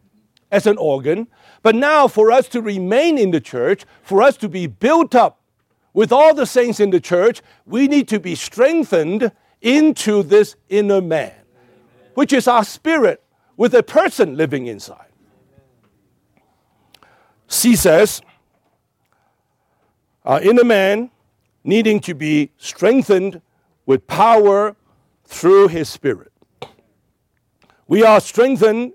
as 0.51 0.67
an 0.67 0.79
organ. 0.79 1.29
But 1.63 1.75
now, 1.75 2.09
for 2.09 2.33
us 2.33 2.49
to 2.49 2.63
remain 2.63 3.19
in 3.19 3.31
the 3.31 3.41
church, 3.41 3.85
for 4.03 4.23
us 4.23 4.37
to 4.39 4.49
be 4.49 4.67
built 4.67 5.15
up 5.15 5.41
with 5.93 6.13
all 6.13 6.35
the 6.35 6.47
saints 6.47 6.81
in 6.81 6.91
the 6.91 7.01
church, 7.01 7.43
we 7.67 7.87
need 7.87 8.09
to 8.09 8.19
be 8.19 8.35
strengthened 8.35 9.33
into 9.61 10.23
this 10.23 10.57
inner 10.69 11.01
man, 11.01 11.35
which 12.15 12.33
is 12.33 12.49
our 12.49 12.65
spirit 12.65 13.23
with 13.57 13.75
a 13.75 13.83
person 13.83 14.37
living 14.37 14.67
inside. 14.67 15.11
C 17.47 17.77
says, 17.77 18.23
our 20.25 20.41
inner 20.41 20.65
man 20.65 21.11
needing 21.65 22.01
to 22.01 22.15
be 22.15 22.53
strengthened 22.57 23.43
with 23.85 24.07
power 24.07 24.77
through 25.25 25.69
his 25.69 25.89
spirit. 25.89 26.33
We 27.87 28.05
are 28.05 28.21
strengthened 28.21 28.93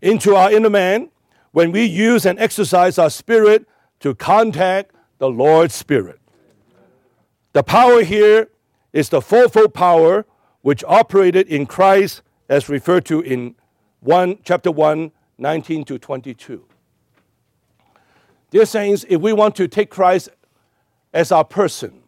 into 0.00 0.34
our 0.34 0.50
inner 0.50 0.70
man 0.70 1.10
when 1.58 1.72
we 1.72 1.84
use 1.84 2.24
and 2.24 2.38
exercise 2.38 3.00
our 3.00 3.10
spirit 3.10 3.66
to 3.98 4.14
contact 4.14 4.94
the 5.18 5.28
Lord's 5.28 5.74
spirit. 5.74 6.20
The 7.52 7.64
power 7.64 8.04
here 8.04 8.48
is 8.92 9.08
the 9.08 9.20
fourfold 9.20 9.74
power 9.74 10.24
which 10.62 10.84
operated 10.86 11.48
in 11.48 11.66
Christ 11.66 12.22
as 12.48 12.68
referred 12.68 13.04
to 13.06 13.22
in 13.22 13.56
1 13.98 14.38
chapter 14.44 14.70
1 14.70 15.10
19 15.36 15.84
to 15.86 15.98
22. 15.98 16.64
Dear 18.50 18.64
saints, 18.64 19.04
if 19.08 19.20
we 19.20 19.32
want 19.32 19.56
to 19.56 19.66
take 19.66 19.90
Christ 19.90 20.28
as 21.12 21.32
our 21.32 21.44
person, 21.44 22.04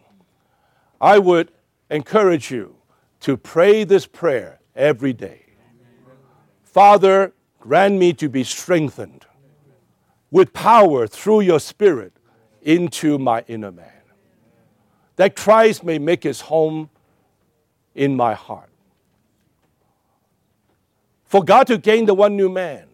I 1.01 1.18
would 1.18 1.51
encourage 1.90 2.53
you 2.53 2.76
to 3.22 3.36
pray 3.36 3.82
this 3.82 4.07
prayer 4.07 4.61
every 4.76 5.12
day. 5.12 5.46
Father, 6.62 7.32
grant 7.59 7.98
me 7.98 8.12
to 8.12 8.28
be 8.28 8.44
strengthened 8.44 9.26
with 10.30 10.52
power 10.52 11.06
through 11.06 11.40
your 11.40 11.60
Spirit 11.60 12.12
into 12.62 13.18
my 13.18 13.44
inner 13.48 13.72
man, 13.72 14.02
that 15.16 15.34
Christ 15.34 15.82
may 15.82 15.98
make 15.98 16.22
his 16.22 16.40
home 16.40 16.90
in 17.94 18.16
my 18.16 18.34
heart. 18.34 18.70
For 21.24 21.44
God 21.44 21.66
to 21.68 21.78
gain 21.78 22.06
the 22.06 22.14
one 22.14 22.36
new 22.36 22.48
man, 22.48 22.86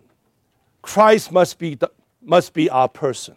Christ 0.83 1.33
must 1.33 1.59
be, 1.59 1.75
the, 1.75 1.91
must 2.23 2.53
be 2.53 2.69
our 2.71 2.89
person. 2.89 3.35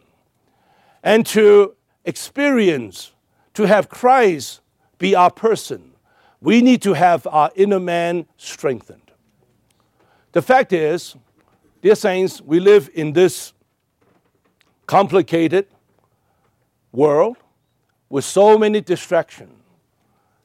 And 1.01 1.25
to 1.27 1.75
experience, 2.05 3.13
to 3.53 3.63
have 3.63 3.89
Christ 3.89 4.61
be 4.97 5.15
our 5.15 5.31
person, 5.31 5.93
we 6.41 6.61
need 6.61 6.81
to 6.83 6.93
have 6.93 7.25
our 7.27 7.51
inner 7.55 7.79
man 7.79 8.25
strengthened. 8.37 9.11
The 10.31 10.41
fact 10.41 10.73
is, 10.73 11.15
dear 11.81 11.95
saints, 11.95 12.41
we 12.41 12.59
live 12.59 12.89
in 12.93 13.13
this 13.13 13.53
complicated 14.89 15.67
world 16.91 17.37
with 18.09 18.25
so 18.25 18.57
many 18.57 18.81
distractions. 18.81 19.53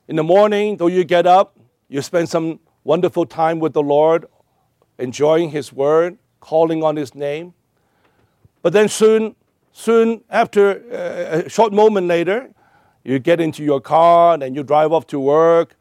In 0.07 0.17
the 0.17 0.23
morning, 0.23 0.77
though 0.77 0.89
you 0.99 1.03
get 1.03 1.27
up, 1.27 1.57
you 1.89 2.03
spend 2.03 2.29
some 2.29 2.61
wonderful 2.85 3.25
time 3.25 3.59
with 3.59 3.73
the 3.73 3.83
Lord, 3.83 4.27
enjoying 4.99 5.49
His 5.49 5.73
word, 5.73 6.19
calling 6.41 6.83
on 6.83 6.95
His 6.95 7.15
name. 7.15 7.55
But 8.61 8.75
then 8.75 8.87
soon 8.89 9.35
soon 9.73 10.23
after 10.29 10.63
uh, 10.93 11.47
a 11.47 11.49
short 11.49 11.73
moment 11.73 12.07
later, 12.07 12.51
you 13.03 13.19
get 13.19 13.41
into 13.41 13.65
your 13.65 13.81
car 13.81 14.35
and 14.35 14.55
you 14.55 14.63
drive 14.63 14.93
off 14.93 15.07
to 15.07 15.19
work. 15.19 15.75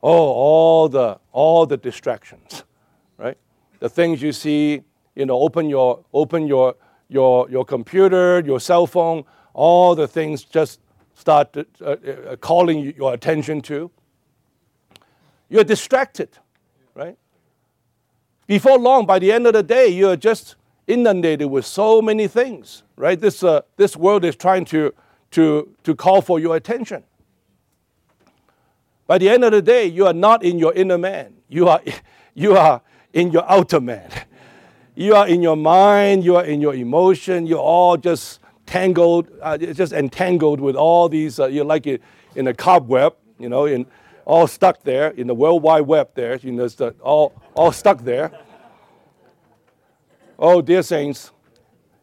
Oh, 0.00 0.28
all 0.46 0.88
the 0.88 1.18
all 1.32 1.66
the 1.66 1.76
distractions, 1.76 2.62
right? 3.18 3.36
The 3.80 3.88
things 3.88 4.22
you 4.22 4.32
see, 4.32 4.82
you 5.16 5.26
know, 5.26 5.40
open 5.40 5.68
your 5.68 6.04
open 6.12 6.46
your 6.46 6.76
your 7.10 7.50
your 7.50 7.64
computer, 7.64 8.40
your 8.40 8.60
cell 8.60 8.86
phone, 8.86 9.24
all 9.52 9.94
the 9.94 10.08
things 10.08 10.44
just 10.44 10.80
start 11.14 11.54
uh, 11.56 11.62
uh, 11.84 12.36
calling 12.36 12.94
your 12.96 13.12
attention 13.12 13.60
to. 13.60 13.90
You're 15.48 15.64
distracted, 15.64 16.30
right? 16.94 17.18
Before 18.46 18.78
long, 18.78 19.06
by 19.06 19.18
the 19.18 19.30
end 19.30 19.46
of 19.46 19.52
the 19.52 19.62
day, 19.62 19.88
you're 19.88 20.16
just 20.16 20.56
inundated 20.86 21.50
with 21.50 21.64
so 21.64 22.02
many 22.02 22.26
things, 22.26 22.82
right? 22.96 23.20
This, 23.20 23.44
uh, 23.44 23.62
this 23.76 23.96
world 23.96 24.24
is 24.24 24.34
trying 24.34 24.64
to, 24.66 24.92
to, 25.32 25.74
to 25.84 25.94
call 25.94 26.22
for 26.22 26.40
your 26.40 26.56
attention. 26.56 27.04
By 29.06 29.18
the 29.18 29.28
end 29.28 29.44
of 29.44 29.52
the 29.52 29.62
day, 29.62 29.86
you 29.86 30.06
are 30.06 30.12
not 30.12 30.42
in 30.42 30.58
your 30.58 30.72
inner 30.72 30.98
man. 30.98 31.34
You 31.48 31.68
are, 31.68 31.80
you 32.34 32.56
are 32.56 32.82
in 33.12 33.30
your 33.30 33.48
outer 33.48 33.80
man. 33.80 34.10
You 34.94 35.14
are 35.14 35.28
in 35.28 35.40
your 35.40 35.56
mind, 35.56 36.24
you 36.24 36.36
are 36.36 36.44
in 36.44 36.60
your 36.60 36.74
emotion, 36.74 37.46
you're 37.46 37.58
all 37.58 37.96
just 37.96 38.40
tangled, 38.66 39.28
uh, 39.40 39.56
just 39.56 39.92
entangled 39.92 40.60
with 40.60 40.76
all 40.76 41.08
these, 41.08 41.40
uh, 41.40 41.46
you're 41.46 41.64
like 41.64 41.86
in 41.86 42.46
a 42.46 42.54
cobweb, 42.54 43.14
you 43.38 43.48
know, 43.48 43.66
in, 43.66 43.86
all 44.24 44.46
stuck 44.46 44.82
there 44.82 45.08
in 45.10 45.26
the 45.26 45.34
World 45.34 45.62
Wide 45.62 45.82
Web 45.82 46.10
there, 46.14 46.36
you 46.36 46.52
know, 46.52 46.68
the, 46.68 46.94
all, 47.00 47.34
all 47.54 47.72
stuck 47.72 48.02
there. 48.02 48.30
Oh, 50.38 50.62
dear 50.62 50.82
saints, 50.82 51.32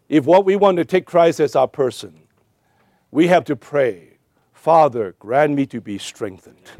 if 0.09 0.25
what 0.25 0.45
we 0.45 0.55
want 0.55 0.77
to 0.77 0.85
take 0.85 1.05
Christ 1.05 1.39
as 1.39 1.55
our 1.55 1.67
person, 1.67 2.21
we 3.11 3.27
have 3.27 3.45
to 3.45 3.55
pray, 3.55 4.17
Father, 4.53 5.15
grant 5.19 5.53
me 5.53 5.65
to 5.67 5.79
be 5.79 5.97
strengthened. 5.97 6.71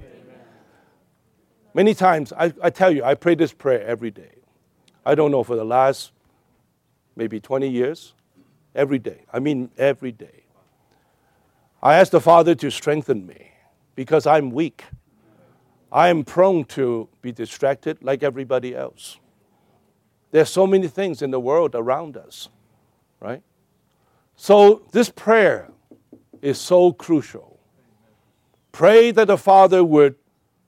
Many 1.74 1.94
times, 1.94 2.34
I, 2.34 2.54
I 2.62 2.70
tell 2.70 2.92
you, 2.92 3.04
I 3.04 3.16
pray 3.16 3.36
this 3.36 3.54
prayer 3.54 3.86
every 3.86 4.12
day. 4.12 4.37
I 5.08 5.16
don't 5.16 5.32
know, 5.32 5.42
for 5.42 5.56
the 5.56 5.64
last 5.64 6.12
maybe 7.16 7.40
20 7.40 7.70
years, 7.70 8.14
every 8.76 9.00
day. 9.00 9.24
I 9.32 9.40
mean, 9.40 9.72
every 9.78 10.12
day. 10.12 10.44
I 11.82 11.96
ask 11.96 12.12
the 12.12 12.20
Father 12.20 12.56
to 12.56 12.70
strengthen 12.70 13.26
me 13.26 13.52
because 13.96 14.28
I'm 14.28 14.52
weak. 14.52 14.84
I 15.94 16.10
am 16.10 16.26
prone 16.26 16.66
to 16.66 17.08
be 17.22 17.32
distracted 17.32 18.04
like 18.04 18.22
everybody 18.22 18.76
else. 18.76 19.18
There's 20.32 20.50
so 20.50 20.68
many 20.68 20.90
things 20.90 21.22
in 21.22 21.32
the 21.32 21.40
world 21.40 21.74
around 21.74 22.18
us, 22.18 22.50
right? 23.22 23.42
So 24.36 24.82
this 24.92 25.10
prayer 25.10 25.72
is 26.42 26.60
so 26.60 26.92
crucial. 26.92 27.62
Pray 28.74 29.12
that 29.12 29.28
the 29.28 29.38
Father 29.38 29.86
would 29.86 30.16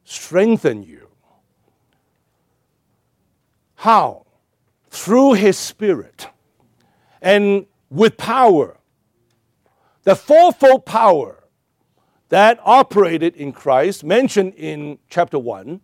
strengthen 0.06 0.82
you. 0.82 1.10
How? 3.76 4.26
Through 4.90 5.34
His 5.34 5.58
Spirit 5.58 6.28
and 7.22 7.66
with 7.90 8.18
power. 8.18 8.78
The 10.04 10.16
fourfold 10.16 10.86
power 10.86 11.44
that 12.30 12.60
operated 12.64 13.36
in 13.36 13.52
Christ, 13.52 14.04
mentioned 14.04 14.54
in 14.56 15.00
chapter 15.10 15.38
1, 15.38 15.82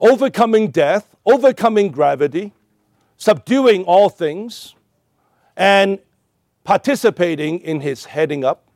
overcoming 0.00 0.70
death, 0.70 1.14
overcoming 1.24 1.90
gravity, 1.90 2.52
subduing 3.16 3.84
all 3.84 4.08
things, 4.08 4.74
and 5.56 5.98
participating 6.64 7.60
in 7.60 7.80
his 7.80 8.04
heading 8.06 8.44
up 8.44 8.68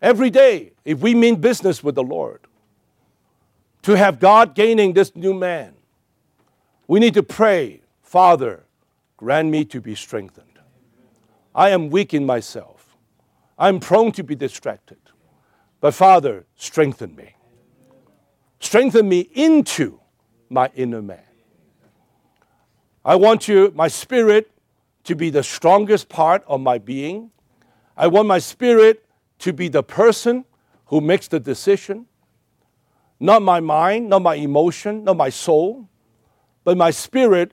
every 0.00 0.30
day 0.30 0.72
if 0.84 1.00
we 1.00 1.14
mean 1.14 1.36
business 1.36 1.82
with 1.82 1.94
the 1.94 2.02
Lord. 2.02 2.40
To 3.82 3.92
have 3.92 4.18
God 4.18 4.54
gaining 4.54 4.94
this 4.94 5.14
new 5.14 5.34
man, 5.34 5.74
we 6.86 7.00
need 7.00 7.14
to 7.14 7.22
pray, 7.22 7.80
Father, 8.02 8.64
grant 9.16 9.48
me 9.48 9.64
to 9.66 9.80
be 9.80 9.94
strengthened. 9.94 10.58
I 11.54 11.70
am 11.70 11.90
weak 11.90 12.12
in 12.12 12.26
myself. 12.26 12.96
I'm 13.58 13.80
prone 13.80 14.12
to 14.12 14.24
be 14.24 14.34
distracted. 14.34 14.98
But 15.80 15.94
Father, 15.94 16.46
strengthen 16.56 17.14
me. 17.14 17.36
Strengthen 18.58 19.08
me 19.08 19.20
into 19.34 20.00
my 20.48 20.70
inner 20.74 21.02
man. 21.02 21.20
I 23.04 23.16
want 23.16 23.48
you, 23.48 23.70
my 23.74 23.88
spirit, 23.88 24.50
to 25.04 25.14
be 25.14 25.28
the 25.30 25.42
strongest 25.42 26.08
part 26.08 26.42
of 26.46 26.60
my 26.60 26.78
being. 26.78 27.30
I 27.96 28.06
want 28.06 28.26
my 28.26 28.38
spirit 28.38 29.04
to 29.40 29.52
be 29.52 29.68
the 29.68 29.82
person 29.82 30.44
who 30.86 31.00
makes 31.00 31.28
the 31.28 31.38
decision, 31.38 32.06
not 33.20 33.42
my 33.42 33.60
mind, 33.60 34.08
not 34.08 34.22
my 34.22 34.34
emotion, 34.34 35.04
not 35.04 35.16
my 35.16 35.28
soul, 35.28 35.88
but 36.64 36.76
my 36.76 36.90
spirit, 36.90 37.52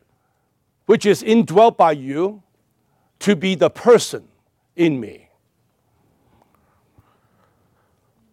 which 0.86 1.06
is 1.06 1.22
indwelt 1.22 1.78
by 1.78 1.92
you, 1.92 2.42
to 3.20 3.36
be 3.36 3.54
the 3.56 3.70
person 3.70 4.28
in 4.76 5.00
me. 5.00 5.30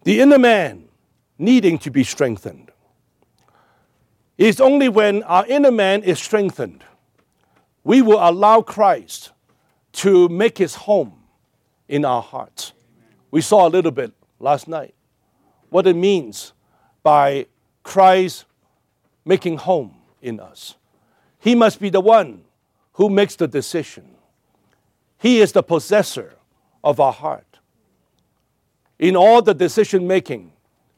The 0.04 0.20
inner 0.20 0.38
man 0.38 0.88
needing 1.36 1.78
to 1.78 1.90
be 1.90 2.04
strengthened. 2.04 2.70
It's 4.38 4.60
only 4.60 4.88
when 4.88 5.22
our 5.24 5.44
inner 5.46 5.72
man 5.72 6.02
is 6.04 6.18
strengthened, 6.18 6.84
we 7.84 8.02
will 8.02 8.18
allow 8.20 8.62
Christ 8.62 9.32
to 9.92 10.28
make 10.28 10.58
his 10.58 10.74
home 10.74 11.24
in 11.88 12.04
our 12.04 12.22
hearts. 12.22 12.72
We 13.30 13.40
saw 13.40 13.66
a 13.66 13.70
little 13.70 13.90
bit 13.90 14.12
last 14.38 14.68
night 14.68 14.94
what 15.70 15.86
it 15.86 15.96
means 15.96 16.52
by 17.02 17.46
Christ 17.82 18.44
making 19.24 19.58
home 19.58 19.97
in 20.22 20.40
us. 20.40 20.74
He 21.38 21.54
must 21.54 21.80
be 21.80 21.90
the 21.90 22.00
one 22.00 22.44
who 22.94 23.08
makes 23.08 23.36
the 23.36 23.48
decision. 23.48 24.04
He 25.18 25.40
is 25.40 25.52
the 25.52 25.62
possessor 25.62 26.36
of 26.82 27.00
our 27.00 27.12
heart. 27.12 27.58
In 28.98 29.16
all 29.16 29.42
the 29.42 29.54
decision 29.54 30.06
making 30.06 30.52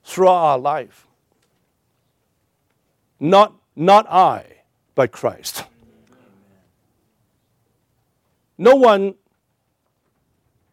throughout 0.04 0.42
our 0.44 0.58
life, 0.58 1.06
not, 3.18 3.54
not 3.76 4.10
I, 4.10 4.46
but 4.94 5.12
Christ. 5.12 5.64
No 8.56 8.76
one 8.76 9.14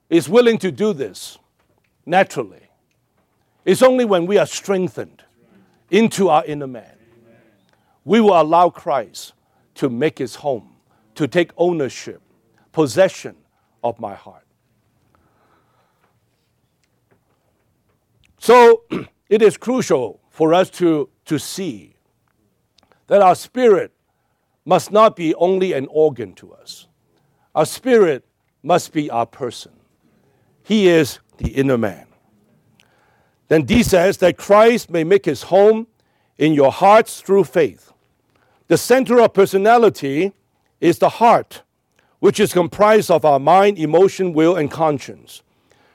is 0.10 0.28
willing 0.30 0.58
to 0.60 0.72
do 0.72 0.94
this 0.94 1.38
naturally. 2.06 2.68
It's 3.66 3.82
only 3.82 4.06
when 4.06 4.26
we 4.26 4.38
are 4.38 4.46
strengthened 4.46 5.24
into 5.90 6.30
our 6.30 6.44
inner 6.46 6.68
man, 6.68 6.97
we 8.08 8.22
will 8.22 8.42
allow 8.42 8.70
Christ 8.70 9.34
to 9.76 9.90
make 9.90 10.18
his 10.18 10.36
home, 10.36 10.78
to 11.16 11.28
take 11.28 11.52
ownership, 11.58 12.22
possession 12.72 13.36
of 13.84 14.00
my 14.00 14.16
heart. 14.16 14.46
So 18.40 18.84
it 19.30 19.42
is 19.42 19.58
crucial 19.58 20.22
for 20.30 20.54
us 20.54 20.70
to, 20.80 21.10
to 21.26 21.38
see 21.38 21.98
that 23.08 23.22
our 23.22 23.36
spirit 23.36 23.92
must 24.64 24.90
not 24.90 25.18
be 25.18 25.36
only 25.36 25.74
an 25.74 25.86
organ 25.90 26.32
to 26.36 26.54
us. 26.54 26.88
Our 27.54 27.66
spirit 27.66 28.26
must 28.64 28.94
be 28.94 29.10
our 29.10 29.26
person. 29.26 29.74
He 30.64 30.88
is 30.88 31.20
the 31.40 31.50
inner 31.50 31.78
man. 31.78 32.08
Then 33.50 33.64
D 33.64 33.84
says 33.84 34.16
that 34.20 34.38
Christ 34.38 34.90
may 34.90 35.04
make 35.04 35.26
his 35.26 35.44
home 35.44 35.88
in 36.38 36.54
your 36.54 36.72
hearts 36.72 37.20
through 37.20 37.44
faith. 37.44 37.92
The 38.68 38.78
center 38.78 39.22
of 39.22 39.34
personality 39.34 40.34
is 40.82 41.00
the 41.00 41.10
heart, 41.10 41.64
which 42.20 42.40
is 42.40 42.52
comprised 42.52 43.10
of 43.10 43.24
our 43.24 43.40
mind, 43.40 43.78
emotion, 43.78 44.34
will, 44.34 44.58
and 44.58 44.70
conscience. 44.70 45.42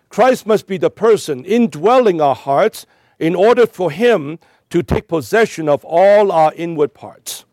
Christ 0.08 0.46
must 0.46 0.66
be 0.66 0.78
the 0.78 0.90
person 0.90 1.44
indwelling 1.44 2.20
our 2.20 2.34
hearts 2.34 2.86
in 3.18 3.34
order 3.34 3.66
for 3.66 3.90
him 3.90 4.38
to 4.70 4.82
take 4.82 5.06
possession 5.06 5.68
of 5.68 5.84
all 5.84 6.32
our 6.32 6.52
inward 6.54 6.94
parts. 6.94 7.44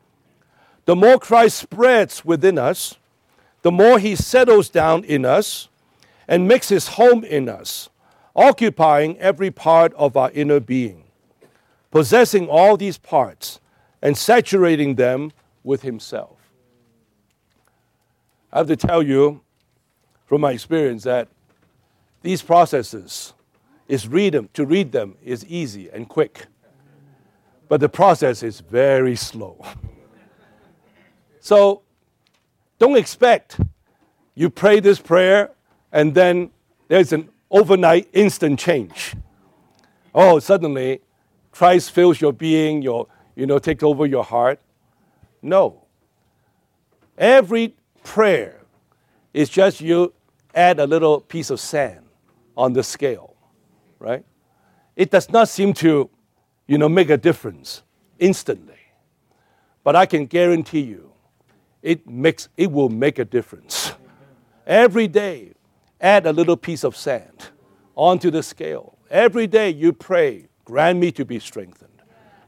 The 0.86 0.96
more 0.96 1.20
Christ 1.20 1.58
spreads 1.58 2.24
within 2.24 2.58
us, 2.58 2.98
the 3.62 3.72
more 3.72 4.00
he 4.00 4.16
settles 4.16 4.70
down 4.70 5.04
in 5.04 5.26
us 5.26 5.68
and 6.28 6.48
makes 6.48 6.70
his 6.70 6.90
home 6.90 7.26
in 7.26 7.50
us, 7.50 7.90
occupying 8.36 9.18
every 9.20 9.52
part 9.52 9.94
of 9.96 10.16
our 10.16 10.32
inner 10.32 10.62
being, 10.62 11.04
possessing 11.92 12.48
all 12.48 12.78
these 12.78 12.98
parts 12.98 13.60
and 14.02 14.18
saturating 14.18 14.96
them 14.96 15.32
with 15.64 15.82
himself. 15.82 16.38
I 18.52 18.60
have 18.60 18.68
to 18.68 18.76
tell 18.76 19.04
you 19.04 19.42
from 20.26 20.42
my 20.42 20.52
experience 20.52 21.04
that 21.04 21.28
these 22.22 22.42
processes 22.42 23.34
is 23.88 24.08
read 24.08 24.34
them 24.34 24.50
to 24.54 24.66
read 24.66 24.92
them 24.92 25.16
is 25.24 25.46
easy 25.46 25.90
and 25.90 26.08
quick 26.08 26.46
but 27.68 27.80
the 27.80 27.90
process 27.90 28.44
is 28.44 28.60
very 28.60 29.16
slow 29.16 29.64
so 31.40 31.82
don't 32.78 32.98
expect 32.98 33.60
you 34.36 34.50
pray 34.50 34.80
this 34.80 35.00
prayer 35.00 35.52
and 35.92 36.14
then 36.14 36.52
there's 36.88 37.14
an 37.14 37.30
overnight 37.52 38.10
instant 38.14 38.60
change. 38.60 39.16
Oh, 40.14 40.40
suddenly 40.40 41.02
Christ 41.52 41.92
fills 41.92 42.22
your 42.22 42.34
being, 42.34 42.82
your, 42.82 43.08
you 43.40 43.46
know, 43.46 43.58
take 43.58 43.82
over 43.84 44.06
your 44.06 44.26
heart. 44.26 44.60
No. 45.42 45.86
Every 47.18 47.74
prayer 48.04 48.62
is 49.34 49.48
just 49.48 49.80
you 49.80 50.14
add 50.54 50.80
a 50.80 50.86
little 50.86 51.22
piece 51.22 51.50
of 51.50 51.62
sand 51.62 52.06
on 52.58 52.74
the 52.74 52.84
scale, 52.84 53.36
right? 53.98 54.26
It 54.98 55.10
does 55.10 55.30
not 55.30 55.48
seem 55.48 55.74
to, 55.76 56.10
you 56.68 56.78
know, 56.78 56.90
make 56.90 57.10
a 57.10 57.16
difference 57.16 57.84
instantly. 58.20 58.76
But 59.86 59.96
I 59.96 60.06
can 60.06 60.26
guarantee 60.26 60.82
you, 60.82 61.14
it 61.82 62.06
makes 62.06 62.50
it 62.58 62.70
will 62.70 62.90
make 62.90 63.20
a 63.20 63.26
difference. 63.26 63.94
Every 64.68 65.08
day, 65.08 65.54
add 66.02 66.26
a 66.26 66.34
little 66.34 66.58
piece 66.58 66.84
of 66.84 66.98
sand 66.98 67.52
onto 67.96 68.30
the 68.32 68.44
scale. 68.44 68.98
Every 69.10 69.48
day 69.48 69.70
you 69.70 69.94
pray, 69.94 70.48
grant 70.66 71.00
me 71.00 71.14
to 71.14 71.24
be 71.24 71.40
strengthened. 71.40 72.02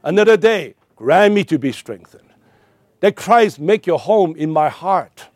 Another 0.04 0.36
day, 0.36 0.74
grant 1.02 1.34
me 1.34 1.42
to 1.42 1.58
be 1.58 1.72
strengthened. 1.72 2.28
That 3.00 3.16
Christ 3.16 3.58
make 3.58 3.88
your 3.88 3.98
home 3.98 4.36
in 4.36 4.52
my 4.52 4.68
heart. 4.68 5.26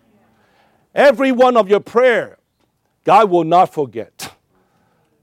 Every 0.95 1.33
one 1.33 1.57
of 1.57 1.69
your 1.69 1.81
prayer, 1.81 2.39
God 3.03 3.31
will 3.31 3.43
not 3.43 3.75
forget. 3.75 4.33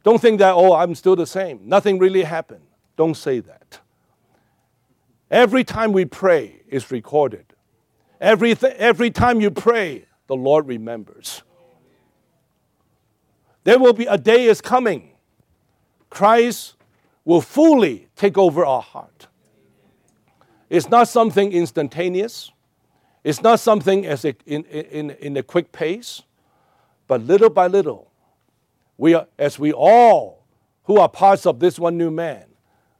Don't 0.03 0.19
think 0.19 0.39
that, 0.39 0.51
oh, 0.51 0.73
I'm 0.73 0.95
still 0.95 1.15
the 1.15 1.25
same. 1.25 1.61
Nothing 1.63 1.97
really 1.97 2.23
happened. 2.23 2.65
Don't 2.97 3.15
say 3.15 3.39
that. 3.39 3.79
Every 5.31 5.63
time 5.63 5.93
we 5.93 6.03
pray 6.03 6.61
is 6.67 6.91
recorded. 6.91 7.45
Every, 8.19 8.53
th- 8.53 8.75
every 8.75 9.11
time 9.11 9.39
you 9.39 9.49
pray, 9.49 10.07
the 10.27 10.35
Lord 10.35 10.67
remembers. 10.67 11.41
There 13.63 13.79
will 13.79 13.93
be 13.93 14.07
a 14.07 14.17
day 14.17 14.47
is 14.47 14.59
coming. 14.59 15.11
Christ 16.09 16.75
will 17.23 17.39
fully 17.39 18.09
take 18.17 18.37
over 18.37 18.65
our 18.65 18.81
heart. 18.81 19.27
It's 20.73 20.89
not 20.89 21.07
something 21.07 21.51
instantaneous. 21.51 22.51
It's 23.23 23.43
not 23.43 23.59
something 23.59 24.07
as 24.07 24.25
a, 24.25 24.33
in, 24.47 24.63
in, 24.63 25.11
in 25.11 25.37
a 25.37 25.43
quick 25.43 25.71
pace, 25.71 26.23
but 27.07 27.21
little 27.21 27.51
by 27.51 27.67
little, 27.67 28.09
we 28.97 29.13
are, 29.13 29.27
as 29.37 29.59
we 29.59 29.71
all 29.71 30.43
who 30.85 30.97
are 30.97 31.07
parts 31.07 31.45
of 31.45 31.59
this 31.59 31.77
one 31.77 31.95
new 31.95 32.09
man, 32.09 32.45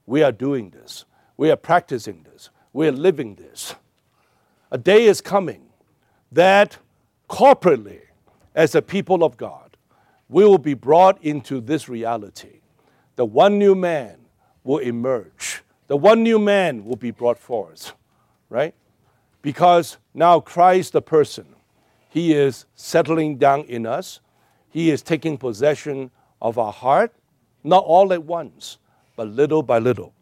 we 0.05 0.21
are 0.21 0.31
doing 0.31 0.69
this. 0.69 1.05
We 1.35 1.49
are 1.49 1.55
practicing 1.55 2.21
this. 2.31 2.51
We 2.73 2.87
are 2.89 2.91
living 2.91 3.33
this. 3.33 3.73
A 4.69 4.77
day 4.77 5.05
is 5.05 5.19
coming 5.19 5.63
that 6.31 6.77
corporately, 7.27 8.01
as 8.53 8.75
a 8.75 8.83
people 8.83 9.23
of 9.23 9.35
God, 9.35 9.77
we 10.29 10.45
will 10.45 10.59
be 10.59 10.75
brought 10.75 11.19
into 11.23 11.59
this 11.59 11.89
reality. 11.89 12.61
The 13.15 13.25
one 13.25 13.57
new 13.57 13.73
man 13.73 14.17
will 14.63 14.77
emerge. 14.77 15.62
The 15.93 15.97
one 15.97 16.23
new 16.23 16.39
man 16.39 16.85
will 16.85 16.95
be 16.95 17.11
brought 17.11 17.37
forth, 17.37 17.93
right? 18.49 18.73
Because 19.43 19.99
now 20.15 20.39
Christ, 20.39 20.93
the 20.93 21.03
person, 21.03 21.45
he 22.09 22.33
is 22.33 22.65
settling 22.73 23.37
down 23.37 23.65
in 23.65 23.85
us. 23.85 24.19
He 24.71 24.89
is 24.89 25.03
taking 25.03 25.37
possession 25.37 26.09
of 26.41 26.57
our 26.57 26.73
heart, 26.73 27.13
not 27.63 27.83
all 27.83 28.11
at 28.11 28.23
once, 28.23 28.79
but 29.15 29.27
little 29.27 29.61
by 29.61 29.77
little. 29.77 30.15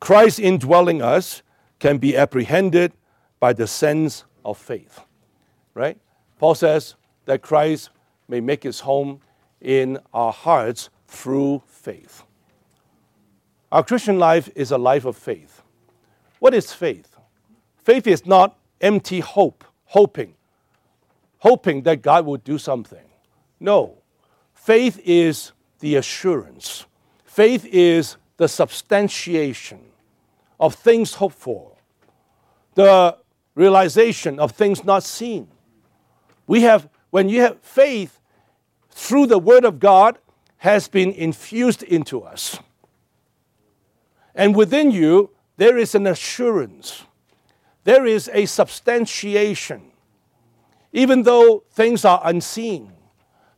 Christ 0.00 0.40
indwelling 0.40 1.02
us 1.02 1.42
can 1.78 1.98
be 1.98 2.16
apprehended 2.16 2.94
by 3.38 3.52
the 3.52 3.66
sense 3.66 4.24
of 4.42 4.56
faith, 4.56 5.00
right? 5.74 5.98
Paul 6.38 6.54
says 6.54 6.94
that 7.26 7.42
Christ 7.42 7.90
may 8.26 8.40
make 8.40 8.62
his 8.62 8.80
home 8.80 9.20
in 9.60 9.98
our 10.14 10.32
hearts 10.32 10.88
through 11.08 11.62
faith. 11.66 12.22
Our 13.70 13.82
Christian 13.84 14.18
life 14.18 14.50
is 14.54 14.70
a 14.70 14.78
life 14.78 15.04
of 15.04 15.16
faith. 15.16 15.62
What 16.38 16.54
is 16.54 16.72
faith? 16.72 17.16
Faith 17.76 18.06
is 18.06 18.24
not 18.24 18.58
empty 18.80 19.20
hope, 19.20 19.64
hoping, 19.86 20.34
hoping 21.38 21.82
that 21.82 22.02
God 22.02 22.24
will 22.24 22.36
do 22.36 22.58
something. 22.58 23.04
No. 23.60 23.98
Faith 24.54 25.00
is 25.04 25.52
the 25.80 25.96
assurance, 25.96 26.86
faith 27.24 27.64
is 27.66 28.16
the 28.36 28.48
substantiation 28.48 29.80
of 30.58 30.74
things 30.74 31.14
hoped 31.14 31.36
for, 31.36 31.72
the 32.74 33.16
realization 33.54 34.38
of 34.38 34.52
things 34.52 34.84
not 34.84 35.02
seen. 35.04 35.48
We 36.46 36.62
have, 36.62 36.88
when 37.10 37.28
you 37.28 37.42
have 37.42 37.60
faith 37.60 38.20
through 38.90 39.26
the 39.26 39.38
Word 39.38 39.64
of 39.64 39.78
God, 39.78 40.18
has 40.58 40.88
been 40.88 41.12
infused 41.12 41.82
into 41.84 42.22
us. 42.22 42.58
And 44.38 44.54
within 44.54 44.92
you, 44.92 45.30
there 45.56 45.76
is 45.76 45.96
an 45.96 46.06
assurance, 46.06 47.02
there 47.82 48.06
is 48.06 48.30
a 48.32 48.46
substantiation. 48.46 49.90
Even 50.92 51.24
though 51.24 51.64
things 51.72 52.04
are 52.04 52.20
unseen, 52.24 52.92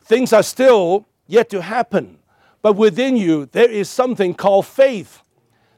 things 0.02 0.32
are 0.32 0.42
still 0.42 1.06
yet 1.26 1.50
to 1.50 1.60
happen, 1.60 2.18
but 2.62 2.72
within 2.72 3.16
you, 3.16 3.46
there 3.46 3.70
is 3.70 3.90
something 3.90 4.34
called 4.34 4.66
faith 4.66 5.22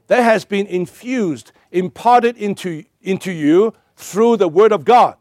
that 0.07 0.23
has 0.23 0.45
been 0.45 0.67
infused, 0.69 1.51
imparted 1.73 2.37
into, 2.37 2.85
into 3.03 3.33
you 3.33 3.75
through 3.97 4.37
the 4.37 4.49
Word 4.49 4.71
of 4.71 4.85
God. 4.85 5.17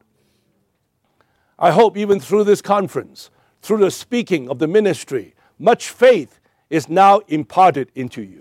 I 1.58 1.72
hope 1.72 1.98
even 1.98 2.20
through 2.20 2.44
this 2.44 2.62
conference, 2.62 3.32
through 3.62 3.80
the 3.80 3.92
speaking 3.92 4.48
of 4.48 4.60
the 4.60 4.68
ministry, 4.68 5.34
much 5.58 5.90
faith 5.90 6.40
is 6.70 6.88
now 6.88 7.20
imparted 7.28 7.92
into 7.96 8.22
you. 8.22 8.41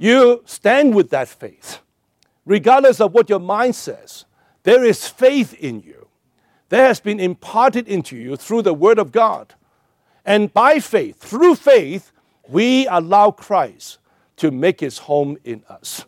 You 0.00 0.40
stand 0.46 0.94
with 0.94 1.10
that 1.10 1.28
faith. 1.28 1.80
Regardless 2.46 3.02
of 3.02 3.12
what 3.12 3.28
your 3.28 3.38
mind 3.38 3.74
says, 3.74 4.24
there 4.62 4.82
is 4.82 5.06
faith 5.06 5.52
in 5.52 5.80
you. 5.80 6.08
That 6.70 6.86
has 6.86 7.00
been 7.00 7.20
imparted 7.20 7.86
into 7.86 8.16
you 8.16 8.36
through 8.36 8.62
the 8.62 8.72
Word 8.72 8.98
of 8.98 9.12
God. 9.12 9.52
And 10.24 10.50
by 10.54 10.80
faith, 10.80 11.18
through 11.18 11.56
faith, 11.56 12.12
we 12.48 12.86
allow 12.86 13.30
Christ 13.30 13.98
to 14.36 14.50
make 14.50 14.80
his 14.80 14.96
home 14.96 15.36
in 15.44 15.62
us. 15.68 16.06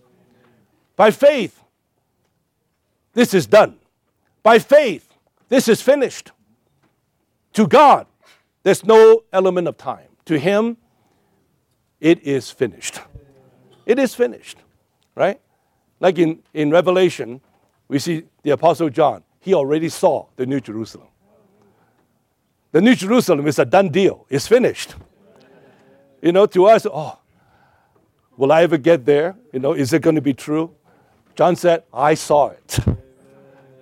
By 0.96 1.10
faith, 1.10 1.62
this 3.12 3.34
is 3.34 3.46
done. 3.46 3.76
By 4.42 4.58
faith, 4.58 5.12
this 5.50 5.68
is 5.68 5.82
finished. 5.82 6.32
To 7.52 7.66
God, 7.66 8.06
there's 8.62 8.86
no 8.86 9.24
element 9.34 9.68
of 9.68 9.76
time. 9.76 10.08
To 10.24 10.38
Him, 10.38 10.78
it 12.00 12.22
is 12.22 12.50
finished. 12.50 13.00
It 13.86 13.98
is 13.98 14.14
finished, 14.14 14.58
right? 15.14 15.40
Like 16.00 16.18
in, 16.18 16.42
in 16.54 16.70
Revelation, 16.70 17.40
we 17.88 17.98
see 17.98 18.24
the 18.42 18.50
Apostle 18.50 18.90
John, 18.90 19.22
he 19.40 19.54
already 19.54 19.88
saw 19.88 20.26
the 20.36 20.46
New 20.46 20.60
Jerusalem. 20.60 21.08
The 22.70 22.80
New 22.80 22.94
Jerusalem 22.94 23.46
is 23.46 23.58
a 23.58 23.64
done 23.64 23.90
deal, 23.90 24.26
it's 24.30 24.48
finished. 24.48 24.94
You 26.22 26.32
know, 26.32 26.46
to 26.46 26.66
us, 26.66 26.86
oh, 26.86 27.18
will 28.36 28.52
I 28.52 28.62
ever 28.62 28.78
get 28.78 29.04
there? 29.04 29.36
You 29.52 29.58
know, 29.58 29.72
is 29.72 29.92
it 29.92 30.02
going 30.02 30.16
to 30.16 30.22
be 30.22 30.32
true? 30.32 30.74
John 31.34 31.56
said, 31.56 31.82
I 31.92 32.14
saw 32.14 32.48
it. 32.48 32.78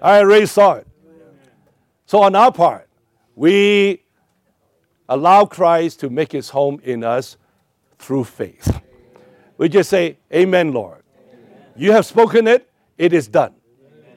I 0.02 0.20
already 0.20 0.46
saw 0.46 0.74
it. 0.74 0.86
So 2.06 2.22
on 2.22 2.34
our 2.34 2.50
part, 2.50 2.88
we 3.36 4.02
allow 5.08 5.44
Christ 5.44 6.00
to 6.00 6.10
make 6.10 6.32
his 6.32 6.48
home 6.48 6.80
in 6.82 7.04
us 7.04 7.36
through 7.98 8.24
faith. 8.24 8.80
We 9.60 9.68
just 9.68 9.90
say, 9.90 10.16
Amen, 10.32 10.72
Lord. 10.72 11.02
Amen. 11.14 11.60
You 11.76 11.92
have 11.92 12.06
spoken 12.06 12.46
it, 12.48 12.66
it 12.96 13.12
is 13.12 13.28
done. 13.28 13.52
Amen. 13.84 14.16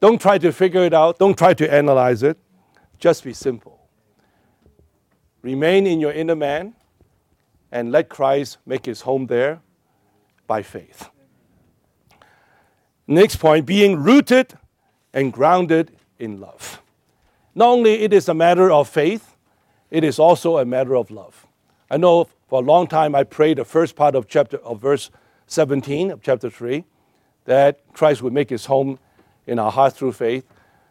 Don't 0.00 0.18
try 0.18 0.38
to 0.38 0.50
figure 0.50 0.82
it 0.82 0.94
out, 0.94 1.18
don't 1.18 1.36
try 1.36 1.52
to 1.52 1.70
analyze 1.70 2.22
it. 2.22 2.38
Just 2.98 3.22
be 3.22 3.34
simple. 3.34 3.86
Remain 5.42 5.86
in 5.86 6.00
your 6.00 6.10
inner 6.10 6.34
man 6.34 6.74
and 7.70 7.92
let 7.92 8.08
Christ 8.08 8.56
make 8.64 8.86
his 8.86 9.02
home 9.02 9.26
there 9.26 9.60
by 10.46 10.62
faith. 10.62 11.10
Next 13.06 13.36
point 13.36 13.66
being 13.66 14.02
rooted 14.02 14.54
and 15.12 15.30
grounded 15.30 15.92
in 16.18 16.40
love. 16.40 16.80
Not 17.54 17.68
only 17.68 17.96
it 18.04 18.14
is 18.14 18.26
a 18.30 18.34
matter 18.34 18.70
of 18.70 18.88
faith, 18.88 19.36
it 19.90 20.02
is 20.02 20.18
also 20.18 20.56
a 20.56 20.64
matter 20.64 20.96
of 20.96 21.10
love. 21.10 21.46
I 21.90 21.98
know 21.98 22.30
for 22.48 22.62
a 22.62 22.64
long 22.64 22.86
time 22.86 23.14
I 23.14 23.24
prayed 23.24 23.58
the 23.58 23.64
first 23.64 23.96
part 23.96 24.14
of 24.14 24.28
chapter 24.28 24.58
of 24.58 24.80
verse 24.80 25.10
17 25.46 26.10
of 26.10 26.22
chapter 26.22 26.50
3 26.50 26.84
that 27.44 27.80
Christ 27.92 28.22
would 28.22 28.32
make 28.32 28.50
his 28.50 28.66
home 28.66 28.98
in 29.46 29.58
our 29.58 29.70
hearts 29.70 29.98
through 29.98 30.12
faith. 30.12 30.44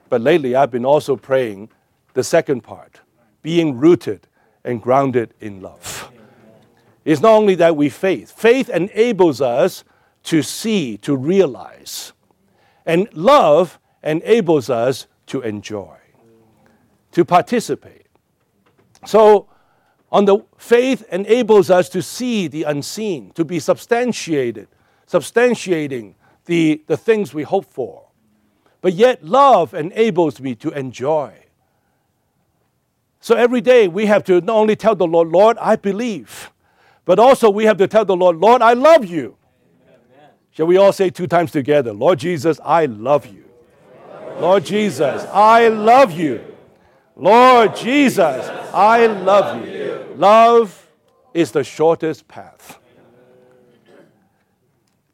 But 0.09 0.21
lately 0.21 0.55
I've 0.55 0.71
been 0.71 0.85
also 0.85 1.15
praying 1.15 1.69
the 2.13 2.23
second 2.23 2.61
part, 2.61 3.01
being 3.41 3.77
rooted 3.77 4.27
and 4.63 4.81
grounded 4.81 5.33
in 5.39 5.61
love. 5.61 6.11
It's 7.03 7.21
not 7.21 7.33
only 7.33 7.55
that 7.55 7.75
we 7.75 7.89
faith, 7.89 8.31
faith 8.31 8.69
enables 8.69 9.39
us 9.39 9.83
to 10.23 10.41
see, 10.41 10.97
to 10.97 11.15
realize. 11.15 12.13
And 12.85 13.07
love 13.13 13.79
enables 14.03 14.69
us 14.69 15.07
to 15.27 15.41
enjoy, 15.41 15.97
to 17.11 17.23
participate. 17.23 18.07
So, 19.05 19.47
on 20.15 20.25
the 20.25 20.37
faith 20.57 21.03
enables 21.11 21.69
us 21.69 21.89
to 21.89 22.01
see 22.01 22.47
the 22.47 22.63
unseen, 22.63 23.31
to 23.35 23.43
be 23.43 23.59
substantiated, 23.59 24.67
substantiating 25.07 26.15
the, 26.45 26.81
the 26.87 26.97
things 26.97 27.33
we 27.33 27.43
hope 27.43 27.65
for. 27.65 28.07
But 28.81 28.93
yet, 28.93 29.23
love 29.25 29.73
enables 29.73 30.39
me 30.39 30.55
to 30.55 30.69
enjoy 30.71 31.45
so 33.25 33.33
every 33.33 33.59
day 33.59 33.87
we 33.87 34.05
have 34.05 34.23
to 34.25 34.39
not 34.39 34.55
only 34.55 34.75
tell 34.75 34.93
the 34.93 35.07
Lord, 35.07 35.29
Lord, 35.29 35.57
I 35.57 35.77
believe, 35.77 36.51
but 37.05 37.17
also 37.17 37.49
we 37.49 37.65
have 37.65 37.77
to 37.77 37.87
tell 37.87 38.05
the 38.05 38.15
Lord, 38.15 38.37
Lord, 38.37 38.61
I 38.61 38.73
love 38.73 39.03
you. 39.03 39.35
Amen. 39.87 40.29
Shall 40.51 40.67
we 40.67 40.77
all 40.77 40.93
say 40.93 41.09
two 41.09 41.25
times 41.25 41.49
together, 41.49 41.91
Lord 41.91 42.19
Jesus, 42.19 42.59
I 42.63 42.85
love 42.85 43.25
you. 43.25 43.45
Lord 44.39 44.63
Jesus, 44.63 45.25
I 45.33 45.69
love 45.69 46.11
you. 46.11 46.39
Lord 47.15 47.75
Jesus, 47.75 48.47
I 48.71 49.07
love 49.07 49.65
you. 49.65 49.84
Love 50.17 50.89
is 51.33 51.51
the 51.51 51.63
shortest 51.63 52.27
path. 52.27 52.79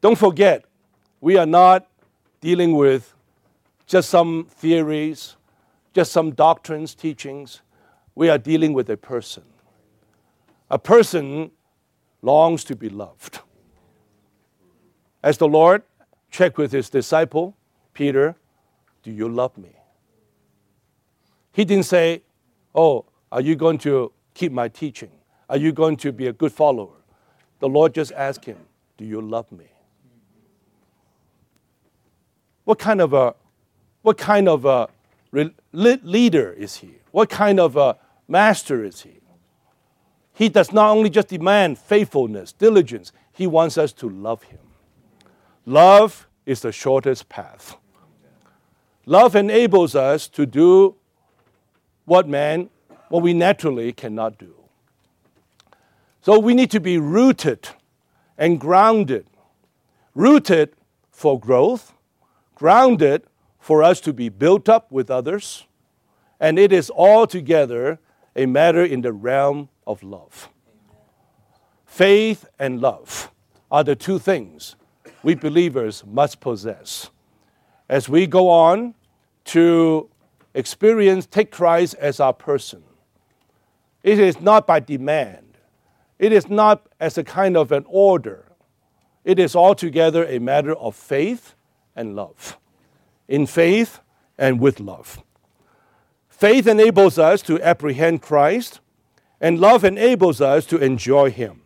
Don't 0.00 0.16
forget, 0.16 0.64
we 1.20 1.36
are 1.36 1.46
not 1.46 1.88
dealing 2.40 2.74
with 2.76 3.14
just 3.86 4.10
some 4.10 4.46
theories, 4.48 5.36
just 5.92 6.12
some 6.12 6.30
doctrines, 6.32 6.94
teachings. 6.94 7.62
We 8.14 8.28
are 8.28 8.38
dealing 8.38 8.72
with 8.74 8.88
a 8.90 8.96
person. 8.96 9.42
A 10.70 10.78
person 10.78 11.50
longs 12.22 12.62
to 12.64 12.76
be 12.76 12.88
loved. 12.88 13.40
As 15.22 15.38
the 15.38 15.48
Lord 15.48 15.82
checked 16.30 16.58
with 16.58 16.72
his 16.72 16.88
disciple, 16.88 17.56
Peter, 17.92 18.36
do 19.02 19.10
you 19.10 19.28
love 19.28 19.56
me? 19.58 19.76
He 21.52 21.64
didn't 21.64 21.86
say, 21.86 22.22
Oh, 22.74 23.04
are 23.30 23.40
you 23.40 23.54
going 23.56 23.78
to 23.78 24.12
keep 24.34 24.52
my 24.52 24.68
teaching? 24.68 25.10
Are 25.48 25.56
you 25.56 25.72
going 25.72 25.96
to 25.98 26.12
be 26.12 26.26
a 26.26 26.32
good 26.32 26.52
follower? 26.52 26.96
The 27.60 27.68
Lord 27.68 27.94
just 27.94 28.12
asked 28.12 28.44
him, 28.44 28.58
Do 28.96 29.04
you 29.04 29.20
love 29.20 29.50
me? 29.52 29.66
What 32.64 32.78
kind 32.78 33.00
of 33.00 33.12
a, 33.12 33.34
what 34.02 34.18
kind 34.18 34.48
of 34.48 34.64
a 34.64 34.88
leader 35.72 36.52
is 36.52 36.76
he? 36.76 36.94
What 37.10 37.28
kind 37.28 37.60
of 37.60 37.76
a 37.76 37.96
master 38.28 38.84
is 38.84 39.02
he? 39.02 39.20
He 40.34 40.48
does 40.48 40.72
not 40.72 40.90
only 40.90 41.10
just 41.10 41.28
demand 41.28 41.78
faithfulness, 41.78 42.52
diligence, 42.52 43.12
he 43.32 43.46
wants 43.46 43.76
us 43.76 43.92
to 43.94 44.08
love 44.08 44.42
him. 44.44 44.58
Love 45.66 46.26
is 46.46 46.60
the 46.60 46.72
shortest 46.72 47.28
path. 47.28 47.76
Love 49.06 49.36
enables 49.36 49.94
us 49.94 50.28
to 50.28 50.46
do 50.46 50.94
what 52.04 52.28
man, 52.28 52.70
what 53.12 53.22
we 53.22 53.34
naturally 53.34 53.92
cannot 53.92 54.38
do. 54.38 54.54
So 56.22 56.38
we 56.38 56.54
need 56.54 56.70
to 56.70 56.80
be 56.80 56.96
rooted 56.96 57.68
and 58.38 58.58
grounded. 58.58 59.26
Rooted 60.14 60.72
for 61.10 61.38
growth, 61.38 61.92
grounded 62.54 63.24
for 63.60 63.82
us 63.82 64.00
to 64.00 64.14
be 64.14 64.30
built 64.30 64.66
up 64.66 64.90
with 64.90 65.10
others, 65.10 65.66
and 66.40 66.58
it 66.58 66.72
is 66.72 66.90
altogether 66.90 67.98
a 68.34 68.46
matter 68.46 68.82
in 68.82 69.02
the 69.02 69.12
realm 69.12 69.68
of 69.86 70.02
love. 70.02 70.48
Faith 71.84 72.46
and 72.58 72.80
love 72.80 73.30
are 73.70 73.84
the 73.84 73.94
two 73.94 74.18
things 74.18 74.74
we 75.22 75.34
believers 75.34 76.02
must 76.06 76.40
possess. 76.40 77.10
As 77.90 78.08
we 78.08 78.26
go 78.26 78.48
on 78.48 78.94
to 79.52 80.08
experience, 80.54 81.26
take 81.26 81.50
Christ 81.50 81.94
as 81.96 82.18
our 82.18 82.32
person, 82.32 82.82
it 84.02 84.18
is 84.18 84.40
not 84.40 84.66
by 84.66 84.80
demand, 84.80 85.58
it 86.18 86.32
is 86.32 86.48
not 86.48 86.86
as 87.00 87.18
a 87.18 87.24
kind 87.24 87.56
of 87.56 87.72
an 87.72 87.84
order. 87.88 88.46
It 89.24 89.38
is 89.38 89.54
altogether 89.54 90.26
a 90.26 90.40
matter 90.40 90.74
of 90.74 90.96
faith 90.96 91.54
and 91.94 92.16
love. 92.16 92.58
In 93.28 93.46
faith 93.46 94.00
and 94.36 94.60
with 94.60 94.80
love. 94.80 95.22
Faith 96.28 96.66
enables 96.66 97.18
us 97.18 97.40
to 97.42 97.62
apprehend 97.62 98.20
Christ, 98.20 98.80
and 99.40 99.60
love 99.60 99.84
enables 99.84 100.40
us 100.40 100.66
to 100.66 100.78
enjoy 100.78 101.30
Him. 101.30 101.62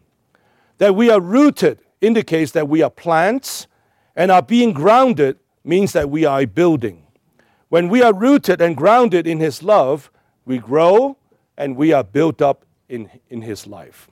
That 0.79 0.95
we 0.95 1.09
are 1.09 1.21
rooted 1.21 1.79
indicates 2.03 2.53
that 2.53 2.69
we 2.69 2.83
are 2.83 2.91
plants, 2.91 3.67
and 4.15 4.31
our 4.31 4.43
being 4.43 4.75
grounded 4.75 5.39
means 5.65 5.95
that 5.95 6.11
we 6.11 6.27
are 6.27 6.43
a 6.43 6.47
building. 6.47 7.07
When 7.71 7.89
we 7.89 8.03
are 8.03 8.13
rooted 8.13 8.61
and 8.61 8.77
grounded 8.77 9.27
in 9.27 9.41
His 9.41 9.63
love, 9.63 10.11
we 10.45 10.59
grow 10.59 11.17
and 11.57 11.77
we 11.77 11.93
are 11.93 12.05
built 12.05 12.43
up 12.43 12.65
in, 12.89 13.11
in 13.31 13.43
His 13.43 13.67
life. 13.67 14.09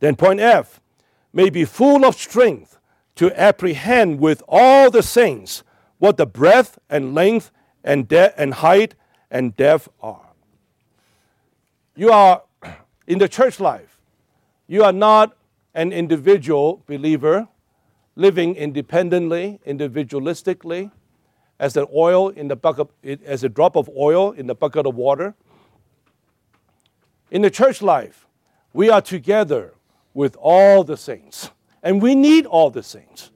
Then, 0.00 0.16
point 0.16 0.40
F 0.40 0.80
may 1.32 1.50
be 1.50 1.64
full 1.64 2.04
of 2.04 2.14
strength 2.14 2.78
to 3.16 3.32
apprehend 3.40 4.20
with 4.20 4.42
all 4.46 4.90
the 4.90 5.02
saints 5.02 5.62
what 5.98 6.16
the 6.16 6.26
breadth 6.26 6.78
and 6.90 7.14
length 7.14 7.50
and, 7.82 8.06
de- 8.08 8.38
and 8.38 8.54
height 8.54 8.94
and 9.30 9.56
depth 9.56 9.88
are. 10.00 10.28
You 11.94 12.10
are 12.10 12.42
in 13.06 13.18
the 13.18 13.28
church 13.28 13.58
life, 13.60 14.00
you 14.66 14.84
are 14.84 14.92
not 14.92 15.36
an 15.74 15.92
individual 15.92 16.82
believer 16.86 17.48
living 18.16 18.56
independently, 18.56 19.60
individualistically, 19.66 20.90
as 21.58 21.76
oil 21.94 22.30
in 22.30 22.48
the 22.48 22.56
bucket, 22.56 22.88
as 23.24 23.44
a 23.44 23.48
drop 23.48 23.76
of 23.76 23.88
oil 23.96 24.32
in 24.32 24.46
the 24.46 24.54
bucket 24.54 24.86
of 24.86 24.94
water. 24.94 25.34
In 27.30 27.42
the 27.42 27.50
church 27.50 27.82
life, 27.82 28.26
we 28.72 28.90
are 28.90 29.00
together 29.00 29.74
with 30.14 30.36
all 30.40 30.84
the 30.84 30.96
saints, 30.96 31.50
and 31.82 32.00
we 32.00 32.14
need 32.14 32.46
all 32.46 32.70
the 32.70 32.82
saints 32.82 33.30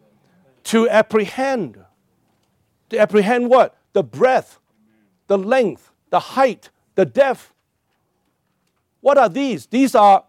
to 0.64 0.88
apprehend. 0.88 1.82
To 2.90 2.98
apprehend 2.98 3.50
what? 3.50 3.76
The 3.92 4.02
breadth, 4.02 4.58
the 5.26 5.38
length, 5.38 5.90
the 6.10 6.20
height, 6.20 6.70
the 6.94 7.04
depth. 7.04 7.52
What 9.00 9.18
are 9.18 9.28
these? 9.28 9.66
These 9.66 9.94
are 9.94 10.24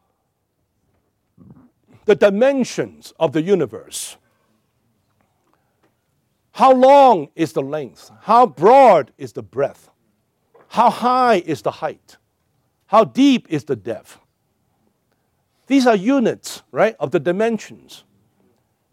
the 2.06 2.16
dimensions 2.16 3.14
of 3.20 3.32
the 3.32 3.42
universe. 3.42 4.18
How 6.54 6.74
long 6.74 7.30
is 7.36 7.54
the 7.54 7.62
length? 7.62 8.12
How 8.22 8.46
broad 8.46 9.12
is 9.18 9.34
the 9.34 9.44
breadth? 9.44 9.90
How 10.68 10.90
high 10.90 11.36
is 11.46 11.62
the 11.62 11.72
height? 11.72 12.18
How 12.92 13.06
deep 13.06 13.48
is 13.50 13.64
the 13.64 13.76
depth? 13.76 14.20
These 15.68 15.88
are 15.88 15.96
units, 15.96 16.62
right, 16.72 16.96
of 17.00 17.12
the 17.12 17.20
dimensions. 17.20 18.04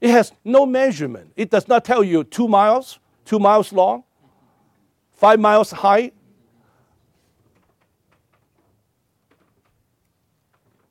It 0.00 0.10
has 0.10 0.32
no 0.44 0.64
measurement. 0.64 1.32
It 1.36 1.50
does 1.50 1.66
not 1.66 1.84
tell 1.84 2.04
you 2.04 2.22
two 2.22 2.46
miles, 2.46 3.00
two 3.24 3.40
miles 3.40 3.72
long, 3.72 4.04
five 5.12 5.40
miles 5.40 5.72
high. 5.72 6.12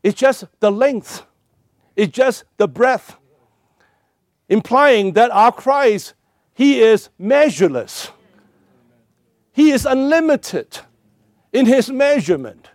It's 0.04 0.20
just 0.20 0.46
the 0.60 0.72
length 0.72 1.24
it's 1.98 2.14
just 2.14 2.44
the 2.58 2.68
breadth, 2.68 3.18
implying 4.48 5.14
that 5.14 5.32
our 5.32 5.52
Christ, 5.52 6.14
He 6.54 6.80
is 6.80 7.10
measureless. 7.18 8.12
He 9.52 9.72
is 9.72 9.84
unlimited 9.84 10.80
in 11.52 11.66
His 11.66 11.90
measurement. 11.90 12.70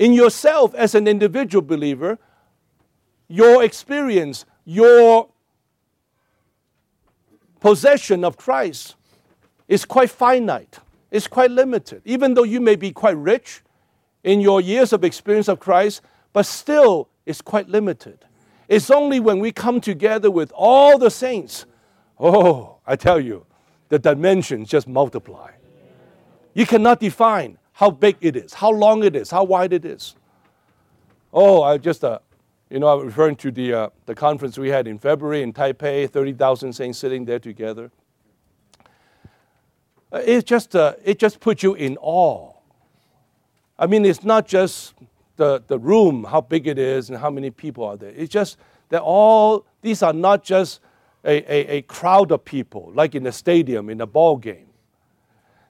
In 0.00 0.14
yourself 0.14 0.74
as 0.76 0.94
an 0.94 1.06
individual 1.06 1.60
believer, 1.60 2.18
your 3.28 3.62
experience, 3.62 4.46
your 4.64 5.28
possession 7.60 8.24
of 8.24 8.38
Christ 8.38 8.96
is 9.68 9.84
quite 9.84 10.08
finite, 10.08 10.78
it's 11.10 11.26
quite 11.26 11.50
limited. 11.50 12.00
Even 12.06 12.32
though 12.32 12.44
you 12.44 12.62
may 12.62 12.76
be 12.76 12.92
quite 12.92 13.18
rich 13.18 13.60
in 14.24 14.40
your 14.40 14.62
years 14.62 14.94
of 14.94 15.04
experience 15.04 15.48
of 15.48 15.60
Christ, 15.60 16.00
but 16.32 16.46
still 16.46 17.10
it's 17.26 17.42
quite 17.42 17.68
limited. 17.68 18.24
It's 18.68 18.90
only 18.90 19.20
when 19.20 19.38
we 19.38 19.52
come 19.52 19.82
together 19.82 20.30
with 20.30 20.50
all 20.56 20.96
the 20.96 21.10
saints, 21.10 21.66
oh, 22.18 22.78
I 22.86 22.96
tell 22.96 23.20
you, 23.20 23.44
the 23.90 23.98
dimensions 23.98 24.70
just 24.70 24.88
multiply. 24.88 25.50
You 26.54 26.64
cannot 26.64 27.00
define 27.00 27.58
how 27.80 27.90
big 27.90 28.18
it 28.20 28.36
is, 28.36 28.52
how 28.52 28.70
long 28.70 29.02
it 29.02 29.16
is, 29.16 29.30
how 29.30 29.42
wide 29.42 29.72
it 29.72 29.86
is. 29.86 30.14
Oh, 31.32 31.62
I 31.62 31.78
just, 31.78 32.04
uh, 32.04 32.18
you 32.68 32.78
know, 32.78 32.88
I'm 32.88 33.06
referring 33.06 33.36
to 33.36 33.50
the, 33.50 33.72
uh, 33.72 33.88
the 34.04 34.14
conference 34.14 34.58
we 34.58 34.68
had 34.68 34.86
in 34.86 34.98
February 34.98 35.42
in 35.42 35.54
Taipei, 35.54 36.10
30,000 36.10 36.74
saints 36.74 36.98
sitting 36.98 37.24
there 37.24 37.38
together. 37.38 37.90
Uh, 40.12 40.20
it, 40.26 40.44
just, 40.44 40.76
uh, 40.76 40.92
it 41.02 41.18
just 41.18 41.40
puts 41.40 41.62
you 41.62 41.72
in 41.72 41.96
awe. 42.02 42.52
I 43.78 43.86
mean, 43.86 44.04
it's 44.04 44.24
not 44.24 44.46
just 44.46 44.92
the, 45.36 45.62
the 45.66 45.78
room, 45.78 46.24
how 46.24 46.42
big 46.42 46.66
it 46.66 46.78
is, 46.78 47.08
and 47.08 47.18
how 47.18 47.30
many 47.30 47.50
people 47.50 47.86
are 47.86 47.96
there. 47.96 48.12
It's 48.14 48.30
just 48.30 48.58
that 48.90 49.00
all 49.00 49.64
these 49.80 50.02
are 50.02 50.12
not 50.12 50.44
just 50.44 50.80
a, 51.24 51.50
a, 51.50 51.76
a 51.78 51.82
crowd 51.82 52.30
of 52.30 52.44
people, 52.44 52.92
like 52.94 53.14
in 53.14 53.26
a 53.26 53.32
stadium, 53.32 53.88
in 53.88 54.02
a 54.02 54.06
ball 54.06 54.36
game. 54.36 54.66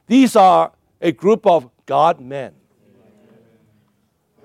These 0.08 0.34
are 0.34 0.72
a 1.00 1.12
group 1.12 1.46
of 1.46 1.70
God 1.90 2.20
men, 2.20 2.54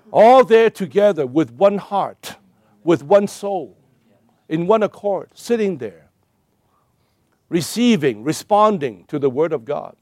all 0.09 0.43
there 0.43 0.72
together 0.72 1.27
with 1.27 1.51
one 1.51 1.77
heart, 1.77 2.38
with 2.84 3.03
one 3.03 3.27
soul, 3.27 3.77
in 4.49 4.65
one 4.65 4.81
accord, 4.81 5.30
sitting 5.35 5.77
there, 5.77 6.09
receiving, 7.49 8.23
responding 8.23 9.05
to 9.09 9.19
the 9.19 9.30
Word 9.30 9.53
of 9.53 9.63
God. 9.63 9.95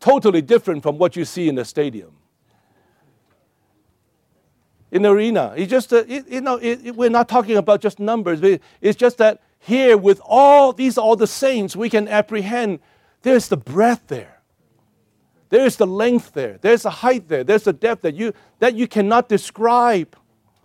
totally 0.00 0.40
different 0.40 0.82
from 0.82 0.98
what 0.98 1.16
you 1.16 1.24
see 1.24 1.48
in 1.48 1.54
the 1.54 1.64
stadium. 1.64 2.12
In 4.90 5.02
the 5.02 5.10
arena, 5.10 5.52
it's 5.56 5.70
just, 5.70 5.92
uh, 5.92 6.04
it, 6.08 6.26
you 6.28 6.40
know, 6.40 6.56
it, 6.56 6.86
it, 6.86 6.96
we're 6.96 7.10
not 7.10 7.28
talking 7.28 7.58
about 7.58 7.82
just 7.82 8.00
numbers. 8.00 8.40
It's 8.80 8.96
just 8.96 9.18
that 9.18 9.42
here 9.58 9.98
with 9.98 10.20
all 10.24 10.72
these 10.72 10.96
all 10.96 11.14
the 11.14 11.26
saints, 11.26 11.76
we 11.76 11.90
can 11.90 12.08
apprehend 12.08 12.78
there's 13.22 13.48
the 13.48 13.56
breadth 13.56 14.08
there. 14.08 14.40
There's 15.50 15.76
the 15.76 15.86
length 15.86 16.32
there. 16.32 16.58
There's 16.60 16.82
the 16.82 16.90
height 16.90 17.28
there. 17.28 17.42
There's 17.42 17.64
the 17.64 17.72
depth 17.72 18.02
that 18.02 18.14
you 18.14 18.34
that 18.58 18.74
you 18.74 18.86
cannot 18.86 19.28
describe 19.28 20.14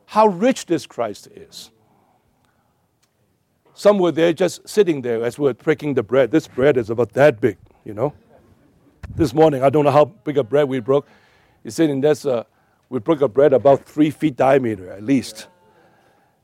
how 0.06 0.28
rich 0.28 0.66
this 0.66 0.86
Christ 0.86 1.28
is. 1.34 1.72
Some 3.74 3.98
were 3.98 4.12
there 4.12 4.34
just 4.34 4.68
sitting 4.68 5.02
there 5.02 5.24
as 5.24 5.40
we 5.40 5.50
are 5.50 5.54
breaking 5.54 5.96
the 5.96 6.04
bread. 6.04 6.32
This 6.32 6.48
bread 6.48 6.78
is 6.78 6.90
about 6.90 7.14
that 7.14 7.42
big, 7.42 7.58
you 7.86 7.94
know. 7.94 8.14
This 9.16 9.34
morning, 9.34 9.64
I 9.64 9.70
don't 9.70 9.84
know 9.84 9.92
how 9.92 10.06
big 10.06 10.38
a 10.38 10.44
bread 10.44 10.68
we 10.70 10.80
broke. 10.80 11.08
He's 11.64 11.76
sitting 11.76 12.02
there, 12.02 12.16
uh, 12.26 12.44
we 12.90 13.00
broke 13.00 13.22
a 13.22 13.28
bread 13.28 13.54
about 13.54 13.86
three 13.86 14.12
feet 14.12 14.36
diameter 14.36 14.92
at 14.92 15.04
least. 15.04 15.48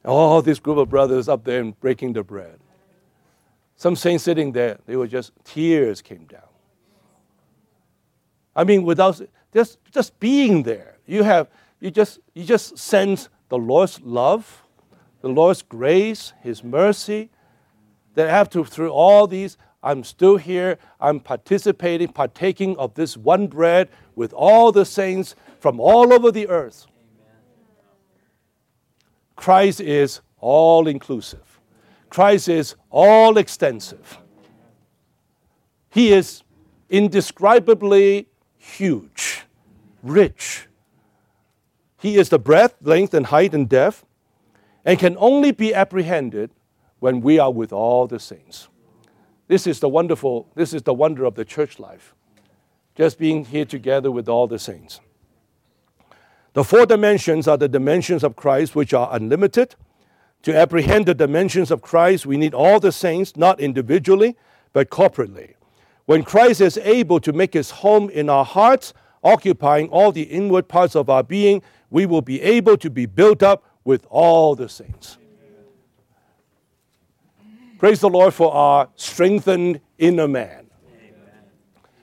All 0.04 0.42
this 0.42 0.60
group 0.60 0.78
of 0.78 0.90
brothers 0.90 1.30
up 1.30 1.44
there 1.44 1.60
and 1.62 1.80
breaking 1.80 2.14
the 2.14 2.24
bread. 2.24 2.60
Some 3.80 3.96
saints 3.96 4.26
sitting 4.26 4.52
there, 4.52 4.78
they 4.88 4.98
were 4.98 5.08
just, 5.08 5.32
tears 5.46 6.02
came 6.02 6.26
down. 6.26 6.50
I 8.54 8.66
mean, 8.66 8.84
without 8.84 9.22
just, 9.54 9.78
just 9.94 10.20
being 10.20 10.64
there, 10.64 10.98
you 11.06 11.24
have, 11.24 11.48
you 11.80 11.90
just, 11.90 12.20
you 12.34 12.44
just 12.44 12.78
sense 12.78 13.30
the 13.48 13.58
Lord's 13.58 14.02
love, 14.02 14.64
the 15.22 15.30
Lord's 15.30 15.62
grace, 15.62 16.34
His 16.42 16.62
mercy, 16.62 17.30
that 18.16 18.30
have 18.30 18.50
to, 18.50 18.66
through 18.66 18.90
all 18.90 19.28
these, 19.28 19.58
I'm 19.82 20.04
still 20.04 20.36
here, 20.36 20.78
I'm 21.00 21.22
participating, 21.22 22.10
partaking 22.10 22.76
of 22.76 22.96
this 22.96 23.16
one 23.16 23.48
bread 23.48 23.88
with 24.14 24.34
all 24.34 24.74
the 24.74 24.84
saints 24.84 25.36
from 25.62 25.80
all 25.80 26.12
over 26.12 26.34
the 26.34 26.50
earth. 26.50 26.86
Christ 29.38 29.80
is 29.80 30.20
all 30.42 30.86
inclusive. 30.86 31.59
Christ 32.10 32.50
is 32.50 32.76
all 32.90 33.38
extensive. 33.38 34.18
He 35.90 36.12
is 36.12 36.44
indescribably 36.90 38.28
huge, 38.58 39.44
rich. 40.04 40.68
He 41.98 42.18
is 42.18 42.30
the 42.30 42.40
breadth, 42.40 42.76
length, 42.82 43.14
and 43.14 43.28
height 43.28 43.54
and 43.54 43.68
depth, 43.68 44.06
and 44.86 44.98
can 44.98 45.16
only 45.20 45.52
be 45.52 45.74
apprehended 45.74 46.52
when 47.00 47.22
we 47.22 47.40
are 47.40 47.52
with 47.52 47.72
all 47.72 48.08
the 48.08 48.20
saints. 48.20 48.68
This 49.48 49.66
is 49.66 49.80
the 49.80 49.90
wonderful, 49.90 50.48
this 50.56 50.74
is 50.74 50.84
the 50.84 50.94
wonder 50.94 51.26
of 51.26 51.36
the 51.36 51.46
church 51.46 51.80
life. 51.80 52.16
Just 52.96 53.18
being 53.18 53.46
here 53.46 53.66
together 53.66 54.12
with 54.12 54.30
all 54.30 54.48
the 54.48 54.60
saints. 54.60 55.00
The 56.54 56.64
four 56.64 56.86
dimensions 56.86 57.48
are 57.48 57.58
the 57.58 57.68
dimensions 57.68 58.24
of 58.24 58.36
Christ, 58.36 58.76
which 58.76 58.94
are 58.94 59.10
unlimited. 59.12 59.76
To 60.44 60.56
apprehend 60.56 61.06
the 61.06 61.14
dimensions 61.14 61.70
of 61.72 61.82
Christ, 61.82 62.26
we 62.26 62.38
need 62.38 62.54
all 62.54 62.80
the 62.80 62.92
saints, 62.92 63.36
not 63.36 63.60
individually, 63.60 64.36
but 64.74 64.90
corporately. 64.90 65.56
When 66.06 66.24
Christ 66.24 66.62
is 66.62 66.78
able 66.78 67.20
to 67.20 67.34
make 67.34 67.54
his 67.54 67.72
home 67.72 68.10
in 68.10 68.30
our 68.30 68.46
hearts, 68.46 68.94
occupying 69.24 69.90
all 69.90 70.12
the 70.12 70.24
inward 70.24 70.68
parts 70.68 70.96
of 70.96 71.10
our 71.10 71.24
being, 71.24 71.62
we 71.90 72.06
will 72.06 72.22
be 72.22 72.42
able 72.42 72.78
to 72.78 72.90
be 72.90 73.06
built 73.06 73.44
up 73.44 73.64
with 73.84 74.06
all 74.10 74.56
the 74.56 74.70
saints. 74.70 75.18
Praise 77.78 78.00
the 78.00 78.10
Lord 78.10 78.34
for 78.34 78.54
our 78.54 78.90
strengthened 78.96 79.82
inner 79.98 80.28
man. 80.28 80.68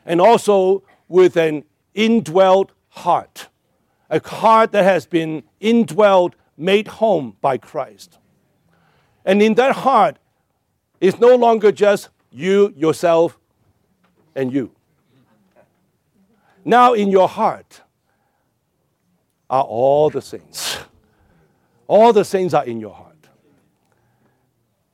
And 0.04 0.20
also 0.20 0.84
with 1.08 1.36
an 1.36 1.64
indwelt 1.94 2.72
heart 2.88 3.48
a 4.10 4.26
heart 4.28 4.72
that 4.72 4.84
has 4.84 5.06
been 5.06 5.42
indwelled, 5.60 6.34
made 6.56 6.88
home 6.88 7.36
by 7.40 7.58
Christ. 7.58 8.18
And 9.26 9.42
in 9.42 9.54
that 9.54 9.76
heart 9.76 10.16
it's 10.98 11.18
no 11.18 11.36
longer 11.36 11.70
just 11.70 12.08
you, 12.30 12.72
yourself, 12.74 13.38
and 14.34 14.50
you. 14.50 14.70
Now 16.64 16.94
in 16.94 17.10
your 17.10 17.28
heart 17.28 17.82
are 19.50 19.62
all 19.62 20.08
the 20.08 20.22
saints. 20.22 20.78
All 21.86 22.14
the 22.14 22.24
saints 22.24 22.54
are 22.54 22.64
in 22.64 22.80
your 22.80 22.94
heart. 22.94 23.12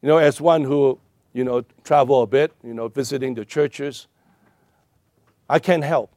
You 0.02 0.08
know, 0.08 0.18
as 0.18 0.40
one 0.40 0.64
who, 0.64 0.98
you 1.32 1.44
know, 1.44 1.64
travel 1.84 2.22
a 2.22 2.26
bit, 2.26 2.52
you 2.64 2.74
know, 2.74 2.88
visiting 2.88 3.34
the 3.34 3.44
churches, 3.44 4.08
I 5.48 5.60
can't 5.60 5.84
help. 5.84 6.12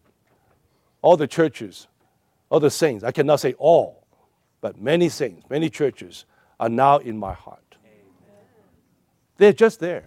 All 1.04 1.16
the 1.16 1.28
churches 1.28 1.88
all 2.50 2.60
the 2.60 2.72
saints, 2.72 3.04
I 3.04 3.12
cannot 3.12 3.40
say 3.40 3.54
all, 3.58 4.06
but 4.62 4.80
many 4.82 5.10
saints, 5.10 5.50
many 5.50 5.70
churches 5.70 6.26
are 6.60 6.70
now 6.70 6.98
in 6.98 7.18
my 7.18 7.34
heart. 7.34 7.65
They're 9.38 9.54
just 9.54 9.80
there. 9.80 10.06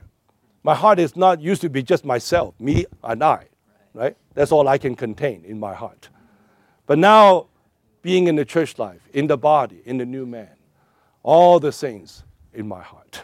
My 0.62 0.74
heart 0.74 0.98
is 0.98 1.16
not 1.16 1.40
used 1.40 1.60
to 1.62 1.70
be 1.70 1.82
just 1.82 2.05
myself, 2.05 2.59
me 2.60 2.86
and 3.02 3.22
I, 3.22 3.46
right? 3.94 4.16
That's 4.34 4.52
all 4.52 4.68
I 4.68 4.78
can 4.78 4.94
contain 4.94 5.44
in 5.44 5.59
my 5.59 5.74
heart. 5.74 6.09
But 6.86 6.98
now, 6.98 7.46
being 8.02 8.26
in 8.26 8.36
the 8.36 8.44
church 8.44 8.78
life, 8.78 9.00
in 9.12 9.26
the 9.26 9.36
body, 9.36 9.82
in 9.84 9.98
the 9.98 10.06
new 10.06 10.26
man, 10.26 10.50
all 11.22 11.60
the 11.60 11.72
saints 11.72 12.24
in 12.55 12.66
my 12.66 12.82
heart. 12.82 13.22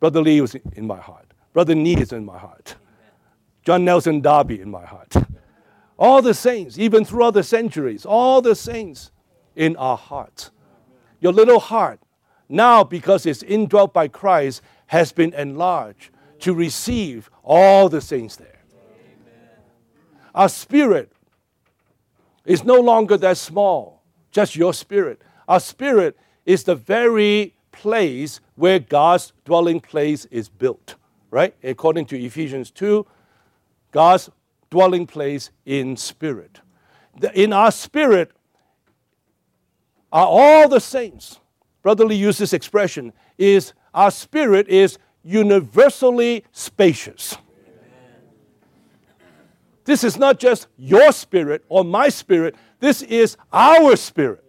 Brother 0.00 0.20
Lee 0.20 0.40
was 0.40 0.54
in 0.54 0.86
my 0.86 0.98
heart. 0.98 1.26
Brother 1.52 1.74
Nee 1.74 1.96
is 1.96 2.12
in 2.12 2.24
my 2.24 2.36
heart. 2.36 2.74
John 3.64 3.84
Nelson 3.84 4.20
Darby 4.20 4.60
in 4.60 4.70
my 4.70 4.84
heart. 4.84 5.14
All 5.96 6.20
the 6.20 6.34
saints, 6.34 6.78
even 6.78 7.04
throughout 7.04 7.34
the 7.34 7.42
centuries, 7.42 8.04
all 8.04 8.42
the 8.42 8.54
saints 8.54 9.12
in 9.54 9.76
our 9.76 9.96
hearts. 9.96 10.50
Your 11.20 11.32
little 11.32 11.60
heart, 11.60 12.00
now 12.48 12.84
because 12.84 13.26
it's 13.26 13.42
indwelt 13.42 13.92
by 13.92 14.08
Christ, 14.08 14.62
has 14.86 15.12
been 15.12 15.32
enlarged 15.34 16.10
to 16.40 16.54
receive 16.54 17.30
all 17.42 17.88
the 17.88 18.00
saints 18.00 18.36
there. 18.36 18.62
Our 20.34 20.48
spirit 20.48 21.12
is 22.44 22.64
no 22.64 22.80
longer 22.80 23.16
that 23.18 23.38
small, 23.38 24.02
just 24.30 24.56
your 24.56 24.74
spirit. 24.74 25.22
Our 25.48 25.60
spirit 25.60 26.18
is 26.44 26.64
the 26.64 26.74
very 26.74 27.54
place 27.72 28.40
where 28.56 28.78
God's 28.78 29.32
dwelling 29.44 29.80
place 29.80 30.24
is 30.26 30.48
built, 30.48 30.96
right? 31.30 31.54
According 31.62 32.06
to 32.06 32.20
Ephesians 32.20 32.70
2, 32.70 33.06
God's 33.92 34.30
dwelling 34.70 35.06
place 35.06 35.50
in 35.64 35.96
spirit. 35.96 36.60
In 37.34 37.52
our 37.52 37.70
spirit 37.70 38.32
are 40.12 40.26
all 40.26 40.68
the 40.68 40.80
saints. 40.80 41.38
Brother 41.84 42.06
Lee 42.06 42.16
used 42.16 42.40
this 42.40 42.54
expression 42.54 43.12
is 43.36 43.74
our 43.92 44.10
spirit 44.10 44.68
is 44.68 44.98
universally 45.22 46.42
spacious. 46.50 47.36
This 49.84 50.02
is 50.02 50.16
not 50.16 50.38
just 50.38 50.66
your 50.78 51.12
spirit 51.12 51.62
or 51.68 51.84
my 51.84 52.08
spirit, 52.08 52.56
this 52.80 53.02
is 53.02 53.36
our 53.52 53.96
spirit, 53.96 54.42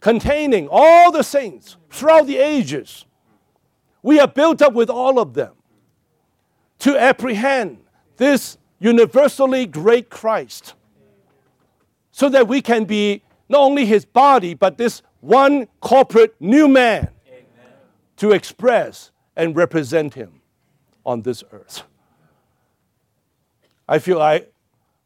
containing 0.00 0.68
all 0.70 1.10
the 1.10 1.22
saints 1.22 1.78
throughout 1.88 2.26
the 2.26 2.36
ages. 2.36 3.06
We 4.02 4.20
are 4.20 4.28
built 4.28 4.60
up 4.60 4.74
with 4.74 4.90
all 4.90 5.18
of 5.18 5.32
them 5.32 5.54
to 6.80 6.98
apprehend 7.00 7.78
this 8.18 8.58
universally 8.78 9.64
great 9.64 10.10
Christ 10.10 10.74
so 12.12 12.28
that 12.28 12.46
we 12.46 12.60
can 12.60 12.84
be 12.84 13.22
not 13.48 13.60
only 13.60 13.86
his 13.86 14.04
body, 14.04 14.52
but 14.52 14.76
this 14.76 15.00
one 15.20 15.66
corporate 15.80 16.34
new 16.40 16.68
man 16.68 17.10
Amen. 17.26 17.46
to 18.16 18.32
express 18.32 19.10
and 19.36 19.54
represent 19.54 20.14
him 20.14 20.40
on 21.04 21.22
this 21.22 21.44
earth. 21.52 21.82
I 23.88 23.98
feel 23.98 24.20
I, 24.20 24.46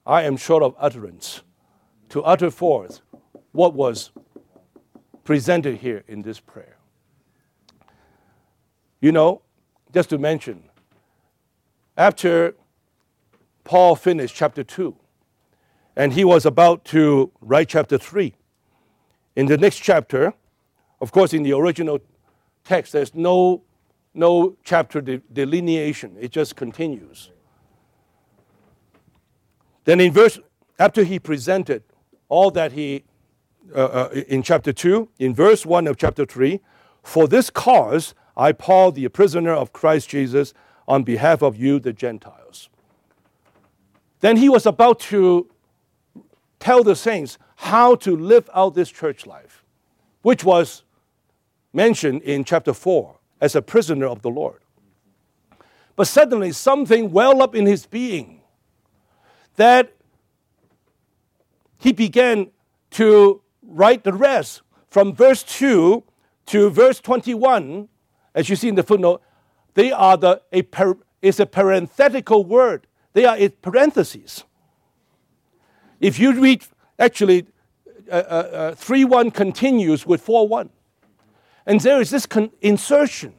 I 0.07 0.23
am 0.23 0.37
short 0.37 0.63
of 0.63 0.75
utterance 0.79 1.43
to 2.11 2.23
utter 2.23 2.51
forth 2.51 3.01
what 3.53 3.75
was 3.75 4.11
presented 5.25 5.79
here 5.79 6.05
in 6.07 6.23
this 6.23 6.39
prayer. 6.39 6.77
You 9.01 9.13
know, 9.13 9.43
just 9.93 10.11
to 10.11 10.19
mention, 10.19 10.65
after 11.97 12.55
Paul 13.65 13.97
finished 13.97 14.35
chapter 14.35 14.63
2, 14.63 14.97
and 15.97 16.13
he 16.13 16.25
was 16.25 16.45
about 16.45 16.85
to 16.87 17.31
write 17.41 17.69
chapter 17.69 17.97
3. 17.97 18.35
In 19.37 19.47
the 19.47 19.59
next 19.59 19.81
chapter, 19.81 20.33
of 21.01 21.13
course, 21.13 21.33
in 21.33 21.43
the 21.43 21.53
original 21.53 22.01
text, 22.65 22.93
there's 22.93 23.15
no, 23.15 23.63
no 24.15 24.57
chapter 24.65 25.01
de- 25.01 25.19
delineation, 25.33 26.17
it 26.21 26.31
just 26.31 26.57
continues. 26.57 27.31
Then, 29.85 30.01
in 30.01 30.13
verse, 30.13 30.39
after 30.79 31.05
he 31.05 31.19
presented 31.19 31.83
all 32.29 32.51
that 32.53 32.73
he, 32.73 33.05
uh, 33.75 33.85
uh, 33.85 34.09
in 34.29 34.43
chapter 34.43 34.73
2, 34.73 35.09
in 35.19 35.35
verse 35.35 35.67
1 35.67 35.87
of 35.87 35.97
chapter 35.97 36.25
3, 36.25 36.61
for 37.03 37.29
this 37.29 37.51
cause 37.51 38.15
I, 38.37 38.53
Paul, 38.53 38.93
the 38.93 39.07
prisoner 39.09 39.53
of 39.53 39.73
Christ 39.73 40.09
Jesus, 40.09 40.55
on 40.89 41.03
behalf 41.03 41.43
of 41.43 41.57
you, 41.57 41.79
the 41.79 41.93
Gentiles. 41.93 42.69
Then 44.21 44.39
he 44.39 44.49
was 44.49 44.67
about 44.67 45.01
to 45.01 45.49
tell 46.59 46.83
the 46.83 46.97
saints 46.97 47.39
how 47.57 47.95
to 47.97 48.17
live 48.17 48.49
out 48.55 48.75
this 48.75 48.91
church 48.91 49.27
life, 49.27 49.65
which 50.23 50.45
was 50.45 50.83
mentioned 51.73 52.23
in 52.23 52.45
chapter 52.45 52.73
4 52.73 53.17
as 53.41 53.55
a 53.55 53.63
prisoner 53.63 54.07
of 54.07 54.23
the 54.23 54.31
Lord. 54.31 54.61
But 55.97 56.07
suddenly 56.07 56.53
something 56.53 57.11
welled 57.11 57.41
up 57.41 57.55
in 57.55 57.67
his 57.67 57.87
being 57.87 58.41
that 59.57 59.93
he 61.79 61.93
began 61.93 62.51
to 62.91 63.43
write 63.63 64.05
the 64.05 64.13
rest 64.13 64.63
from 64.89 65.15
verse 65.15 65.43
2 65.43 66.03
to 66.47 66.71
verse 66.71 67.01
21, 67.01 67.89
as 68.35 68.49
you 68.49 68.57
see 68.57 68.69
in 68.69 68.75
the 68.75 68.83
footnote, 68.83 69.23
they 69.75 69.91
are 69.93 70.17
the, 70.17 70.43
a 70.53 70.63
is 71.21 71.41
a 71.41 71.47
parenthetical 71.47 72.45
word. 72.45 72.87
They 73.13 73.25
are 73.25 73.37
in 73.37 73.53
parentheses. 73.63 74.45
If 76.01 76.19
you 76.19 76.41
read, 76.41 76.65
actually, 76.99 77.47
uh, 78.11 78.15
uh, 78.15 78.19
uh, 78.53 78.75
3 78.75 79.05
1 79.05 79.31
continues 79.31 80.07
with 80.07 80.21
4 80.21 80.49
1. 80.49 80.71
And 81.67 81.81
there 81.81 82.01
is 82.01 82.11
this 82.11 82.27
con- 82.27 82.51
insertion, 82.61 83.35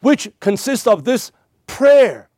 which 0.00 0.30
consists 0.40 0.86
of 0.86 1.04
this 1.04 1.30
prayer 1.66 2.28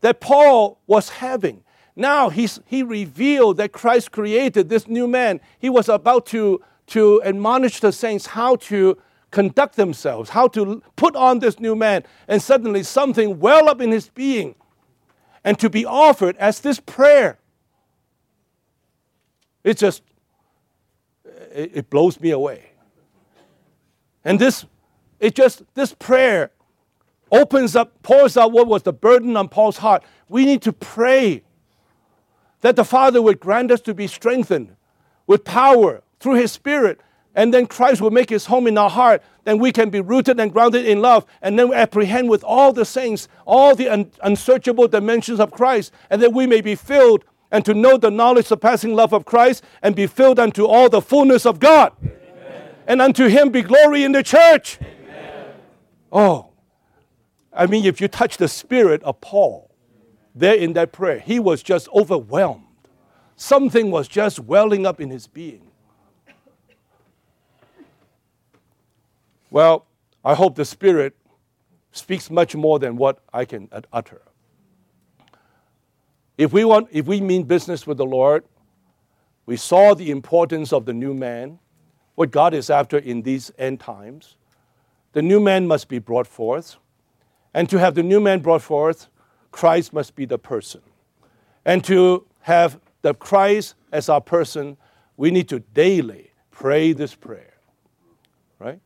that 0.00 0.20
Paul 0.20 0.80
was 0.86 1.08
having. 1.08 1.62
Now 1.94 2.28
he's, 2.28 2.60
he 2.66 2.82
revealed 2.82 3.56
that 3.56 3.72
Christ 3.72 4.12
created 4.12 4.68
this 4.68 4.86
new 4.86 5.06
man. 5.06 5.40
He 5.58 5.70
was 5.70 5.88
about 5.88 6.26
to, 6.26 6.62
to 6.88 7.22
admonish 7.24 7.80
the 7.80 7.92
saints 7.92 8.26
how 8.26 8.56
to 8.56 8.98
conduct 9.30 9.76
themselves, 9.76 10.30
how 10.30 10.48
to 10.48 10.82
put 10.96 11.16
on 11.16 11.38
this 11.38 11.58
new 11.58 11.74
man. 11.74 12.04
And 12.28 12.42
suddenly 12.42 12.82
something 12.82 13.38
well 13.38 13.68
up 13.68 13.80
in 13.80 13.92
his 13.92 14.10
being 14.10 14.56
and 15.44 15.58
to 15.58 15.70
be 15.70 15.86
offered 15.86 16.36
as 16.36 16.60
this 16.60 16.80
prayer. 16.80 17.38
It 19.66 19.78
just, 19.78 20.04
it, 21.24 21.72
it 21.74 21.90
blows 21.90 22.20
me 22.20 22.30
away. 22.30 22.70
And 24.24 24.38
this, 24.38 24.64
it 25.18 25.34
just, 25.34 25.64
this 25.74 25.92
prayer 25.92 26.52
opens 27.32 27.74
up, 27.74 28.00
pours 28.04 28.36
out 28.36 28.52
what 28.52 28.68
was 28.68 28.84
the 28.84 28.92
burden 28.92 29.36
on 29.36 29.48
Paul's 29.48 29.78
heart. 29.78 30.04
We 30.28 30.44
need 30.44 30.62
to 30.62 30.72
pray 30.72 31.42
that 32.60 32.76
the 32.76 32.84
Father 32.84 33.20
would 33.20 33.40
grant 33.40 33.72
us 33.72 33.80
to 33.82 33.92
be 33.92 34.06
strengthened 34.06 34.76
with 35.26 35.42
power 35.42 36.04
through 36.20 36.34
His 36.34 36.52
Spirit. 36.52 37.00
And 37.34 37.52
then 37.52 37.66
Christ 37.66 38.00
will 38.00 38.12
make 38.12 38.30
His 38.30 38.46
home 38.46 38.68
in 38.68 38.78
our 38.78 38.88
heart. 38.88 39.20
Then 39.42 39.58
we 39.58 39.72
can 39.72 39.90
be 39.90 40.00
rooted 40.00 40.38
and 40.38 40.52
grounded 40.52 40.86
in 40.86 41.00
love. 41.00 41.26
And 41.42 41.58
then 41.58 41.70
we 41.70 41.74
apprehend 41.74 42.30
with 42.30 42.44
all 42.44 42.72
the 42.72 42.84
saints, 42.84 43.26
all 43.44 43.74
the 43.74 43.88
un- 43.88 44.12
unsearchable 44.22 44.86
dimensions 44.86 45.40
of 45.40 45.50
Christ. 45.50 45.92
And 46.08 46.22
that 46.22 46.32
we 46.32 46.46
may 46.46 46.60
be 46.60 46.76
filled 46.76 47.24
and 47.50 47.64
to 47.64 47.74
know 47.74 47.96
the 47.96 48.10
knowledge, 48.10 48.46
surpassing 48.46 48.94
love 48.94 49.12
of 49.12 49.24
Christ, 49.24 49.62
and 49.82 49.94
be 49.94 50.06
filled 50.06 50.38
unto 50.38 50.66
all 50.66 50.88
the 50.88 51.00
fullness 51.00 51.46
of 51.46 51.58
God. 51.60 51.92
Amen. 52.00 52.70
And 52.86 53.02
unto 53.02 53.28
Him 53.28 53.50
be 53.50 53.62
glory 53.62 54.04
in 54.04 54.12
the 54.12 54.22
church. 54.22 54.78
Amen. 54.80 55.54
Oh, 56.12 56.50
I 57.52 57.66
mean, 57.66 57.84
if 57.84 58.00
you 58.00 58.08
touch 58.08 58.36
the 58.36 58.48
spirit 58.48 59.02
of 59.02 59.20
Paul, 59.20 59.70
there 60.34 60.54
in 60.54 60.74
that 60.74 60.92
prayer, 60.92 61.18
he 61.18 61.40
was 61.40 61.62
just 61.62 61.88
overwhelmed. 61.88 62.64
Something 63.36 63.90
was 63.90 64.06
just 64.06 64.38
welling 64.38 64.84
up 64.84 65.00
in 65.00 65.10
his 65.10 65.26
being. 65.26 65.62
Well, 69.50 69.86
I 70.22 70.34
hope 70.34 70.56
the 70.56 70.64
Spirit 70.64 71.16
speaks 71.92 72.30
much 72.30 72.54
more 72.54 72.78
than 72.78 72.96
what 72.96 73.20
I 73.32 73.46
can 73.46 73.70
utter. 73.92 74.20
If 76.38 76.52
we, 76.52 76.64
want, 76.64 76.88
if 76.92 77.06
we 77.06 77.20
mean 77.20 77.44
business 77.44 77.86
with 77.86 77.96
the 77.96 78.04
Lord, 78.04 78.44
we 79.46 79.56
saw 79.56 79.94
the 79.94 80.10
importance 80.10 80.72
of 80.72 80.84
the 80.84 80.92
new 80.92 81.14
man, 81.14 81.58
what 82.14 82.30
God 82.30 82.52
is 82.52 82.68
after 82.68 82.98
in 82.98 83.22
these 83.22 83.50
end 83.58 83.80
times. 83.80 84.36
The 85.12 85.22
new 85.22 85.40
man 85.40 85.66
must 85.66 85.88
be 85.88 85.98
brought 85.98 86.26
forth. 86.26 86.76
And 87.54 87.70
to 87.70 87.78
have 87.78 87.94
the 87.94 88.02
new 88.02 88.20
man 88.20 88.40
brought 88.40 88.62
forth, 88.62 89.08
Christ 89.50 89.92
must 89.92 90.14
be 90.14 90.26
the 90.26 90.38
person. 90.38 90.82
And 91.64 91.82
to 91.84 92.26
have 92.40 92.78
the 93.02 93.14
Christ 93.14 93.74
as 93.92 94.08
our 94.08 94.20
person, 94.20 94.76
we 95.16 95.30
need 95.30 95.48
to 95.48 95.60
daily 95.60 96.32
pray 96.50 96.92
this 96.92 97.14
prayer, 97.14 97.54
right? 98.58 98.80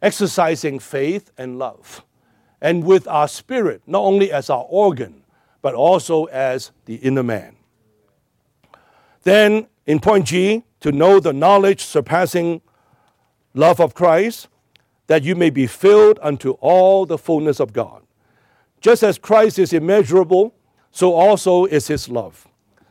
Exercising 0.00 0.78
faith 0.78 1.30
and 1.36 1.58
love. 1.58 2.04
And 2.60 2.84
with 2.84 3.06
our 3.06 3.28
spirit, 3.28 3.82
not 3.86 4.00
only 4.00 4.32
as 4.32 4.48
our 4.48 4.66
organ, 4.68 5.22
but 5.62 5.74
also 5.74 6.24
as 6.26 6.70
the 6.84 6.96
inner 6.96 7.22
man. 7.22 7.56
Then, 9.22 9.66
in 9.86 10.00
point 10.00 10.26
G, 10.26 10.64
to 10.80 10.92
know 10.92 11.20
the 11.20 11.32
knowledge 11.32 11.82
surpassing 11.82 12.60
love 13.54 13.80
of 13.80 13.94
Christ, 13.94 14.48
that 15.08 15.22
you 15.22 15.34
may 15.34 15.50
be 15.50 15.66
filled 15.66 16.18
unto 16.22 16.52
all 16.52 17.06
the 17.06 17.18
fullness 17.18 17.60
of 17.60 17.72
God. 17.72 18.02
Just 18.80 19.02
as 19.02 19.18
Christ 19.18 19.58
is 19.58 19.72
immeasurable, 19.72 20.54
so 20.90 21.14
also 21.14 21.64
is 21.64 21.88
his 21.88 22.08
love. 22.08 22.46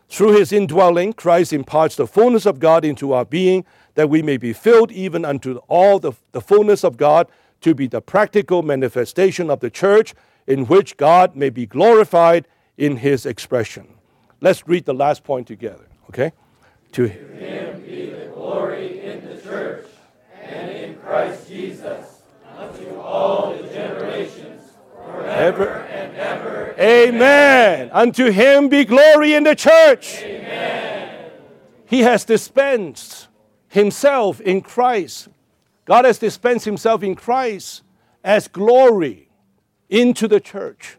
Through 0.09 0.37
his 0.37 0.51
indwelling, 0.51 1.13
Christ 1.13 1.53
imparts 1.53 1.95
the 1.95 2.07
fullness 2.07 2.45
of 2.45 2.59
God 2.59 2.83
into 2.85 3.13
our 3.13 3.25
being, 3.25 3.65
that 3.95 4.09
we 4.09 4.21
may 4.21 4.37
be 4.37 4.53
filled 4.53 4.91
even 4.91 5.25
unto 5.25 5.57
all 5.67 5.99
the, 5.99 6.13
the 6.31 6.41
fullness 6.41 6.83
of 6.83 6.97
God, 6.97 7.27
to 7.61 7.73
be 7.73 7.87
the 7.87 8.01
practical 8.01 8.61
manifestation 8.61 9.49
of 9.49 9.59
the 9.59 9.69
church, 9.69 10.13
in 10.45 10.65
which 10.65 10.97
God 10.97 11.35
may 11.35 11.49
be 11.49 11.65
glorified 11.65 12.47
in 12.77 12.97
his 12.97 13.25
expression. 13.25 13.87
Let's 14.39 14.67
read 14.67 14.85
the 14.85 14.93
last 14.93 15.23
point 15.23 15.47
together, 15.47 15.87
okay? 16.09 16.31
To 16.93 17.07
him 17.07 17.81
be 17.81 18.11
the 18.11 18.27
glory 18.33 19.01
in 19.01 19.27
the 19.27 19.41
church 19.41 19.87
and 20.41 20.71
in 20.71 20.95
Christ 20.95 21.47
Jesus 21.47 22.21
unto 22.57 22.99
all 22.99 23.55
the 23.55 23.67
generations 23.69 24.71
forever 24.93 25.87
and 25.89 26.15
ever. 26.15 26.75
Amen. 26.79 27.89
Unto 27.91 28.31
him 28.31 28.69
be 28.69 28.85
glory 28.85 29.33
in 29.33 29.43
the 29.43 29.55
church. 29.55 30.21
Amen. 30.21 31.31
He 31.85 32.01
has 32.01 32.25
dispensed 32.25 33.27
himself 33.69 34.39
in 34.41 34.61
Christ. 34.61 35.29
God 35.85 36.05
has 36.05 36.19
dispensed 36.19 36.65
himself 36.65 37.01
in 37.01 37.15
Christ 37.15 37.81
as 38.23 38.47
glory 38.47 39.29
into 39.89 40.27
the 40.27 40.39
church. 40.39 40.96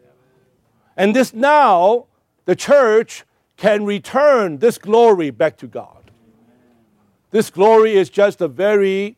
And 0.99 1.15
this 1.15 1.33
now, 1.33 2.07
the 2.43 2.57
church 2.57 3.23
can 3.55 3.85
return 3.85 4.57
this 4.57 4.77
glory 4.77 5.29
back 5.29 5.55
to 5.59 5.65
God. 5.65 6.11
This 7.31 7.49
glory 7.49 7.93
is 7.93 8.09
just 8.09 8.39
the 8.39 8.49
very 8.49 9.15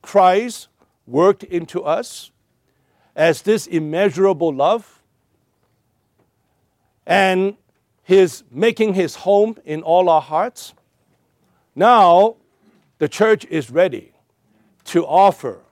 Christ 0.00 0.68
worked 1.08 1.42
into 1.42 1.82
us 1.82 2.30
as 3.16 3.42
this 3.42 3.66
immeasurable 3.66 4.54
love 4.54 5.02
and 7.04 7.56
his 8.04 8.44
making 8.52 8.94
his 8.94 9.16
home 9.16 9.56
in 9.64 9.82
all 9.82 10.08
our 10.08 10.22
hearts. 10.22 10.72
Now, 11.74 12.36
the 12.98 13.08
church 13.08 13.44
is 13.46 13.70
ready 13.70 14.12
to 14.84 15.04
offer, 15.04 15.62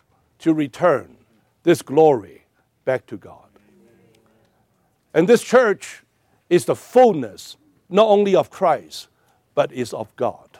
to 0.40 0.52
return 0.52 1.18
this 1.62 1.82
glory 1.82 2.46
back 2.84 3.06
to 3.06 3.16
God. 3.16 3.41
And 5.14 5.28
this 5.28 5.42
church 5.42 6.02
is 6.48 6.64
the 6.64 6.76
fullness 6.76 7.56
not 7.88 8.08
only 8.08 8.34
of 8.34 8.50
Christ, 8.50 9.08
but 9.54 9.70
is 9.72 9.92
of 9.92 10.14
God. 10.16 10.58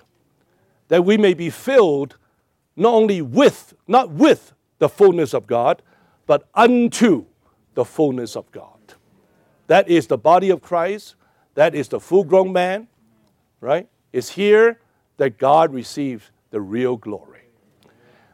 That 0.89 1.05
we 1.05 1.17
may 1.17 1.35
be 1.35 1.51
filled 1.51 2.17
not 2.77 2.93
only 2.93 3.23
with, 3.23 3.75
not 3.87 4.11
with 4.11 4.53
the 4.79 4.89
fullness 4.89 5.35
of 5.35 5.47
God, 5.47 5.83
but 6.27 6.49
unto 6.55 7.25
the 7.75 7.85
fullness 7.85 8.37
of 8.37 8.51
God. 8.53 8.95
That 9.67 9.89
is 9.89 10.07
the 10.07 10.19
body 10.19 10.51
of 10.51 10.61
Christ. 10.61 11.15
That 11.55 11.75
is 11.75 11.89
the 11.89 12.01
full 12.01 12.25
grown 12.25 12.53
man, 12.53 12.89
right? 13.61 13.89
It's 14.13 14.31
here 14.31 14.79
that 15.17 15.39
God 15.39 15.73
receives 15.73 16.31
the 16.51 16.61
real 16.61 16.97
glory. 16.97 17.43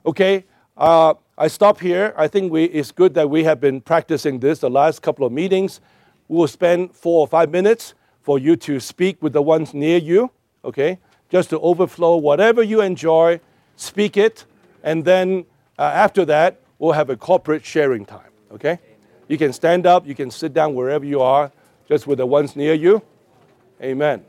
Okay, 0.07 0.45
uh, 0.77 1.15
I 1.37 1.49
stop 1.49 1.81
here. 1.81 2.15
I 2.17 2.29
think 2.29 2.53
we, 2.53 2.65
it's 2.65 2.91
good 2.91 3.15
that 3.15 3.29
we 3.31 3.45
have 3.45 3.61
been 3.61 3.81
practicing 3.81 4.41
this 4.41 4.61
the 4.61 4.71
last 4.71 5.03
couple 5.03 5.27
of 5.27 5.33
meetings. 5.33 5.81
We 6.29 6.37
will 6.37 6.49
spend 6.49 6.95
four 6.95 7.21
or 7.21 7.27
five 7.27 7.51
minutes 7.51 7.95
for 8.23 8.39
you 8.39 8.57
to 8.57 8.79
speak 8.81 9.23
with 9.23 9.33
the 9.33 9.43
ones 9.43 9.73
near 9.73 9.99
you, 9.99 10.31
okay? 10.65 10.99
Just 11.31 11.51
to 11.51 11.61
overflow 11.61 12.17
whatever 12.17 12.63
you 12.63 12.81
enjoy, 12.81 13.41
speak 13.77 14.17
it, 14.17 14.45
and 14.83 15.05
then 15.05 15.47
uh, 15.79 15.83
after 15.83 16.25
that, 16.27 16.61
we'll 16.79 16.93
have 16.93 17.11
a 17.11 17.17
corporate 17.17 17.65
sharing 17.65 18.05
time, 18.05 18.31
okay? 18.53 18.79
You 19.29 19.39
can 19.39 19.53
stand 19.53 19.87
up, 19.87 20.07
you 20.07 20.15
can 20.15 20.31
sit 20.31 20.53
down 20.53 20.75
wherever 20.75 21.05
you 21.05 21.21
are, 21.21 21.51
just 21.89 22.07
with 22.07 22.19
the 22.19 22.27
ones 22.27 22.55
near 22.57 22.75
you. 22.75 23.03
Amen. 23.83 24.25